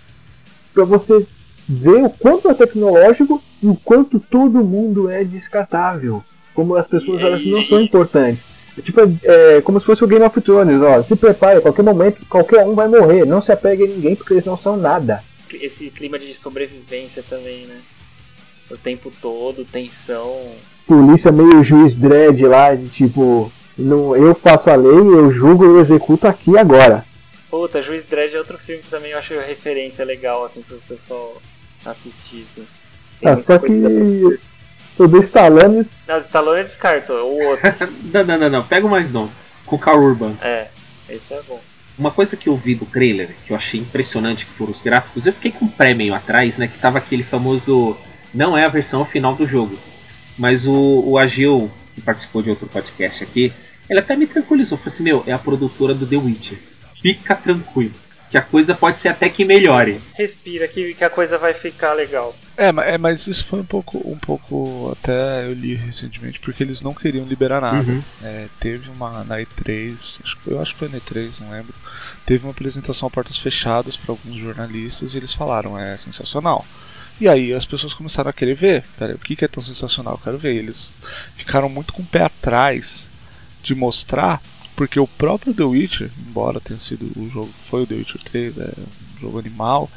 para 0.74 0.84
você 0.84 1.26
ver 1.68 2.04
o 2.04 2.10
quanto 2.10 2.50
é 2.50 2.54
tecnológico 2.54 3.42
e 3.62 3.68
o 3.68 3.76
quanto 3.76 4.20
todo 4.20 4.64
mundo 4.64 5.10
é 5.10 5.24
descartável. 5.24 6.24
Como 6.58 6.76
as 6.76 6.88
pessoas 6.88 7.22
elas 7.22 7.46
não 7.46 7.62
são 7.62 7.80
importantes. 7.80 8.48
É 8.76 8.82
tipo, 8.82 9.00
é, 9.22 9.62
como 9.62 9.80
se 9.80 9.86
fosse 9.86 10.04
o 10.04 10.08
Game 10.08 10.26
of 10.26 10.42
Thrones, 10.42 10.82
ó. 10.82 11.04
Se 11.04 11.16
prepare, 11.16 11.60
a 11.60 11.62
qualquer 11.62 11.84
momento 11.84 12.26
qualquer 12.26 12.66
um 12.66 12.74
vai 12.74 12.88
morrer. 12.88 13.26
Não 13.28 13.44
se 13.44 13.52
apegue 13.52 13.84
a 13.84 13.88
ninguém 13.88 14.16
porque 14.16 14.34
eles 14.34 14.44
não 14.44 14.58
são 14.58 14.76
nada. 14.76 15.24
Esse 15.54 15.92
clima 15.92 16.18
de 16.18 16.34
sobrevivência 16.34 17.24
também, 17.30 17.68
né? 17.68 17.78
O 18.72 18.76
tempo 18.76 19.12
todo, 19.22 19.66
tensão. 19.66 20.36
Polícia 20.88 21.32
meio 21.32 21.64
juiz 21.64 21.94
dread 21.94 22.44
lá, 22.48 22.74
de 22.74 22.90
tipo, 22.90 23.52
não, 23.78 24.16
eu 24.16 24.34
faço 24.34 24.68
a 24.72 24.76
lei, 24.76 24.90
eu 24.90 25.30
julgo 25.30 25.64
e 25.64 25.68
eu 25.68 25.80
executo 25.80 26.28
aqui 26.28 26.50
e 26.50 26.58
agora. 26.58 27.06
Puta, 27.52 27.84
Juiz 27.84 28.04
Dredd 28.08 28.34
é 28.34 28.40
outro 28.40 28.58
filme 28.58 28.82
que 28.82 28.90
também 28.90 29.12
eu 29.12 29.20
acho 29.20 29.36
referência 29.36 30.04
legal, 30.04 30.44
assim, 30.44 30.64
pro 30.64 30.80
pessoal 30.88 31.40
assistir, 31.86 32.48
assim. 32.52 32.68
Ah, 33.24 33.36
só 33.36 33.58
que 33.58 33.72
o 34.98 35.08
do 35.08 35.20
Stallone 35.20 35.88
Não, 36.08 36.16
o 36.16 36.20
Stallone 36.20 36.64
descartou, 36.64 37.32
o 37.32 37.44
outro. 37.46 37.68
Não, 38.14 38.24
não, 38.24 38.38
não, 38.38 38.50
não. 38.50 38.64
Pega 38.64 38.86
o 38.86 38.90
mais 38.90 39.12
novo. 39.12 39.34
Com 39.66 39.76
o 39.76 39.80
Carl 39.80 40.02
Urban. 40.02 40.36
é, 40.42 40.68
esse 41.10 41.34
é 41.34 41.42
bom. 41.48 41.60
Uma 41.98 42.12
coisa 42.12 42.38
que 42.38 42.48
eu 42.48 42.56
vi 42.56 42.76
do 42.76 42.86
trailer, 42.86 43.36
que 43.46 43.52
eu 43.52 43.58
achei 43.58 43.80
impressionante, 43.80 44.46
que 44.46 44.54
foram 44.54 44.72
os 44.72 44.82
gráficos, 44.82 45.26
eu 45.26 45.34
fiquei 45.34 45.52
com 45.52 45.66
um 45.66 45.68
pré 45.68 45.94
meio 45.94 46.14
atrás, 46.14 46.56
né? 46.58 46.68
Que 46.68 46.78
tava 46.78 47.00
aquele 47.00 47.24
famoso. 47.24 47.98
Não 48.34 48.58
é 48.58 48.66
a 48.66 48.70
versão 48.70 49.04
final 49.04 49.36
do 49.36 49.48
jogo. 49.48 49.76
Mas 50.38 50.68
o, 50.68 51.02
o 51.06 51.18
Agil, 51.18 51.72
que 51.96 52.02
participou 52.02 52.44
de 52.44 52.50
outro 52.52 52.68
podcast 52.68 53.24
aqui, 53.24 53.52
ele 53.90 54.00
até 54.00 54.16
me 54.16 54.28
tranquilizou. 54.28 54.78
Falou 54.78 54.94
assim: 54.94 55.04
Meu, 55.04 55.24
é 55.26 55.32
a 55.32 55.40
produtora 55.40 55.94
do 55.94 56.06
The 56.06 56.18
Witcher. 56.18 56.60
Fica 57.02 57.36
tranquilo. 57.36 57.94
Que 58.30 58.38
a 58.38 58.42
coisa 58.42 58.76
pode 58.76 59.00
ser 59.00 59.08
até 59.08 59.30
que 59.30 59.46
melhore. 59.46 60.02
Respira 60.16 60.68
que, 60.68 60.94
que 60.94 61.04
a 61.04 61.10
coisa 61.10 61.38
vai 61.38 61.54
ficar 61.54 61.94
legal. 61.94 62.36
É, 62.58 62.68
é, 62.94 62.98
mas 62.98 63.26
isso 63.26 63.46
foi 63.46 63.60
um 63.62 63.66
pouco, 63.66 63.98
um 64.06 64.18
pouco. 64.18 64.92
Até 65.00 65.46
eu 65.46 65.54
li 65.54 65.76
recentemente, 65.76 66.40
porque 66.40 66.62
eles 66.62 66.82
não 66.82 66.94
queriam 66.94 67.26
liberar 67.26 67.62
nada. 67.62 67.78
Uhum. 67.90 68.04
É, 68.22 68.48
teve 68.60 68.90
uma 68.90 69.24
na 69.24 69.38
E3, 69.40 70.20
acho 70.24 70.36
que 70.38 70.44
foi- 70.44 70.54
eu 70.54 70.62
acho 70.62 70.74
que 70.74 70.80
foi 70.80 70.90
na 70.90 70.98
E3, 70.98 71.32
não 71.40 71.52
lembro. 71.52 71.74
Teve 72.26 72.46
uma 72.46 72.52
apresentação 72.52 73.08
a 73.08 73.12
portas 73.12 73.38
fechadas 73.38 73.96
para 73.96 74.12
alguns 74.12 74.38
jornalistas 74.38 75.14
e 75.14 75.18
eles 75.18 75.34
falaram: 75.34 75.80
é 75.80 75.96
sensacional. 75.98 76.66
E 77.22 77.28
aí 77.30 77.54
as 77.54 77.66
pessoas 77.66 77.94
começaram 77.94 78.30
a 78.30 78.34
querer 78.34 78.56
ver. 78.56 78.84
Peraí, 79.00 79.16
o 79.16 79.20
que, 79.20 79.36
que 79.38 79.46
é 79.46 79.48
tão 79.48 79.64
sensacional? 79.64 80.16
Eu 80.16 80.20
quero 80.24 80.38
ver. 80.38 80.54
E 80.54 80.58
eles 80.58 80.98
ficaram 81.38 81.70
muito 81.70 81.94
com 81.94 82.02
o 82.02 82.06
pé 82.06 82.24
atrás 82.24 83.10
de 83.64 83.74
mostrar, 83.74 84.42
porque 84.78 85.00
o 85.00 85.08
próprio 85.08 85.56
The 85.56 85.64
Witcher, 85.64 86.12
embora 86.30 86.60
tenha 86.62 86.80
sido 86.80 87.12
o 87.20 87.28
jogo, 87.30 87.50
foi 87.60 87.82
o 87.82 87.88
The 87.88 87.96
Witcher 87.96 88.22
3, 88.24 88.58
é 88.60 88.74
um 89.18 89.20
jogo 89.20 89.40
animal, 89.40 89.90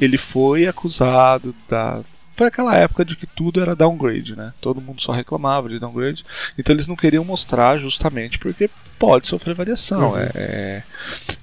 ele 0.00 0.18
foi 0.18 0.66
acusado 0.66 1.54
da. 1.68 2.02
Foi 2.34 2.48
aquela 2.48 2.76
época 2.76 3.02
de 3.04 3.16
que 3.16 3.26
tudo 3.26 3.62
era 3.62 3.74
downgrade, 3.74 4.36
né? 4.36 4.52
Todo 4.60 4.80
mundo 4.80 5.00
só 5.00 5.12
reclamava 5.12 5.68
de 5.70 5.78
downgrade. 5.78 6.22
Então 6.58 6.74
eles 6.74 6.86
não 6.88 6.96
queriam 6.96 7.24
mostrar 7.24 7.78
justamente 7.78 8.38
porque 8.38 8.68
pode 8.98 9.26
sofrer 9.28 9.54
variação. 9.54 10.10
Uhum. 10.10 10.18
É, 10.18 10.30
é- 10.34 10.82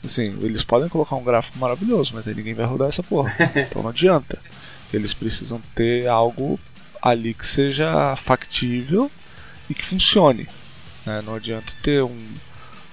assim, 0.05 0.37
eles 0.43 0.63
podem 0.63 0.89
colocar 0.89 1.15
um 1.15 1.23
gráfico 1.23 1.57
maravilhoso, 1.57 2.11
mas 2.13 2.27
aí 2.27 2.35
ninguém 2.35 2.53
vai 2.53 2.65
rodar 2.65 2.89
essa 2.89 3.01
porra. 3.01 3.33
então 3.55 3.81
não 3.81 3.89
adianta. 3.89 4.37
Eles 4.93 5.13
precisam 5.15 5.59
ter 5.73 6.05
algo 6.07 6.59
ali 7.01 7.33
que 7.33 7.47
seja 7.47 8.15
factível 8.15 9.09
e 9.67 9.73
que 9.73 9.83
funcione. 9.83 10.47
né? 11.05 11.23
Não 11.25 11.33
adianta 11.35 11.73
ter 11.81 12.03
um, 12.03 12.27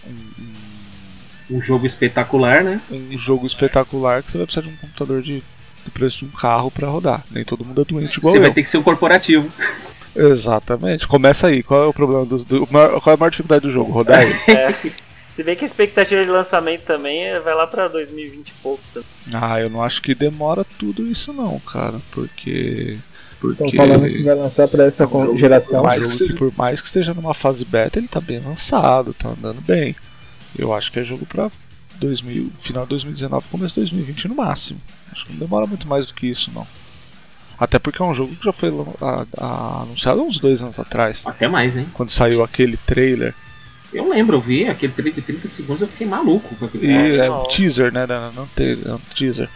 um- 0.08 1.56
um- 1.56 1.60
jogo 1.60 1.84
espetacular, 1.86 2.62
né? 2.62 2.80
um 3.10 3.18
jogo 3.18 3.46
espetacular 3.46 4.22
que 4.22 4.30
você 4.32 4.38
vai 4.38 4.46
precisar 4.46 4.66
de 4.66 4.72
um 4.72 4.76
computador 4.76 5.20
de, 5.22 5.42
do 5.84 5.90
preço 5.90 6.18
de 6.18 6.24
um 6.26 6.28
carro 6.30 6.70
pra 6.70 6.88
rodar. 6.88 7.24
Nem 7.30 7.44
todo 7.44 7.64
mundo 7.64 7.82
é 7.82 7.84
doente 7.84 8.18
igual 8.18 8.32
Você 8.32 8.38
eu. 8.38 8.42
vai 8.42 8.52
ter 8.52 8.62
que 8.62 8.68
ser 8.68 8.78
um 8.78 8.82
corporativo. 8.82 9.48
Exatamente. 10.14 11.06
Começa 11.06 11.46
aí. 11.46 11.62
Qual 11.62 11.84
é 11.84 11.86
o 11.86 11.92
problema 11.92 12.24
do, 12.26 12.44
do 12.44 12.68
maior- 12.70 13.00
qual 13.00 13.12
é 13.12 13.14
a 13.14 13.18
maior 13.18 13.30
dificuldade 13.30 13.62
do 13.66 13.70
jogo? 13.70 13.92
Rodar 13.92 14.22
ele. 14.22 14.34
É. 14.48 14.74
Se 15.32 15.44
bem 15.44 15.54
que 15.54 15.64
a 15.64 15.66
expectativa 15.68 16.22
de 16.24 16.28
lançamento 16.28 16.82
também 16.82 17.22
é- 17.24 17.38
vai 17.40 17.54
lá 17.54 17.66
pra 17.66 17.86
2020 17.88 18.48
e 18.48 18.52
pouco. 18.62 18.82
tá? 18.92 19.00
ah, 19.32 19.60
eu 19.60 19.70
não 19.70 19.82
acho 19.82 20.02
que 20.02 20.14
demora 20.14 20.64
tudo 20.78 21.06
isso 21.06 21.32
não, 21.32 21.58
cara, 21.60 22.00
porque 22.10 22.96
estão 23.48 23.68
falando 23.70 24.06
que 24.08 24.22
vai 24.22 24.34
lançar 24.34 24.68
pra 24.68 24.84
essa 24.84 25.06
con- 25.06 25.36
geração. 25.36 25.80
por 25.82 25.86
mais, 25.88 26.16
que, 26.18 26.32
por 26.34 26.52
mais 26.56 26.80
que 26.80 26.86
esteja 26.86 27.14
numa 27.14 27.34
fase 27.34 27.64
beta, 27.64 27.98
ele 27.98 28.08
tá 28.08 28.20
bem 28.20 28.38
lançado, 28.40 29.14
tá 29.14 29.30
andando 29.30 29.60
bem. 29.60 29.94
Eu 30.58 30.72
acho 30.74 30.90
que 30.92 30.98
é 31.00 31.04
jogo 31.04 31.24
pra 31.26 31.50
2000, 31.96 32.50
final 32.58 32.84
de 32.84 32.90
2019, 32.90 33.46
começo 33.50 33.74
de 33.74 33.80
2020 33.80 34.28
no 34.28 34.34
máximo. 34.36 34.80
Acho 35.12 35.26
que 35.26 35.32
não 35.32 35.38
demora 35.40 35.66
muito 35.66 35.86
mais 35.88 36.06
do 36.06 36.14
que 36.14 36.26
isso, 36.26 36.50
não. 36.54 36.66
Até 37.58 37.78
porque 37.78 38.00
é 38.00 38.04
um 38.04 38.14
jogo 38.14 38.34
que 38.36 38.44
já 38.44 38.52
foi 38.52 38.70
a- 39.02 39.26
a- 39.38 39.82
anunciado 39.82 40.20
há 40.20 40.24
uns 40.24 40.38
dois 40.38 40.62
anos 40.62 40.78
atrás, 40.78 41.22
Até 41.26 41.46
mais, 41.46 41.76
hein? 41.76 41.86
quando 41.92 42.10
saiu 42.10 42.42
aquele 42.42 42.76
trailer. 42.78 43.34
Eu 43.92 44.08
lembro, 44.08 44.36
eu 44.36 44.40
vi 44.40 44.68
aquele 44.68 44.92
trailer 44.92 45.12
de 45.14 45.20
30 45.20 45.48
segundos, 45.48 45.82
eu 45.82 45.88
fiquei 45.88 46.06
maluco 46.06 46.54
com 46.54 46.64
aquele 46.64 46.86
E 46.86 46.94
troço. 46.96 47.22
é 47.22 47.30
um 47.30 47.34
não. 47.38 47.42
teaser, 47.48 47.92
né? 47.92 48.06
Não, 48.06 48.32
não 48.32 48.46
trailer, 48.46 48.86
é 48.88 48.94
um 48.94 49.00
teaser. 49.14 49.48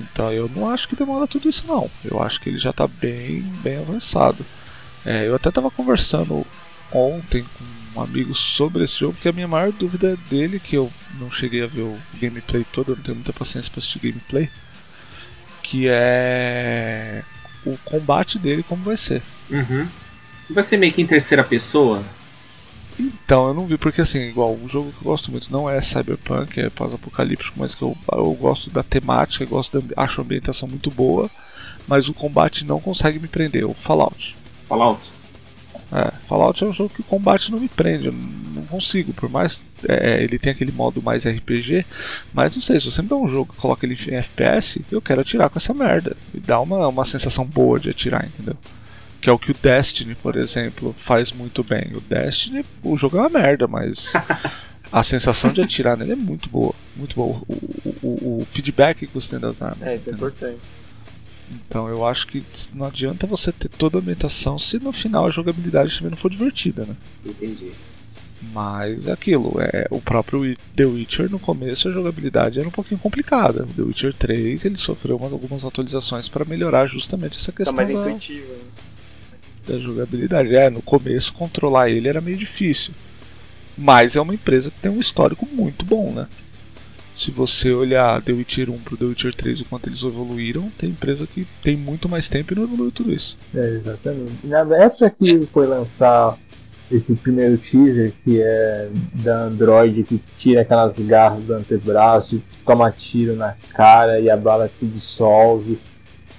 Então 0.00 0.32
eu 0.32 0.48
não 0.48 0.70
acho 0.70 0.88
que 0.88 0.96
demora 0.96 1.26
tudo 1.26 1.48
isso 1.48 1.66
não. 1.66 1.90
Eu 2.04 2.22
acho 2.22 2.40
que 2.40 2.48
ele 2.48 2.58
já 2.58 2.72
tá 2.72 2.86
bem, 2.86 3.42
bem 3.62 3.78
avançado. 3.78 4.44
É, 5.04 5.26
eu 5.26 5.34
até 5.34 5.50
tava 5.50 5.70
conversando 5.70 6.46
ontem 6.92 7.44
com 7.58 8.00
um 8.00 8.02
amigo 8.02 8.34
sobre 8.34 8.84
esse 8.84 8.98
jogo, 8.98 9.16
que 9.20 9.28
a 9.28 9.32
minha 9.32 9.48
maior 9.48 9.72
dúvida 9.72 10.12
é 10.12 10.16
dele, 10.28 10.60
que 10.60 10.76
eu 10.76 10.92
não 11.18 11.30
cheguei 11.30 11.62
a 11.62 11.66
ver 11.66 11.82
o 11.82 11.98
gameplay 12.20 12.64
todo, 12.72 12.92
eu 12.92 12.96
não 12.96 13.02
tenho 13.02 13.16
muita 13.16 13.32
paciência 13.32 13.70
pra 13.70 13.80
assistir 13.80 13.98
gameplay, 13.98 14.48
que 15.62 15.86
é 15.88 17.22
o 17.64 17.76
combate 17.84 18.38
dele 18.38 18.62
como 18.62 18.82
vai 18.82 18.96
ser. 18.96 19.22
Uhum. 19.50 19.88
Vai 20.48 20.62
ser 20.62 20.76
meio 20.76 20.92
que 20.92 21.02
em 21.02 21.06
terceira 21.06 21.44
pessoa? 21.44 22.02
Então, 23.30 23.46
eu 23.46 23.54
não 23.54 23.64
vi, 23.64 23.78
porque 23.78 24.00
assim, 24.00 24.22
igual, 24.22 24.52
um 24.52 24.68
jogo 24.68 24.90
que 24.90 24.96
eu 24.96 25.04
gosto 25.04 25.30
muito 25.30 25.52
não 25.52 25.70
é 25.70 25.80
Cyberpunk, 25.80 26.60
é 26.60 26.68
pós-apocalíptico, 26.68 27.60
mas 27.60 27.76
que 27.76 27.82
eu, 27.82 27.96
eu 28.10 28.32
gosto 28.32 28.68
da 28.70 28.82
temática, 28.82 29.44
gosto 29.44 29.80
da, 29.80 30.02
acho 30.02 30.20
a 30.20 30.24
ambientação 30.24 30.68
muito 30.68 30.90
boa, 30.90 31.30
mas 31.86 32.08
o 32.08 32.12
combate 32.12 32.64
não 32.64 32.80
consegue 32.80 33.20
me 33.20 33.28
prender, 33.28 33.64
o 33.64 33.72
Fallout. 33.72 34.36
Fallout. 34.66 35.12
É, 35.92 36.10
Fallout 36.26 36.64
é 36.64 36.66
um 36.66 36.72
jogo 36.72 36.92
que 36.92 37.02
o 37.02 37.04
combate 37.04 37.52
não 37.52 37.60
me 37.60 37.68
prende, 37.68 38.06
eu 38.06 38.12
não 38.12 38.64
consigo, 38.64 39.12
por 39.12 39.30
mais 39.30 39.62
é, 39.88 40.24
ele 40.24 40.36
tem 40.36 40.50
aquele 40.50 40.72
modo 40.72 41.00
mais 41.00 41.24
RPG, 41.24 41.86
mas 42.34 42.56
não 42.56 42.62
sei, 42.62 42.80
se 42.80 42.90
você 42.90 43.00
me 43.00 43.08
dá 43.08 43.14
um 43.14 43.28
jogo 43.28 43.54
e 43.56 43.60
coloca 43.60 43.86
ele 43.86 43.96
em 44.08 44.16
FPS, 44.16 44.84
eu 44.90 45.00
quero 45.00 45.20
atirar 45.20 45.48
com 45.48 45.58
essa 45.60 45.72
merda. 45.72 46.16
E 46.34 46.40
dá 46.40 46.58
uma, 46.58 46.88
uma 46.88 47.04
sensação 47.04 47.44
boa 47.44 47.78
de 47.78 47.90
atirar, 47.90 48.24
entendeu? 48.26 48.56
Que 49.20 49.28
é 49.28 49.32
o 49.32 49.38
que 49.38 49.50
o 49.50 49.54
Destiny, 49.54 50.14
por 50.14 50.36
exemplo, 50.36 50.94
faz 50.96 51.30
muito 51.32 51.62
bem. 51.62 51.92
O 51.94 52.00
Destiny, 52.00 52.64
o 52.82 52.96
jogo 52.96 53.18
é 53.18 53.20
uma 53.20 53.28
merda, 53.28 53.66
mas 53.66 54.12
a 54.90 55.02
sensação 55.02 55.52
de 55.52 55.60
atirar 55.60 55.96
nele 55.96 56.12
é 56.12 56.16
muito 56.16 56.48
boa. 56.48 56.74
Muito 56.96 57.14
boa. 57.14 57.42
O, 57.46 57.54
o, 58.02 58.40
o- 58.40 58.46
feedback 58.50 59.06
que 59.06 59.12
você 59.12 59.30
tem 59.30 59.38
das 59.40 59.60
armas. 59.60 59.82
É, 59.82 59.94
isso 59.94 60.08
é 60.08 60.12
entendeu? 60.12 60.28
importante. 60.28 60.58
Então 61.52 61.88
eu 61.88 62.06
acho 62.06 62.28
que 62.28 62.42
não 62.72 62.86
adianta 62.86 63.26
você 63.26 63.50
ter 63.52 63.68
toda 63.68 63.98
a 63.98 64.00
ambientação 64.00 64.58
se 64.58 64.78
no 64.78 64.92
final 64.92 65.26
a 65.26 65.30
jogabilidade 65.30 65.96
também 65.96 66.10
não 66.10 66.16
for 66.16 66.30
divertida, 66.30 66.84
né? 66.86 66.94
Entendi. 67.26 67.72
Mas 68.54 69.06
é 69.06 69.12
aquilo, 69.12 69.56
é 69.60 69.86
o 69.90 70.00
próprio 70.00 70.56
The 70.74 70.84
Witcher 70.86 71.30
no 71.30 71.38
começo 71.38 71.88
a 71.88 71.92
jogabilidade 71.92 72.58
era 72.58 72.66
um 72.66 72.70
pouquinho 72.70 72.98
complicada. 73.00 73.64
O 73.64 73.66
The 73.74 73.82
Witcher 73.82 74.14
3 74.14 74.64
ele 74.64 74.76
sofreu 74.76 75.16
umas- 75.16 75.32
algumas 75.32 75.64
atualizações 75.64 76.28
para 76.28 76.44
melhorar 76.44 76.86
justamente 76.86 77.36
essa 77.36 77.52
Tá 77.52 77.56
questão 77.58 77.74
mais 77.74 77.88
da, 77.92 77.94
intuitivo. 78.10 78.46
né? 78.52 78.58
Da 79.66 79.78
jogabilidade. 79.78 80.54
É, 80.54 80.70
no 80.70 80.82
começo 80.82 81.32
controlar 81.32 81.88
ele 81.88 82.08
era 82.08 82.20
meio 82.20 82.36
difícil. 82.36 82.92
Mas 83.76 84.16
é 84.16 84.20
uma 84.20 84.34
empresa 84.34 84.70
que 84.70 84.80
tem 84.80 84.90
um 84.90 85.00
histórico 85.00 85.46
muito 85.50 85.84
bom, 85.84 86.12
né? 86.12 86.26
Se 87.16 87.30
você 87.30 87.70
olhar 87.70 88.22
The 88.22 88.32
Witcher 88.32 88.70
1 88.70 88.78
pro 88.78 88.96
The 88.96 89.04
Witcher 89.04 89.34
3 89.34 89.60
o 89.60 89.64
quanto 89.66 89.88
eles 89.88 90.02
evoluíram, 90.02 90.70
tem 90.78 90.88
empresa 90.88 91.26
que 91.26 91.46
tem 91.62 91.76
muito 91.76 92.08
mais 92.08 92.28
tempo 92.28 92.52
e 92.52 92.56
não 92.56 92.62
evoluiu 92.62 92.90
tudo 92.90 93.12
isso. 93.12 93.36
É, 93.54 93.76
exatamente. 93.76 94.46
Na 94.46 94.60
época 94.76 95.10
que 95.10 95.46
foi 95.52 95.66
lançar 95.66 96.38
esse 96.90 97.14
primeiro 97.14 97.56
teaser, 97.58 98.12
que 98.24 98.40
é 98.40 98.88
da 99.22 99.44
Android, 99.44 100.02
que 100.02 100.20
tira 100.38 100.62
aquelas 100.62 100.94
garras 100.98 101.44
do 101.44 101.54
antebraço, 101.54 102.42
toma 102.64 102.90
tiro 102.90 103.36
na 103.36 103.54
cara 103.72 104.18
e 104.18 104.28
a 104.28 104.36
bala 104.36 104.70
se 104.78 104.86
dissolve. 104.86 105.78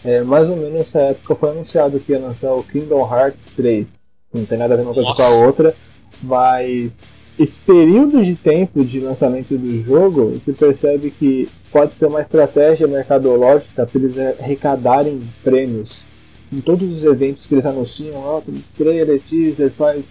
É, 0.04 0.22
mais 0.22 0.49
ou 0.49 0.56
menos 0.56 0.74
nessa 0.74 0.99
época 0.99 1.36
foi 1.36 1.52
anunciado 1.52 1.99
que 1.99 2.12
ia 2.12 2.20
lançar 2.20 2.54
o 2.54 2.64
Kingdom 2.64 3.02
Hearts 3.02 3.47
3. 3.56 3.86
Não 4.34 4.45
tem 4.45 4.58
nada 4.58 4.74
a 4.74 4.78
ver 4.78 4.84
uma 4.84 4.93
coisa 4.93 5.10
com 5.10 5.22
Nossa. 5.22 5.41
a 5.41 5.45
outra, 5.45 5.76
mas 6.24 6.91
esse 7.38 7.60
período 7.60 8.24
de 8.24 8.36
tempo 8.36 8.84
de 8.84 8.99
lançamento 8.99 9.58
do 9.58 9.84
jogo, 9.84 10.32
você 10.32 10.54
percebe 10.54 11.12
que 11.12 11.49
pode 11.72 11.95
ser 11.95 12.08
uma 12.08 12.22
estratégia 12.22 12.88
mercadológica 12.88 13.86
para 13.86 14.02
eles 14.02 14.18
arrecadarem 14.39 15.22
prêmios 15.43 15.89
em 16.52 16.60
todos 16.60 16.91
os 16.91 17.04
eventos 17.04 17.45
que 17.45 17.56
eles 17.56 17.66
anunciam, 17.66 18.20
ó, 18.20 18.41
tem 18.41 18.56
trailer, 18.78 19.22
teaser, 19.22 19.72
faz 19.72 20.04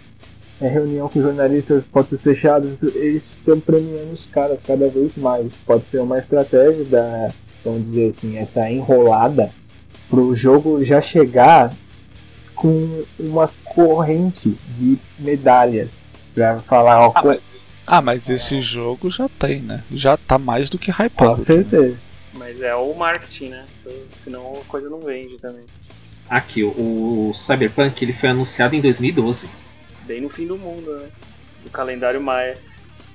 é, 0.59 0.67
reunião 0.67 1.07
com 1.07 1.21
jornalistas, 1.21 1.83
portas 1.91 2.19
fechadas, 2.19 2.71
eles 2.95 3.33
estão 3.33 3.59
premiando 3.59 4.13
os 4.13 4.25
caras 4.25 4.59
cada 4.65 4.87
vez 4.87 5.15
mais. 5.15 5.51
Pode 5.65 5.85
ser 5.85 5.99
uma 5.99 6.17
estratégia 6.17 6.83
da, 6.85 7.29
vamos 7.63 7.85
dizer 7.85 8.09
assim, 8.09 8.37
essa 8.37 8.69
enrolada 8.69 9.49
pro 10.11 10.35
jogo 10.35 10.83
já 10.83 11.01
chegar 11.01 11.73
com 12.53 13.03
uma 13.17 13.49
corrente 13.63 14.49
de 14.77 14.97
medalhas 15.17 16.05
pra 16.35 16.59
falar, 16.59 17.07
ó, 17.07 17.11
Ah, 17.15 17.21
mas, 17.23 17.39
ah, 17.87 18.01
mas 18.01 18.29
esse 18.29 18.61
jogo 18.61 19.09
já 19.09 19.27
tem, 19.27 19.61
né? 19.61 19.83
Já 19.91 20.15
tá 20.17 20.37
mais 20.37 20.69
do 20.69 20.77
que 20.77 20.91
com 20.91 21.03
hypado. 21.03 21.45
certeza. 21.45 21.97
Mas 22.33 22.61
é 22.61 22.75
o 22.75 22.93
marketing, 22.93 23.49
né? 23.49 23.65
Se- 23.81 24.05
Senão 24.23 24.53
a 24.61 24.65
coisa 24.65 24.89
não 24.89 24.99
vende 24.99 25.37
também. 25.39 25.63
Aqui, 26.29 26.63
o, 26.63 27.29
o 27.29 27.33
Cyberpunk 27.33 28.03
ele 28.05 28.13
foi 28.13 28.29
anunciado 28.29 28.75
em 28.75 28.81
2012. 28.81 29.49
Bem 30.05 30.21
no 30.21 30.29
fim 30.29 30.45
do 30.45 30.57
mundo, 30.57 30.91
né? 30.99 31.07
Do 31.63 31.69
calendário 31.69 32.21
Maia. 32.21 32.57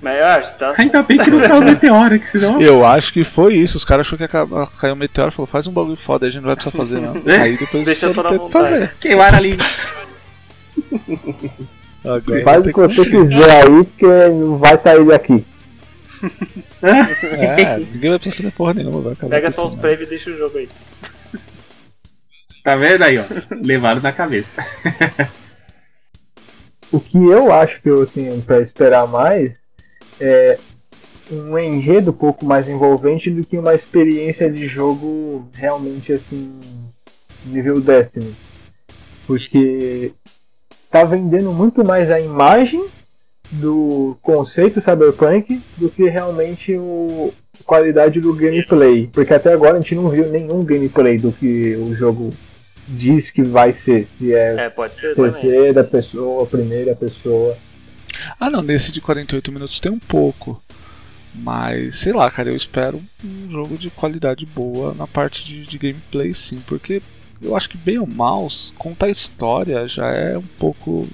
Mas 0.01 0.21
ah, 0.21 0.41
tá. 0.59 0.73
Ainda 0.77 1.01
bem 1.01 1.17
que 1.17 1.29
não 1.31 1.41
tá 1.41 1.57
o 1.57 1.61
meteoro, 1.65 2.19
que 2.19 2.27
senão. 2.27 2.61
Eu 2.61 2.85
acho 2.85 3.11
que 3.11 3.23
foi 3.23 3.55
isso. 3.55 3.77
Os 3.77 3.83
caras 3.85 4.05
acharam 4.05 4.17
que 4.17 4.23
ia 4.23 4.27
ca- 4.27 4.67
cair 4.79 4.91
um 4.91 4.95
meteoro 4.95 5.31
falou, 5.31 5.47
faz 5.47 5.65
um 5.65 5.71
bagulho 5.71 5.97
foda, 5.97 6.25
aí 6.25 6.29
a 6.29 6.31
gente 6.31 6.41
não 6.43 6.47
vai 6.47 6.55
precisar 6.55 6.77
fazer, 6.77 6.99
não. 7.01 7.15
Aí 7.41 7.57
depois 7.57 7.83
Deixa 7.83 8.13
só 8.13 8.21
na 8.23 8.49
fazer. 8.49 8.93
Queimaram 8.99 9.37
ali. 9.37 9.57
Agora 12.05 12.41
Faz 12.43 12.65
o 12.65 12.69
que 12.73 12.79
você 12.79 13.03
quiser 13.09 13.49
aí, 13.51 13.83
porque 13.83 14.05
não 14.29 14.57
vai 14.59 14.77
sair 14.77 15.03
daqui. 15.05 15.43
É, 16.81 17.77
ninguém 17.79 18.11
vai 18.11 18.19
precisar 18.19 18.37
fazer 18.37 18.51
porra 18.51 18.73
nenhuma, 18.75 19.01
vai 19.01 19.13
acabar 19.13 19.29
Pega 19.35 19.51
só 19.51 19.65
os 19.67 19.75
né? 19.75 19.81
prévios 19.81 20.07
e 20.07 20.09
deixa 20.11 20.29
o 20.29 20.37
jogo 20.37 20.57
aí. 20.57 20.69
Tá 22.63 22.75
vendo 22.75 23.01
aí, 23.03 23.17
ó? 23.17 23.23
Levaram 23.61 24.01
na 24.01 24.11
cabeça. 24.13 24.63
O 26.91 26.99
que 26.99 27.17
eu 27.17 27.51
acho 27.51 27.81
que 27.81 27.89
eu 27.89 28.05
tenho 28.05 28.41
pra 28.41 28.61
esperar 28.61 29.07
mais 29.07 29.53
é 30.19 30.57
um 31.31 31.57
enredo 31.57 32.11
um 32.11 32.13
pouco 32.13 32.45
mais 32.45 32.69
envolvente 32.69 33.29
do 33.29 33.45
que 33.45 33.57
uma 33.57 33.75
experiência 33.75 34.49
de 34.49 34.67
jogo 34.67 35.47
realmente 35.53 36.13
assim 36.13 36.59
nível 37.45 37.79
Destiny. 37.81 38.35
Porque 39.25 40.13
tá 40.89 41.03
vendendo 41.03 41.51
muito 41.51 41.85
mais 41.85 42.11
a 42.11 42.19
imagem 42.19 42.85
do 43.51 44.17
conceito 44.21 44.81
cyberpunk 44.81 45.61
do 45.77 45.89
que 45.89 46.09
realmente 46.09 46.75
o 46.75 47.33
a 47.59 47.63
qualidade 47.63 48.19
do 48.19 48.33
gameplay. 48.33 49.09
Porque 49.11 49.33
até 49.33 49.53
agora 49.53 49.77
a 49.77 49.81
gente 49.81 49.95
não 49.95 50.09
viu 50.09 50.29
nenhum 50.29 50.63
gameplay 50.63 51.17
do 51.17 51.31
que 51.31 51.75
o 51.75 51.93
jogo 51.95 52.33
diz 52.87 53.31
que 53.31 53.41
vai 53.41 53.73
ser. 53.73 54.07
Se 54.17 54.33
é 54.33 54.55
É, 54.65 54.69
pode 54.69 54.95
ser 54.95 55.15
também. 55.15 55.31
terceira 55.31 55.83
pessoa, 55.83 56.45
primeira 56.45 56.95
pessoa. 56.95 57.57
Ah, 58.39 58.49
não, 58.49 58.61
nesse 58.61 58.91
de 58.91 59.01
48 59.01 59.51
minutos 59.51 59.79
tem 59.79 59.91
um 59.91 59.99
pouco. 59.99 60.61
Mas, 61.33 61.97
sei 61.97 62.13
lá, 62.13 62.29
cara, 62.31 62.49
eu 62.49 62.55
espero 62.55 63.01
um 63.23 63.51
jogo 63.51 63.77
de 63.77 63.89
qualidade 63.89 64.45
boa 64.45 64.93
na 64.93 65.05
parte 65.05 65.43
de, 65.43 65.65
de 65.65 65.77
gameplay, 65.77 66.33
sim, 66.33 66.59
porque 66.65 67.01
eu 67.41 67.55
acho 67.55 67.69
que, 67.69 67.77
bem 67.77 67.99
ou 67.99 68.07
mal, 68.07 68.47
contar 68.77 69.09
história 69.09 69.87
já 69.87 70.07
é 70.07 70.37
um 70.37 70.47
pouco 70.57 71.07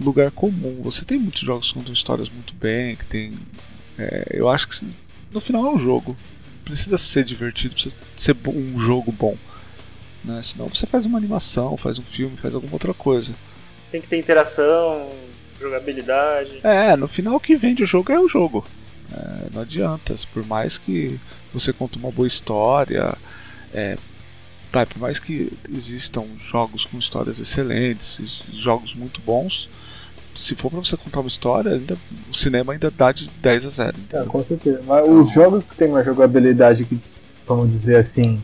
lugar 0.00 0.30
comum. 0.30 0.80
Você 0.82 1.04
tem 1.04 1.18
muitos 1.18 1.42
jogos 1.42 1.68
que 1.68 1.78
contam 1.78 1.92
histórias 1.92 2.28
muito 2.28 2.54
bem, 2.54 2.96
que 2.96 3.04
tem. 3.06 3.38
é, 3.98 4.26
eu 4.30 4.48
acho 4.48 4.68
que 4.68 4.86
no 5.30 5.40
final 5.40 5.64
é 5.66 5.70
um 5.70 5.78
jogo. 5.78 6.16
Precisa 6.64 6.98
ser 6.98 7.24
divertido, 7.24 7.74
precisa 7.74 7.96
ser 8.16 8.36
um 8.48 8.78
jogo 8.78 9.12
bom. 9.12 9.36
Né? 10.24 10.42
Senão 10.42 10.68
você 10.68 10.86
faz 10.86 11.06
uma 11.06 11.18
animação, 11.18 11.76
faz 11.76 11.98
um 11.98 12.02
filme, 12.02 12.36
faz 12.36 12.54
alguma 12.54 12.72
outra 12.72 12.92
coisa. 12.92 13.32
Tem 13.92 14.00
que 14.00 14.08
ter 14.08 14.18
interação, 14.18 15.08
jogabilidade. 15.66 16.60
É, 16.62 16.96
no 16.96 17.06
final 17.06 17.36
o 17.36 17.40
que 17.40 17.56
vende 17.56 17.82
o 17.82 17.86
jogo 17.86 18.12
é 18.12 18.18
o 18.18 18.28
jogo. 18.28 18.64
É, 19.12 19.46
não 19.52 19.62
adianta. 19.62 20.14
Por 20.32 20.46
mais 20.46 20.78
que 20.78 21.18
você 21.52 21.72
conte 21.72 21.98
uma 21.98 22.10
boa 22.10 22.26
história, 22.26 23.14
é, 23.72 23.96
vai, 24.72 24.86
por 24.86 24.98
mais 24.98 25.18
que 25.18 25.52
existam 25.74 26.24
jogos 26.40 26.84
com 26.84 26.98
histórias 26.98 27.38
excelentes, 27.38 28.18
e 28.18 28.56
jogos 28.60 28.94
muito 28.94 29.20
bons, 29.20 29.68
se 30.34 30.54
for 30.54 30.70
pra 30.70 30.80
você 30.80 30.96
contar 30.96 31.20
uma 31.20 31.28
história, 31.28 31.72
ainda, 31.72 31.96
o 32.30 32.34
cinema 32.34 32.72
ainda 32.72 32.90
dá 32.90 33.10
de 33.10 33.28
10 33.40 33.66
a 33.66 33.70
0. 33.70 33.88
Ah, 33.88 34.00
entendeu? 34.00 34.26
com 34.26 34.44
certeza. 34.44 34.82
Mas 34.86 35.08
os 35.08 35.32
jogos 35.32 35.64
que 35.64 35.74
tem 35.74 35.88
uma 35.88 36.04
jogabilidade 36.04 36.84
que, 36.84 37.00
vamos 37.46 37.70
dizer 37.70 37.96
assim, 37.96 38.42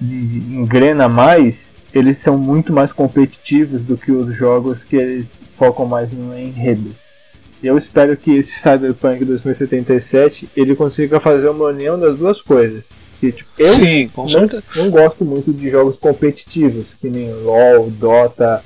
engrena 0.00 1.08
mais, 1.08 1.70
eles 1.94 2.18
são 2.18 2.36
muito 2.36 2.72
mais 2.72 2.92
competitivos 2.92 3.82
do 3.82 3.96
que 3.96 4.12
os 4.12 4.36
jogos 4.36 4.84
que 4.84 4.96
eles 4.96 5.38
focam 5.58 5.84
mais 5.84 6.10
no 6.12 6.38
enredo. 6.38 6.94
Eu 7.62 7.76
espero 7.76 8.16
que 8.16 8.36
esse 8.36 8.52
Cyberpunk 8.52 9.24
2077 9.24 10.48
ele 10.56 10.76
consiga 10.76 11.18
fazer 11.18 11.48
uma 11.48 11.66
união 11.66 11.98
das 11.98 12.16
duas 12.16 12.40
coisas. 12.40 12.84
Que, 13.20 13.32
tipo, 13.32 13.50
eu 13.58 13.72
Sim, 13.72 14.08
não, 14.16 14.84
não 14.84 14.90
gosto 14.90 15.24
muito 15.24 15.52
de 15.52 15.68
jogos 15.68 15.96
competitivos, 15.96 16.86
que 17.00 17.10
nem 17.10 17.34
LoL, 17.34 17.90
Dota 17.90 18.62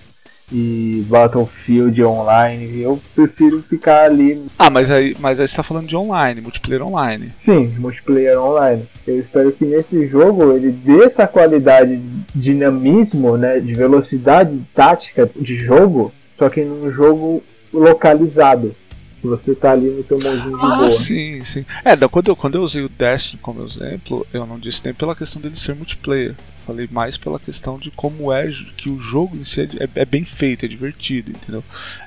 e 0.52 1.02
Battlefield 1.08 2.04
Online. 2.04 2.82
Eu 2.82 3.00
prefiro 3.14 3.62
ficar 3.62 4.04
ali 4.04 4.44
Ah, 4.58 4.68
mas 4.68 4.90
aí, 4.90 5.16
mas 5.18 5.40
aí 5.40 5.48
você 5.48 5.56
tá 5.56 5.62
falando 5.62 5.88
de 5.88 5.96
online, 5.96 6.42
multiplayer 6.42 6.86
online. 6.86 7.32
Sim, 7.38 7.72
multiplayer 7.78 8.38
online. 8.38 8.86
Eu 9.06 9.18
espero 9.18 9.52
que 9.52 9.64
nesse 9.64 10.06
jogo 10.06 10.52
ele 10.52 10.70
dê 10.70 11.04
essa 11.04 11.26
qualidade 11.26 11.96
de 11.96 12.22
dinamismo, 12.34 13.38
né, 13.38 13.58
de 13.58 13.72
velocidade 13.72 14.62
tática 14.74 15.30
de 15.34 15.56
jogo, 15.56 16.12
só 16.38 16.48
que 16.48 16.64
num 16.64 16.90
jogo 16.90 17.42
localizado. 17.72 18.74
Que 19.20 19.28
Você 19.28 19.54
tá 19.54 19.70
ali 19.70 19.88
no 19.88 20.02
teu 20.02 20.18
mundinho 20.18 20.58
de 20.58 20.64
Ah, 20.64 20.76
boa. 20.78 20.88
sim, 20.90 21.44
sim. 21.44 21.64
É, 21.84 21.94
da- 21.94 22.08
quando 22.08 22.26
eu, 22.28 22.34
quando 22.34 22.56
eu 22.56 22.62
usei 22.62 22.82
o 22.82 22.88
Destiny 22.88 23.40
como 23.40 23.64
exemplo, 23.64 24.26
eu 24.32 24.44
não 24.44 24.58
disse 24.58 24.80
nem 24.84 24.92
pela 24.92 25.14
questão 25.14 25.40
dele 25.40 25.54
ser 25.54 25.76
multiplayer. 25.76 26.34
Falei 26.66 26.88
mais 26.90 27.16
pela 27.16 27.38
questão 27.38 27.78
de 27.78 27.90
como 27.92 28.32
é 28.32 28.48
que 28.76 28.90
o 28.90 28.98
jogo 28.98 29.36
em 29.36 29.44
si 29.44 29.60
é, 29.60 29.64
é- 29.84 29.88
é 30.02 30.04
bem 30.04 30.24
feito, 30.24 30.64
é 30.64 30.68
divertido, 30.68 31.30
entendeu? 31.30 31.62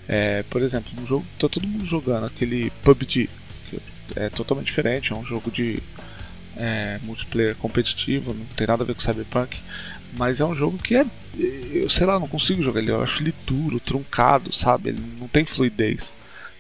É, 0.09 0.43
por 0.49 0.61
exemplo, 0.61 0.91
no 0.99 1.07
jogo 1.07 1.26
tá 1.39 1.47
todo 1.47 1.65
mundo 1.65 1.86
jogando 1.86 2.26
aquele 2.26 2.69
PUBG, 2.84 3.30
que 3.69 3.80
é 4.17 4.30
totalmente 4.30 4.67
diferente, 4.67 5.13
é 5.13 5.15
um 5.15 5.23
jogo 5.26 5.49
de 5.49 5.80
é, 6.57 6.99
multiplayer 7.03 7.55
competitivo, 7.55 8.34
não 8.34 8.45
tem 8.57 8.65
nada 8.67 8.84
a 8.84 8.86
ver 8.86 8.93
com 8.95 9.01
Cyberpunk, 9.01 9.57
mas 10.18 10.39
é 10.39 10.45
um 10.45 10.55
jogo 10.55 10.78
que 10.78 10.95
é, 10.95 11.05
eu 11.74 11.89
sei 11.89 12.05
lá, 12.05 12.20
não 12.20 12.28
consigo 12.28 12.61
jogar 12.61 12.82
ele, 12.82 12.91
eu 12.91 13.01
acho 13.01 13.22
ele 13.22 13.34
duro, 13.45 13.80
truncado, 13.80 14.51
sabe? 14.53 14.89
Ele 14.89 15.03
não 15.20 15.28
tem 15.28 15.45
fluidez. 15.45 16.13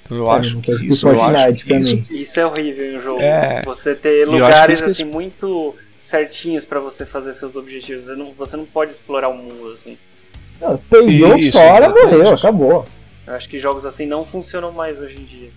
Eu 0.09 0.31
É, 0.31 0.35
acho 0.37 0.55
não 0.55 0.61
que 0.61 0.71
isso, 0.85 1.07
eu 1.07 1.21
acho 1.21 1.53
que 1.53 1.73
isso. 1.73 2.05
Isso 2.09 2.39
é 2.39 2.45
horrível 2.45 2.85
em 2.93 2.97
um 2.97 3.01
jogo. 3.01 3.21
É. 3.21 3.61
Você 3.63 3.95
ter 3.95 4.23
acho 4.23 4.31
lugares 4.31 4.81
assim 4.81 5.03
muito 5.03 5.75
certinhos 6.01 6.63
pra 6.65 6.79
você 6.79 7.05
fazer 7.05 7.33
seus 7.33 7.55
objetivos. 7.55 8.05
Você 8.05 8.15
não, 8.15 8.31
você 8.33 8.55
não 8.55 8.65
pode 8.65 8.91
explorar 8.91 9.29
o 9.29 9.37
mundo 9.37 9.71
assim. 9.73 9.97
Não, 10.61 10.77
Peidou 10.77 11.37
fora, 11.51 11.89
morreu, 11.89 12.29
acabou. 12.33 12.87
Eu 13.25 13.33
acho 13.33 13.49
que 13.49 13.57
jogos 13.57 13.85
assim 13.85 14.05
não 14.05 14.23
funcionam 14.25 14.71
mais 14.71 15.01
hoje 15.01 15.15
em 15.19 15.25
dia. 15.25 15.49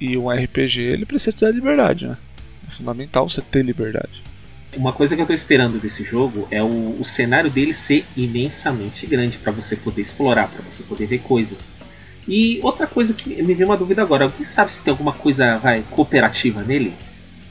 E 0.00 0.16
um 0.16 0.30
RPG 0.30 0.80
ele 0.80 1.04
precisa 1.06 1.36
ter 1.36 1.52
liberdade, 1.54 2.06
né? 2.06 2.16
É 2.66 2.70
fundamental 2.72 3.28
você 3.28 3.42
ter 3.42 3.62
liberdade. 3.62 4.22
Uma 4.76 4.92
coisa 4.92 5.14
que 5.14 5.20
eu 5.20 5.26
tô 5.26 5.32
esperando 5.34 5.78
desse 5.78 6.02
jogo 6.02 6.48
é 6.50 6.62
o, 6.62 6.96
o 6.98 7.04
cenário 7.04 7.50
dele 7.50 7.74
ser 7.74 8.06
imensamente 8.16 9.06
grande 9.06 9.36
pra 9.38 9.52
você 9.52 9.76
poder 9.76 10.00
explorar, 10.00 10.48
pra 10.48 10.62
você 10.62 10.82
poder 10.82 11.06
ver 11.06 11.18
coisas. 11.18 11.68
E 12.26 12.58
outra 12.62 12.86
coisa 12.86 13.12
que 13.12 13.28
me 13.42 13.52
veio 13.52 13.68
uma 13.68 13.76
dúvida 13.76 14.00
agora, 14.00 14.24
alguém 14.24 14.44
sabe 14.44 14.72
se 14.72 14.80
tem 14.82 14.90
alguma 14.90 15.12
coisa 15.12 15.58
vai, 15.58 15.82
cooperativa 15.90 16.62
nele? 16.62 16.94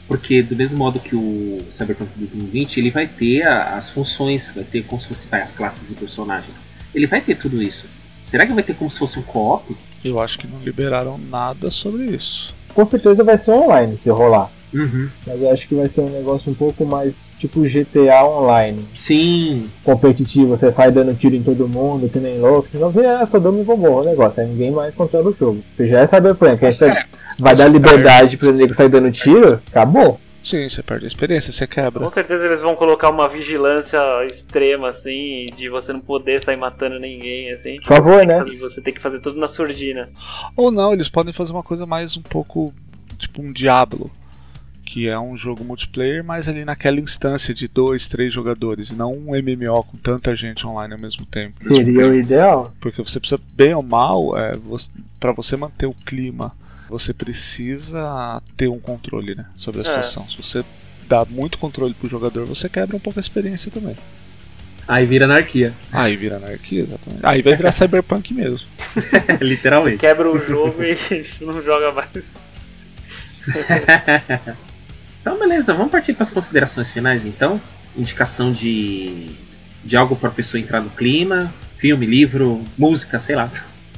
Porque 0.08 0.42
do 0.42 0.56
mesmo 0.56 0.78
modo 0.80 1.00
que 1.00 1.16
o 1.16 1.60
Cyberpunk 1.70 2.12
2020, 2.18 2.78
ele 2.80 2.90
vai 2.90 3.06
ter 3.08 3.46
a- 3.46 3.76
as 3.76 3.90
funções, 3.90 4.52
vai 4.56 4.64
ter 4.64 4.84
como 4.84 5.00
se 5.00 5.08
fosse 5.08 5.28
vai, 5.28 5.42
as 5.42 5.52
classes 5.52 5.88
de 5.90 5.96
personagem. 5.96 6.50
Ele 6.94 7.06
vai 7.06 7.22
ter 7.22 7.36
tudo 7.36 7.62
isso. 7.62 7.86
Será 8.24 8.46
que 8.46 8.54
vai 8.54 8.64
ter 8.64 8.74
como 8.76 8.90
se 8.90 8.98
fosse 8.98 9.20
um 9.20 9.24
co-op? 9.24 9.76
Eu 10.04 10.20
acho 10.20 10.40
que 10.40 10.48
não 10.48 10.60
liberaram 10.60 11.18
nada 11.18 11.70
sobre 11.70 12.06
isso. 12.06 12.54
Com 12.74 12.90
certeza 12.90 13.24
vai 13.24 13.38
ser 13.38 13.52
online 13.52 13.98
se 13.98 14.10
rolar. 14.10 14.50
Uhum. 14.74 15.10
Mas 15.26 15.42
eu 15.42 15.52
acho 15.52 15.68
que 15.68 15.76
vai 15.76 15.90
ser 15.90 16.02
um 16.02 16.10
negócio 16.10 16.52
um 16.52 16.56
pouco 16.56 16.86
mais 16.86 17.14
tipo 17.40 17.62
GTA 17.62 18.24
online. 18.24 18.88
Sim, 18.94 19.70
Competitivo, 19.84 20.56
você 20.56 20.72
sai 20.72 20.92
dando 20.92 21.16
tiro 21.16 21.36
em 21.36 21.44
todo 21.44 21.68
mundo, 21.68 22.08
que 22.08 22.20
nem 22.20 22.40
louco. 22.40 22.70
Senão 22.72 22.92
vê, 22.92 23.06
ah, 23.06 23.28
todo 23.30 23.52
mundo 23.52 23.66
roubou 23.66 24.02
o 24.02 24.04
negócio. 24.04 24.42
Aí 24.42 24.48
ninguém 24.48 24.72
mais 24.72 24.94
controla 24.94 25.32
o 25.32 25.36
jogo. 25.38 25.64
Porque 25.76 25.90
já 25.90 26.02
é 26.02 26.08
Cyberpunk. 26.08 26.64
Aí 26.64 26.72
você 26.72 26.94
vai 27.40 27.56
dar 27.56 27.68
liberdade 27.68 28.38
pro 28.38 28.54
nego 28.54 28.74
sair 28.74 28.90
dando 28.90 29.12
tiro, 29.12 29.60
acabou. 29.68 30.20
Sim, 30.44 30.68
você 30.68 30.82
perde 30.82 31.06
a 31.06 31.08
experiência, 31.08 31.54
você 31.54 31.68
quebra. 31.68 32.00
Com 32.00 32.10
certeza 32.10 32.46
eles 32.46 32.62
vão 32.62 32.76
colocar 32.76 33.10
uma 33.10 33.30
vigilância 33.30 34.00
extrema, 34.26 34.90
assim, 34.90 35.46
de 35.56 35.70
você 35.70 35.94
não 35.94 36.00
poder 36.00 36.44
sair 36.44 36.58
matando 36.58 37.00
ninguém, 37.00 37.52
assim. 37.52 37.78
Por 37.78 37.96
favor, 37.96 38.26
né? 38.26 38.44
E 38.48 38.58
você 38.58 38.82
tem 38.82 38.94
que 38.94 39.00
fazer 39.00 39.20
tudo 39.20 39.40
na 39.40 39.48
surdina. 39.48 40.10
Ou 40.56 40.72
não, 40.72 40.94
eles 40.94 41.10
podem 41.10 41.32
fazer 41.32 41.52
uma 41.52 41.62
coisa 41.62 41.86
mais 41.86 42.18
um 42.18 42.24
pouco 42.24 42.74
tipo 43.20 43.40
um 43.40 43.54
Diablo, 43.54 44.10
que 44.92 45.08
é 45.08 45.18
um 45.18 45.38
jogo 45.38 45.64
multiplayer, 45.64 46.22
mas 46.22 46.50
ali 46.50 46.66
naquela 46.66 47.00
instância 47.00 47.54
de 47.54 47.66
dois, 47.66 48.10
três 48.10 48.34
jogadores, 48.34 48.90
e 48.90 48.94
não 48.94 49.14
um 49.14 49.32
MMO 49.32 49.84
com 49.86 49.96
tanta 49.98 50.36
gente 50.36 50.68
online 50.68 50.94
ao 50.94 51.00
mesmo 51.00 51.26
tempo. 51.26 51.64
Seria 51.64 52.08
o 52.10 52.14
ideal. 52.14 52.74
Porque 52.82 53.02
você 53.02 53.18
precisa, 53.18 53.40
bem 53.54 53.74
ou 53.74 53.82
mal, 53.82 54.38
é, 54.38 54.52
para 55.18 55.32
você 55.32 55.56
manter 55.56 55.86
o 55.86 55.94
clima, 55.94 56.52
você 56.90 57.14
precisa 57.14 58.42
ter 58.58 58.68
um 58.68 58.80
controle 58.80 59.34
né, 59.34 59.46
sobre 59.56 59.80
a 59.80 59.84
É. 59.84 59.86
situação. 59.86 60.30
Se 60.30 60.36
você 60.44 60.62
dá 61.08 61.24
muito 61.24 61.58
controle 61.58 61.94
pro 61.94 62.10
jogador, 62.10 62.46
você 62.46 62.68
quebra 62.68 62.98
um 62.98 63.00
pouco 63.00 63.18
a 63.18 63.22
experiência 63.22 63.72
também. 63.72 63.96
aí 64.86 65.06
vira 65.06 65.24
anarquia, 65.24 65.74
Aí 65.90 66.18
vira 66.18 66.36
anarquia, 66.36 66.82
exatamente. 66.82 67.26
Aí 67.26 67.42
vai 67.42 67.56
virar 67.56 67.72
cyberpunk 67.72 68.34
mesmo. 68.34 68.68
literalmente. 69.40 70.00
Quebra 70.00 70.30
o 70.30 70.38
jogo 70.38 70.84
e 70.84 70.92
a 70.92 70.96
gente 70.96 71.46
não 71.46 71.64
joga 71.64 71.94
mais. 71.94 72.26
Então, 75.22 75.38
beleza, 75.38 75.74
vamos 75.74 75.92
partir 75.92 76.14
para 76.14 76.24
as 76.24 76.32
considerações 76.32 76.92
finais 76.92 77.26
então. 77.26 77.62
Indicação 77.96 78.52
de, 78.52 79.28
de 79.84 79.96
algo 79.96 80.16
para 80.16 80.30
a 80.30 80.32
pessoa 80.32 80.60
entrar 80.60 80.82
no 80.82 80.90
clima, 80.90 81.54
filme, 81.78 82.06
livro, 82.06 82.62
música, 82.78 83.20
sei 83.20 83.36
lá. 83.36 83.52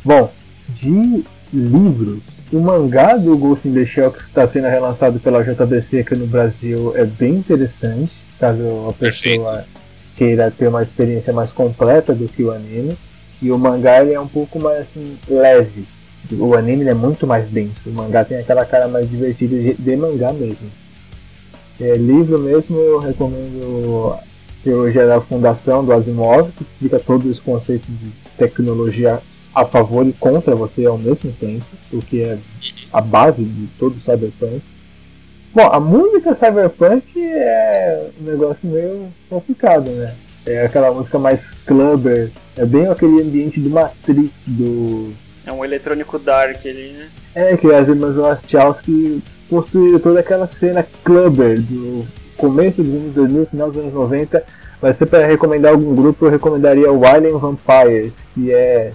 Bom, 0.04 0.34
de 0.70 1.24
livros, 1.54 2.22
o 2.52 2.60
mangá 2.60 3.16
do 3.16 3.38
Ghost 3.38 3.68
in 3.68 3.74
the 3.74 3.86
Shell 3.86 4.12
que 4.12 4.22
está 4.22 4.46
sendo 4.46 4.68
relançado 4.68 5.20
pela 5.20 5.44
JBC 5.44 6.00
aqui 6.00 6.16
no 6.16 6.28
Brasil 6.28 6.94
é 6.96 7.06
bem 7.06 7.36
interessante, 7.36 8.12
caso 8.40 8.90
a 8.90 8.94
pessoa 8.94 9.46
Perfeito. 9.46 9.70
queira 10.18 10.52
ter 10.52 10.68
uma 10.68 10.84
experiência 10.84 11.32
mais 11.32 11.52
completa 11.52 12.14
do 12.14 12.28
que 12.28 12.44
o 12.44 12.52
anime. 12.52 12.98
E 13.42 13.52
o 13.52 13.58
mangá 13.58 14.02
ele 14.02 14.14
é 14.14 14.20
um 14.20 14.28
pouco 14.28 14.60
mais 14.60 14.82
assim, 14.82 15.18
leve. 15.28 15.86
O 16.32 16.54
anime 16.56 16.84
ele 16.84 16.90
é 16.90 16.94
muito 16.94 17.28
mais 17.28 17.48
denso. 17.48 17.82
O 17.86 17.92
mangá 17.92 18.24
tem 18.24 18.38
aquela 18.38 18.66
cara 18.66 18.88
mais 18.88 19.10
divertida 19.10 19.56
de, 19.56 19.74
de 19.74 19.96
mangá 19.96 20.32
mesmo. 20.32 20.83
É, 21.84 21.98
livro 21.98 22.40
mesmo 22.40 22.80
eu 22.80 22.98
recomendo 22.98 24.16
Teologia 24.64 25.06
da 25.06 25.20
Fundação 25.20 25.84
do 25.84 25.92
Asimov, 25.92 26.50
que 26.54 26.64
explica 26.64 26.98
todos 26.98 27.30
os 27.30 27.42
conceitos 27.42 27.90
de 27.90 28.10
tecnologia 28.38 29.20
a 29.54 29.66
favor 29.66 30.08
e 30.08 30.14
contra 30.14 30.56
você 30.56 30.86
ao 30.86 30.98
mesmo 30.98 31.34
tempo, 31.34 31.66
o 31.92 32.02
que 32.02 32.24
é 32.24 32.38
a 32.94 33.02
base 33.02 33.44
de 33.44 33.68
todo 33.78 34.00
cyberpunk. 34.00 34.62
Bom, 35.54 35.68
a 35.68 35.78
música 35.78 36.38
cyberpunk 36.40 37.04
é 37.22 38.08
um 38.18 38.24
negócio 38.24 38.60
meio 38.64 39.10
complicado, 39.30 39.92
né? 39.92 40.16
É 40.46 40.66
aquela 40.66 40.90
música 40.90 41.20
mais 41.20 41.52
clubber, 41.66 42.32
é 42.56 42.66
bem 42.66 42.88
aquele 42.88 43.22
ambiente 43.22 43.60
do 43.60 43.70
Matrix, 43.70 44.32
do... 44.48 45.12
É 45.46 45.52
um 45.52 45.66
eletrônico 45.66 46.18
dark 46.18 46.66
ali, 46.66 46.94
né? 46.94 47.10
É, 47.36 47.58
que 47.58 47.68
as 47.74 47.90
irmãs 47.90 48.16
Wachowski 48.16 49.22
construíram 49.54 50.00
toda 50.00 50.20
aquela 50.20 50.48
cena 50.48 50.86
clubber 51.04 51.62
do 51.62 52.06
começo 52.36 52.82
dos 52.82 52.94
anos 52.94 53.14
2000, 53.14 53.46
final 53.46 53.72
dos 53.72 53.80
anos 53.80 53.94
90. 53.94 54.44
Mas 54.82 54.96
se 54.96 55.06
para 55.06 55.28
recomendar 55.28 55.74
algum 55.74 55.96
grupo, 55.96 56.26
eu 56.26 56.32
recomendaria 56.32 56.92
o 56.92 57.06
Alien 57.06 57.38
Vampires, 57.38 58.16
que 58.34 58.52
é 58.52 58.92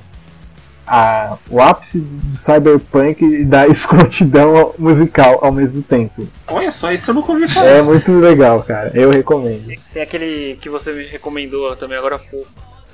a, 0.85 1.39
o 1.49 1.61
ápice 1.61 2.01
do 2.01 2.39
cyberpunk 2.39 3.25
e 3.25 3.45
da 3.45 3.69
escrotidão 3.71 4.75
musical 4.77 5.39
ao 5.41 5.53
mesmo 5.53 5.81
tempo. 5.81 6.27
Olha 6.49 6.73
só, 6.73 6.91
isso 6.93 7.11
eu 7.11 7.15
nunca 7.15 7.33
ouvi 7.33 7.49
falar. 7.49 7.69
É 7.69 7.83
muito 7.83 8.11
legal, 8.19 8.63
cara. 8.65 8.91
Eu 8.95 9.11
recomendo. 9.11 9.71
Tem 9.93 10.03
aquele 10.03 10.59
que 10.61 10.69
você 10.69 10.93
me 10.93 11.05
recomendou 11.05 11.75
também 11.77 11.97
agora 11.97 12.17
há 12.17 12.19
pouco. 12.19 12.49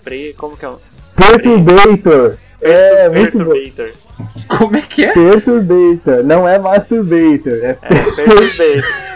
Pre... 0.05 0.35
Como 0.35 0.55
que 0.55 0.67
é? 0.67 0.71
Perturbator. 1.17 2.37
É, 2.61 3.09
muito 3.09 3.39
bom. 3.39 3.53
Perturbator. 3.53 4.04
Como 4.59 4.77
é 4.77 4.83
que 4.83 5.05
é? 5.05 5.13
Perturbator. 5.13 6.25
Não 6.25 6.49
é 6.49 6.59
Masturbator. 6.59 7.53
É 7.53 7.71
É, 7.71 7.75
Perturbator. 8.15 9.15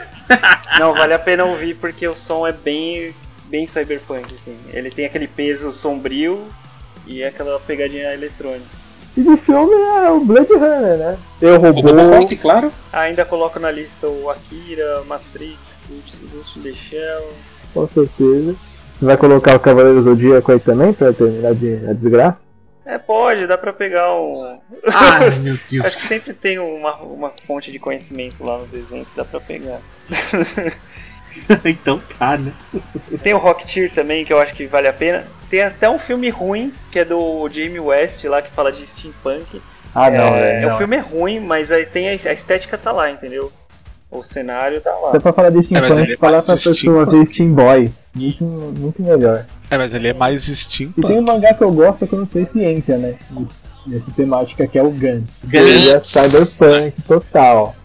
Não, 0.78 0.92
vale 0.94 1.14
a 1.14 1.18
pena 1.18 1.44
ouvir 1.44 1.74
porque 1.76 2.06
o 2.06 2.14
som 2.14 2.46
é 2.46 2.52
bem, 2.52 3.14
bem 3.46 3.66
cyberpunk, 3.66 4.34
assim. 4.34 4.56
Ele 4.72 4.90
tem 4.90 5.06
aquele 5.06 5.26
peso 5.26 5.72
sombrio 5.72 6.46
e 7.06 7.24
aquela 7.24 7.58
pegadinha 7.60 8.12
eletrônica. 8.12 8.66
E 9.16 9.22
de 9.22 9.36
filme 9.38 9.74
é 9.74 10.10
o 10.10 10.20
Blade 10.20 10.52
Runner, 10.52 10.96
né? 10.96 11.18
Eu 11.40 11.58
roubou. 11.58 11.82
Robocop, 11.82 12.36
claro. 12.36 12.72
Ainda 12.92 13.24
coloco 13.24 13.58
na 13.58 13.70
lista 13.70 14.06
o 14.06 14.30
Akira, 14.30 15.02
Matrix, 15.06 15.58
Ghost 16.32 16.58
in 16.58 16.62
the 16.62 16.72
Shell. 16.72 17.32
Com 17.74 17.86
certeza. 17.86 18.54
Você 18.98 19.04
vai 19.04 19.16
colocar 19.16 19.56
o 19.56 19.60
Cavaleiro 19.60 20.02
Zodíaco 20.02 20.52
aí 20.52 20.60
também 20.60 20.92
pra 20.92 21.12
terminar 21.12 21.54
de, 21.54 21.86
a 21.88 21.92
desgraça? 21.92 22.47
É, 22.88 22.96
pode, 22.96 23.46
dá 23.46 23.58
pra 23.58 23.70
pegar 23.70 24.14
um. 24.14 24.58
Ai, 24.94 25.30
meu 25.40 25.58
Deus. 25.70 25.84
Acho 25.84 25.96
que 25.98 26.06
sempre 26.06 26.32
tem 26.32 26.58
uma, 26.58 26.96
uma 26.96 27.30
fonte 27.46 27.70
de 27.70 27.78
conhecimento 27.78 28.42
lá 28.42 28.56
no 28.56 28.66
desenho 28.66 29.04
que 29.04 29.14
dá 29.14 29.26
pra 29.26 29.38
pegar. 29.38 29.78
então 31.66 32.00
tá, 32.18 32.38
né? 32.38 32.50
Tem 33.22 33.34
o 33.34 33.38
Rocketeer 33.38 33.92
também, 33.92 34.24
que 34.24 34.32
eu 34.32 34.40
acho 34.40 34.54
que 34.54 34.66
vale 34.66 34.88
a 34.88 34.92
pena. 34.94 35.26
Tem 35.50 35.62
até 35.62 35.88
um 35.90 35.98
filme 35.98 36.30
ruim, 36.30 36.72
que 36.90 37.00
é 37.00 37.04
do 37.04 37.46
Jamie 37.50 37.78
West 37.78 38.24
lá, 38.24 38.40
que 38.40 38.50
fala 38.50 38.72
de 38.72 38.86
steampunk. 38.86 39.60
Ah, 39.94 40.10
não, 40.10 40.34
é, 40.34 40.62
é. 40.62 40.66
o 40.66 40.70
não. 40.70 40.78
filme 40.78 40.96
é 40.96 41.00
ruim, 41.00 41.40
mas 41.40 41.70
aí 41.70 41.84
tem 41.84 42.08
a, 42.08 42.12
a 42.12 42.32
estética 42.32 42.78
tá 42.78 42.90
lá, 42.90 43.10
entendeu? 43.10 43.52
O 44.10 44.24
cenário 44.24 44.80
tá 44.80 44.92
lá. 44.92 45.10
Só 45.10 45.20
pra 45.20 45.32
falar 45.34 45.50
de 45.50 45.58
É, 45.58 45.62
steampunk, 45.62 46.12
é 46.12 46.16
falar 46.16 46.40
pra 46.42 46.54
pessoa 46.54 47.04
ver 47.04 47.26
Steam 47.26 47.52
Boy. 47.52 47.92
Muito, 48.18 48.44
muito 48.80 49.02
melhor. 49.02 49.44
É, 49.70 49.76
mas 49.76 49.94
ele 49.94 50.08
é 50.08 50.14
mais 50.14 50.46
E 50.80 50.86
tem 50.88 51.18
um 51.18 51.22
mangá 51.22 51.54
que 51.54 51.62
eu 51.62 51.72
gosto 51.72 52.06
que 52.06 52.14
eu 52.14 52.18
não 52.18 52.26
sei 52.26 52.46
se 52.46 52.62
entra, 52.62 52.96
né? 52.96 53.14
Nessa 53.86 54.10
temática 54.14 54.66
que 54.66 54.78
é 54.78 54.82
o 54.82 54.90
Gantz. 54.90 55.44
Gantz. 55.44 55.66
Ele 55.66 55.90
é 55.90 56.00
cyberpunk 56.00 57.02
total. 57.02 57.76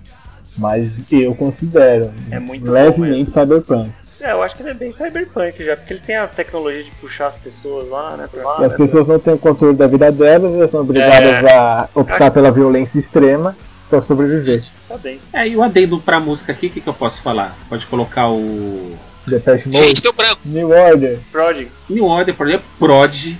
Mas 0.58 0.92
eu 1.12 1.34
considero 1.34 2.12
É 2.30 2.40
muito 2.40 2.66
bom 2.66 2.72
levemente 2.72 3.32
cyberpunk. 3.32 3.92
É, 4.22 4.32
eu 4.32 4.42
acho 4.42 4.56
que 4.56 4.62
ele 4.64 4.70
é 4.70 4.74
bem 4.74 4.92
cyberpunk 4.94 5.66
já, 5.66 5.76
porque 5.76 5.94
ele 5.94 6.02
tem 6.02 6.16
a 6.16 6.26
tecnologia 6.28 6.84
de 6.84 6.92
puxar 6.92 7.28
as 7.28 7.36
pessoas 7.36 7.90
lá, 7.90 8.16
né? 8.16 8.28
Pra 8.32 8.42
lá, 8.42 8.62
E 8.62 8.66
as 8.66 8.72
né, 8.72 8.78
pessoas 8.78 9.06
não 9.06 9.20
têm 9.20 9.34
o 9.34 9.38
controle 9.38 9.76
da 9.76 9.86
vida 9.86 10.10
delas, 10.14 10.54
elas 10.54 10.72
são 10.72 10.80
obrigadas 10.80 11.44
a 11.52 11.90
optar 11.94 12.32
pela 12.32 12.50
violência 12.50 13.00
extrema 13.00 13.54
pra 13.90 14.00
sobreviver. 14.00 14.64
Tá 14.88 14.98
bem. 14.98 15.20
É, 15.34 15.46
e 15.46 15.58
o 15.58 15.62
adendo 15.62 16.00
pra 16.00 16.22
música 16.22 16.54
aqui, 16.54 16.68
o 16.68 16.70
que, 16.70 16.80
que 16.80 16.88
eu 16.88 16.94
posso 16.94 17.22
falar? 17.22 17.58
Pode 17.68 17.86
colocar 17.88 18.30
o 18.30 18.96
Depeche 19.30 19.68
Mode, 19.70 19.78
Gente, 19.88 20.02
deu 20.02 20.14
branco. 20.14 20.42
New 20.46 20.70
Order, 20.70 21.20
Prodigy. 21.32 21.72
New 21.90 22.06
Order, 22.06 22.36
por 22.36 22.48
exemplo, 22.48 22.66
Prod, 22.80 23.36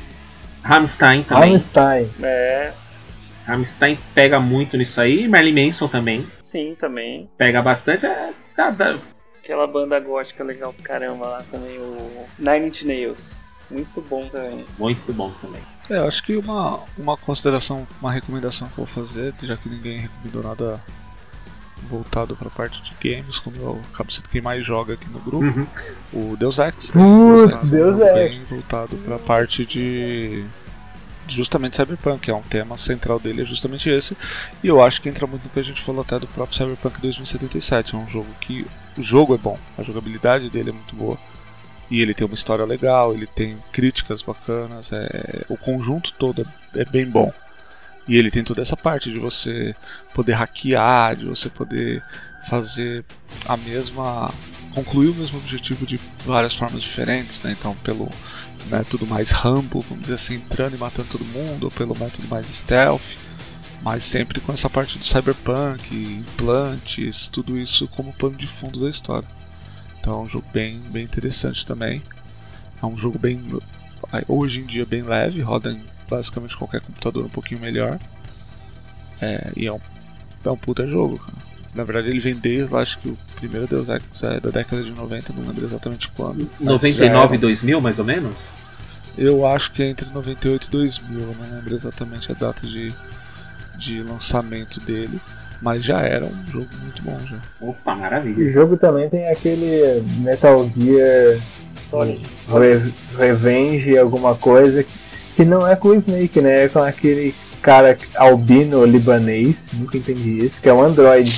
Rammstein 0.64 1.24
também. 1.24 1.58
Rammstein. 1.58 2.10
É, 2.22 2.74
Rammstein 3.46 3.98
pega 4.16 4.40
muito 4.40 4.78
nisso 4.78 5.02
aí, 5.02 5.28
Marilyn 5.28 5.66
Manson 5.66 5.88
também 5.88 6.28
sim, 6.40 6.76
também. 6.80 7.30
pega 7.38 7.62
bastante. 7.62 8.06
É, 8.06 8.32
tá, 8.56 8.70
dá- 8.70 9.00
Aquela 9.44 9.68
banda 9.68 10.00
gótica 10.00 10.42
legal 10.44 10.72
pra 10.72 10.86
caramba 10.86 11.26
lá 11.28 11.44
também, 11.52 11.78
o 11.78 12.26
Nine 12.40 12.68
Inch 12.70 12.84
Nails. 12.84 13.34
Muito 13.70 14.02
bom 14.02 14.26
também. 14.28 14.64
muito 14.78 15.12
bom 15.14 15.32
também. 15.42 15.62
É, 15.90 15.98
eu 15.98 16.08
acho 16.08 16.24
que 16.24 16.36
uma, 16.38 16.80
uma 16.98 17.18
consideração, 17.18 17.86
uma 18.00 18.12
recomendação 18.12 18.68
que 18.70 18.78
eu 18.80 18.86
vou 18.86 19.06
fazer, 19.06 19.34
já 19.42 19.58
que 19.58 19.68
ninguém 19.68 20.00
recomendou 20.00 20.44
nada 20.44 20.80
voltado 21.98 22.36
pra 22.36 22.50
parte 22.50 22.82
de 22.82 22.94
games, 23.02 23.38
como 23.40 23.56
eu 23.58 23.82
acabo 23.94 24.12
sendo 24.12 24.28
quem 24.30 24.42
mais 24.42 24.66
joga 24.66 24.94
aqui 24.96 25.08
no 25.10 25.20
grupo, 25.20 25.46
Uhum. 25.46 25.68
o 26.32 26.36
Deus 26.38 26.58
Ex. 26.60 26.94
né? 26.94 27.02
É 27.02 27.06
um 27.06 27.68
Deus 27.70 28.00
Ex. 28.00 28.14
Bem 28.14 28.44
voltado 28.46 28.96
pra 28.98 29.18
parte 29.20 29.66
de 29.66 30.44
de 31.26 31.36
justamente 31.38 31.78
Cyberpunk, 31.78 32.30
é 32.30 32.36
um 32.36 32.42
tema 32.42 32.78
central 32.78 33.18
dele 33.18 33.44
é 33.44 33.46
justamente 33.46 33.90
esse. 33.90 34.16
E 34.62 34.68
eu 34.68 34.84
acho 34.84 35.02
que 35.02 35.08
entra 35.08 35.26
muito 35.26 35.44
no 35.46 35.50
que 35.50 35.60
a 35.60 35.64
gente 35.64 35.82
falou 35.82 36.02
até 36.02 36.20
do 36.20 36.28
próprio 36.28 36.58
Cyberpunk 36.58 37.00
2077. 37.00 37.96
É 37.96 37.98
um 37.98 38.08
jogo 38.10 38.28
que. 38.42 38.66
O 38.98 39.02
jogo 39.02 39.34
é 39.34 39.38
bom, 39.38 39.58
a 39.78 39.84
jogabilidade 39.84 40.50
dele 40.50 40.72
é 40.72 40.74
muito 40.74 40.94
boa. 40.96 41.18
E 41.90 42.02
ele 42.02 42.14
tem 42.14 42.28
uma 42.28 42.34
história 42.34 42.66
legal, 42.66 43.14
ele 43.14 43.26
tem 43.26 43.58
críticas 43.72 44.22
bacanas, 44.22 44.92
é, 44.92 45.46
o 45.48 45.56
conjunto 45.58 46.14
todo 46.14 46.42
é 46.76 46.82
é 46.82 46.86
bem 46.86 47.06
bom. 47.06 47.32
E 48.08 48.18
ele 48.18 48.30
tem 48.30 48.44
toda 48.44 48.62
essa 48.62 48.76
parte 48.76 49.12
de 49.12 49.20
você 49.20 49.76
poder 50.14 50.34
hackear, 50.34 51.16
de 51.16 51.26
você 51.26 51.50
poder 51.50 52.04
fazer 52.50 53.06
a 53.48 53.56
mesma. 53.56 54.32
concluir 54.74 55.10
o 55.10 55.16
mesmo 55.16 55.38
objetivo 55.38 55.86
de 55.86 56.00
várias 56.26 56.54
formas 56.54 56.82
diferentes, 56.82 57.42
né? 57.42 57.56
Então, 57.58 57.76
pelo 57.78 58.10
método 58.70 59.06
mais 59.06 59.32
Rambo, 59.32 59.82
vamos 59.82 60.04
dizer 60.04 60.16
assim, 60.16 60.36
entrando 60.36 60.76
e 60.76 60.80
matando 60.80 61.10
todo 61.10 61.26
mundo, 61.26 61.66
ou 61.66 61.72
pelo 61.72 61.96
método 61.98 62.28
mais 62.28 62.48
stealth, 62.48 63.02
mas 63.82 64.04
sempre 64.04 64.40
com 64.40 64.54
essa 64.54 64.70
parte 64.70 64.98
do 64.98 65.06
cyberpunk, 65.06 65.94
implantes, 65.94 67.28
tudo 67.28 67.58
isso 67.58 67.88
como 67.90 68.14
pano 68.14 68.36
de 68.36 68.48
fundo 68.48 68.80
da 68.80 68.90
história. 68.90 69.28
Então 70.00 70.14
é 70.14 70.24
um 70.24 70.28
jogo 70.28 70.46
bem, 70.54 70.80
bem 70.90 71.04
interessante 71.04 71.66
também. 71.66 72.02
É 72.82 72.86
um 72.86 72.98
jogo 72.98 73.18
bem. 73.18 73.42
hoje 74.28 74.60
em 74.60 74.66
dia 74.66 74.86
bem 74.86 75.02
leve, 75.02 75.42
roda 75.42 75.72
em 75.72 75.93
basicamente 76.18 76.56
qualquer 76.56 76.82
computador 76.82 77.26
um 77.26 77.30
pouquinho 77.30 77.60
melhor. 77.62 77.98
É, 79.22 79.52
e 79.56 79.66
é 79.68 79.72
um, 79.74 79.80
é 80.46 80.50
um 80.50 80.58
puta 80.58 80.86
jogo, 80.88 81.18
cara. 81.20 81.38
Na 81.74 81.84
verdade 81.84 82.10
ele 82.10 82.20
vem 82.20 82.36
desde, 82.36 82.76
acho 82.76 83.00
que 83.00 83.10
o 83.10 83.18
primeiro 83.36 83.66
Deus 83.68 83.90
Ex 83.90 84.04
é 84.24 84.40
da 84.40 84.50
década 84.52 84.84
de 84.84 84.92
90, 84.92 85.34
não 85.34 85.48
lembro 85.48 85.66
exatamente 85.66 86.08
quando. 86.10 86.48
mas 86.60 86.68
já 86.68 86.72
99 86.74 87.26
era- 87.26 87.36
e 87.36 87.38
2000, 87.40 87.82
mais 87.82 88.00
ou 88.00 88.06
menos? 88.06 88.48
eu 89.18 89.46
acho 89.46 89.72
que 89.72 89.82
é 89.84 89.90
entre 89.90 90.08
98 90.10 90.68
e 90.68 90.70
2000, 90.72 91.20
eu 91.20 91.36
não 91.40 91.56
lembro 91.58 91.76
exatamente 91.76 92.32
a 92.32 92.36
data 92.36 92.66
de, 92.68 92.92
de 93.78 94.02
lançamento 94.04 94.80
dele, 94.82 95.20
mas 95.62 95.84
já 95.84 96.02
era 96.02 96.26
um 96.26 96.48
jogo 96.52 96.68
muito 96.82 97.02
bom 97.04 97.18
já. 97.26 97.38
Opa, 97.62 97.94
O 97.94 98.00
maravilha. 98.00 98.52
jogo 98.52 98.76
também 98.78 99.10
tem 99.10 99.28
aquele 99.30 100.02
Metal 100.20 100.70
Gear 100.78 101.40
Solid. 101.90 102.22
Re- 102.48 102.94
Revenge, 103.18 103.98
alguma 103.98 104.36
coisa, 104.36 104.84
que 105.36 105.46
não 105.46 105.68
é 105.68 105.76
com 105.76 105.90
o 105.90 105.96
Snake, 105.96 106.42
né? 106.42 106.66
É 106.66 106.70
com 106.70 106.80
aquele 106.80 107.34
cara 107.62 107.98
albino 108.16 108.86
libanês, 108.86 109.56
nunca 109.74 109.98
entendi 109.98 110.46
isso, 110.46 110.62
que 110.62 110.70
é 110.70 110.74
um 110.74 110.84
android. 110.84 111.32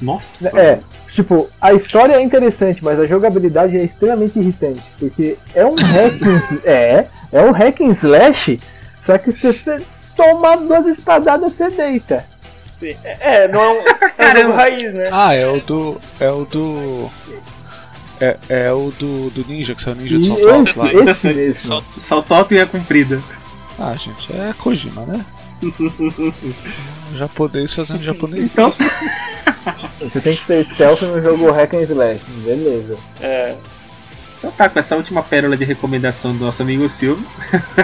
Nossa. 0.00 0.48
É, 0.58 0.80
tipo, 1.12 1.48
a 1.60 1.72
história 1.74 2.14
é 2.14 2.22
interessante, 2.22 2.82
mas 2.82 2.98
a 2.98 3.06
jogabilidade 3.06 3.76
é 3.76 3.84
extremamente 3.84 4.38
irritante, 4.38 4.82
porque 4.98 5.36
é 5.54 5.64
um 5.64 5.74
hack 5.74 6.22
and, 6.22 6.60
é, 6.64 7.06
é 7.32 7.42
um 7.42 7.52
hack 7.52 7.80
and 7.80 7.96
slash, 8.02 8.58
só 9.04 9.18
que 9.18 9.30
se 9.30 9.52
você 9.52 9.80
tomar 10.16 10.56
duas 10.56 10.86
espadadas, 10.86 11.52
você 11.52 11.68
deita. 11.68 12.24
Sim. 12.78 12.96
É, 13.04 13.44
é, 13.44 13.48
não 13.48 13.60
é 13.62 13.70
um, 13.70 14.38
é 14.38 14.46
um 14.46 14.52
raiz, 14.52 14.92
né? 14.92 15.08
Ah, 15.10 15.34
é 15.34 15.46
o 15.46 15.60
do. 15.60 16.00
É 16.20 16.30
o 16.30 16.44
do. 16.44 17.10
É, 18.20 18.36
é 18.48 18.72
o 18.72 18.92
do, 18.98 19.30
do 19.30 19.44
Ninja, 19.46 19.74
que 19.74 19.82
saiu 19.82 19.96
Ninja 19.96 20.18
de 20.18 20.28
esse, 20.30 20.78
lá. 20.78 20.86
esse 21.10 21.26
mesmo. 21.28 21.58
Só 21.58 21.82
Saltoto 21.98 22.54
e 22.54 22.60
a 22.60 22.66
comprida. 22.66 23.20
Ah, 23.78 23.94
gente, 23.94 24.32
é 24.32 24.54
Kojima, 24.58 25.02
né? 25.02 25.24
japonês 27.14 27.74
fazendo 27.74 28.02
japonês. 28.02 28.44
Então, 28.44 28.72
Você 30.00 30.20
tem 30.20 30.32
que 30.32 30.38
ser 30.38 30.64
stealth 30.64 31.02
no 31.02 31.22
jogo 31.22 31.50
hack 31.50 31.74
and 31.74 31.82
slash, 31.82 32.20
beleza. 32.44 32.96
É, 33.20 33.56
então 34.38 34.50
tá, 34.50 34.68
com 34.68 34.78
essa 34.78 34.94
última 34.96 35.22
pérola 35.22 35.56
de 35.56 35.64
recomendação 35.64 36.36
do 36.36 36.44
nosso 36.44 36.62
amigo 36.62 36.88
Silvio, 36.88 37.26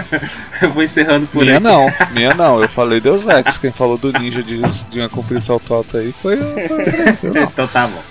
eu 0.61 0.69
vou 0.71 0.83
encerrando 0.83 1.27
por 1.27 1.41
Minha 1.43 1.55
aqui. 1.57 1.63
não, 1.63 1.93
minha 2.11 2.33
não. 2.33 2.61
Eu 2.61 2.69
falei 2.69 3.01
Deus 3.01 3.25
Ex. 3.25 3.57
Quem 3.57 3.71
falou 3.71 3.97
do 3.97 4.13
Ninja 4.13 4.43
de, 4.43 4.61
de 4.89 4.99
uma 4.99 5.09
comprida 5.09 5.41
salto 5.41 5.73
alto 5.73 5.97
aí 5.97 6.13
foi 6.13 6.35
o. 6.35 6.43
o-. 6.43 7.37
Então 7.51 7.67
tá 7.67 7.87
bom. 7.87 8.01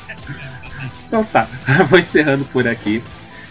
Então 1.13 1.25
tá, 1.25 1.47
vou 1.91 1.99
encerrando 1.99 2.43
por 2.47 2.67
aqui. 2.67 3.05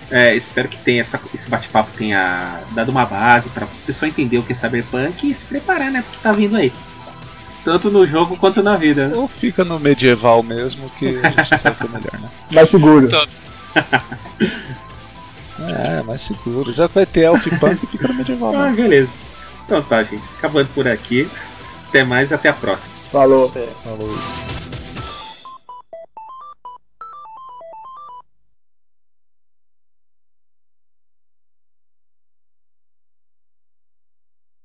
É, 0.09 0.35
espero 0.35 0.67
que 0.67 0.77
tenha 0.79 1.01
essa- 1.01 1.19
esse 1.31 1.47
bate-papo 1.47 1.91
tenha 1.95 2.59
dado 2.71 2.89
uma 2.89 3.05
base 3.05 3.49
para 3.49 3.65
o 3.65 3.69
pessoal 3.85 4.09
entender 4.09 4.39
o 4.39 4.43
que 4.43 4.51
é 4.51 4.55
Cyberpunk 4.55 5.29
e 5.29 5.35
se 5.35 5.45
preparar, 5.45 5.91
né? 5.91 6.01
Porque 6.01 6.17
tá 6.23 6.31
vindo 6.31 6.57
aí. 6.57 6.73
Tanto 7.63 7.91
no 7.91 8.07
jogo 8.07 8.35
quanto 8.35 8.63
na 8.63 8.75
vida. 8.75 9.09
né? 9.09 9.15
Ou 9.15 9.27
fica 9.27 9.63
no 9.63 9.79
medieval 9.79 10.41
mesmo, 10.41 10.89
que 10.97 11.19
a 11.23 11.29
gente 11.29 11.61
sabe 11.61 11.77
que 11.77 11.83
é 11.85 11.89
melhor, 11.89 12.19
né? 12.19 12.27
Mais 12.51 12.67
seguro. 12.67 13.07
É, 15.59 16.01
mais 16.01 16.21
seguro. 16.21 16.73
Já 16.73 16.87
vai 16.87 17.05
ter 17.05 17.21
Elf 17.21 17.45
Punk, 17.59 17.85
fica 17.85 18.07
no 18.07 18.15
medieval 18.15 18.55
Ah, 18.59 18.69
beleza. 18.73 19.09
Então 19.65 19.79
tá, 19.83 20.01
gente. 20.01 20.23
Acabando 20.39 20.67
por 20.69 20.87
aqui. 20.87 21.29
Até 21.87 22.03
mais, 22.03 22.33
até 22.33 22.49
a 22.49 22.53
próxima. 22.53 22.91
Falou. 23.11 23.51
Falou. 23.83 24.17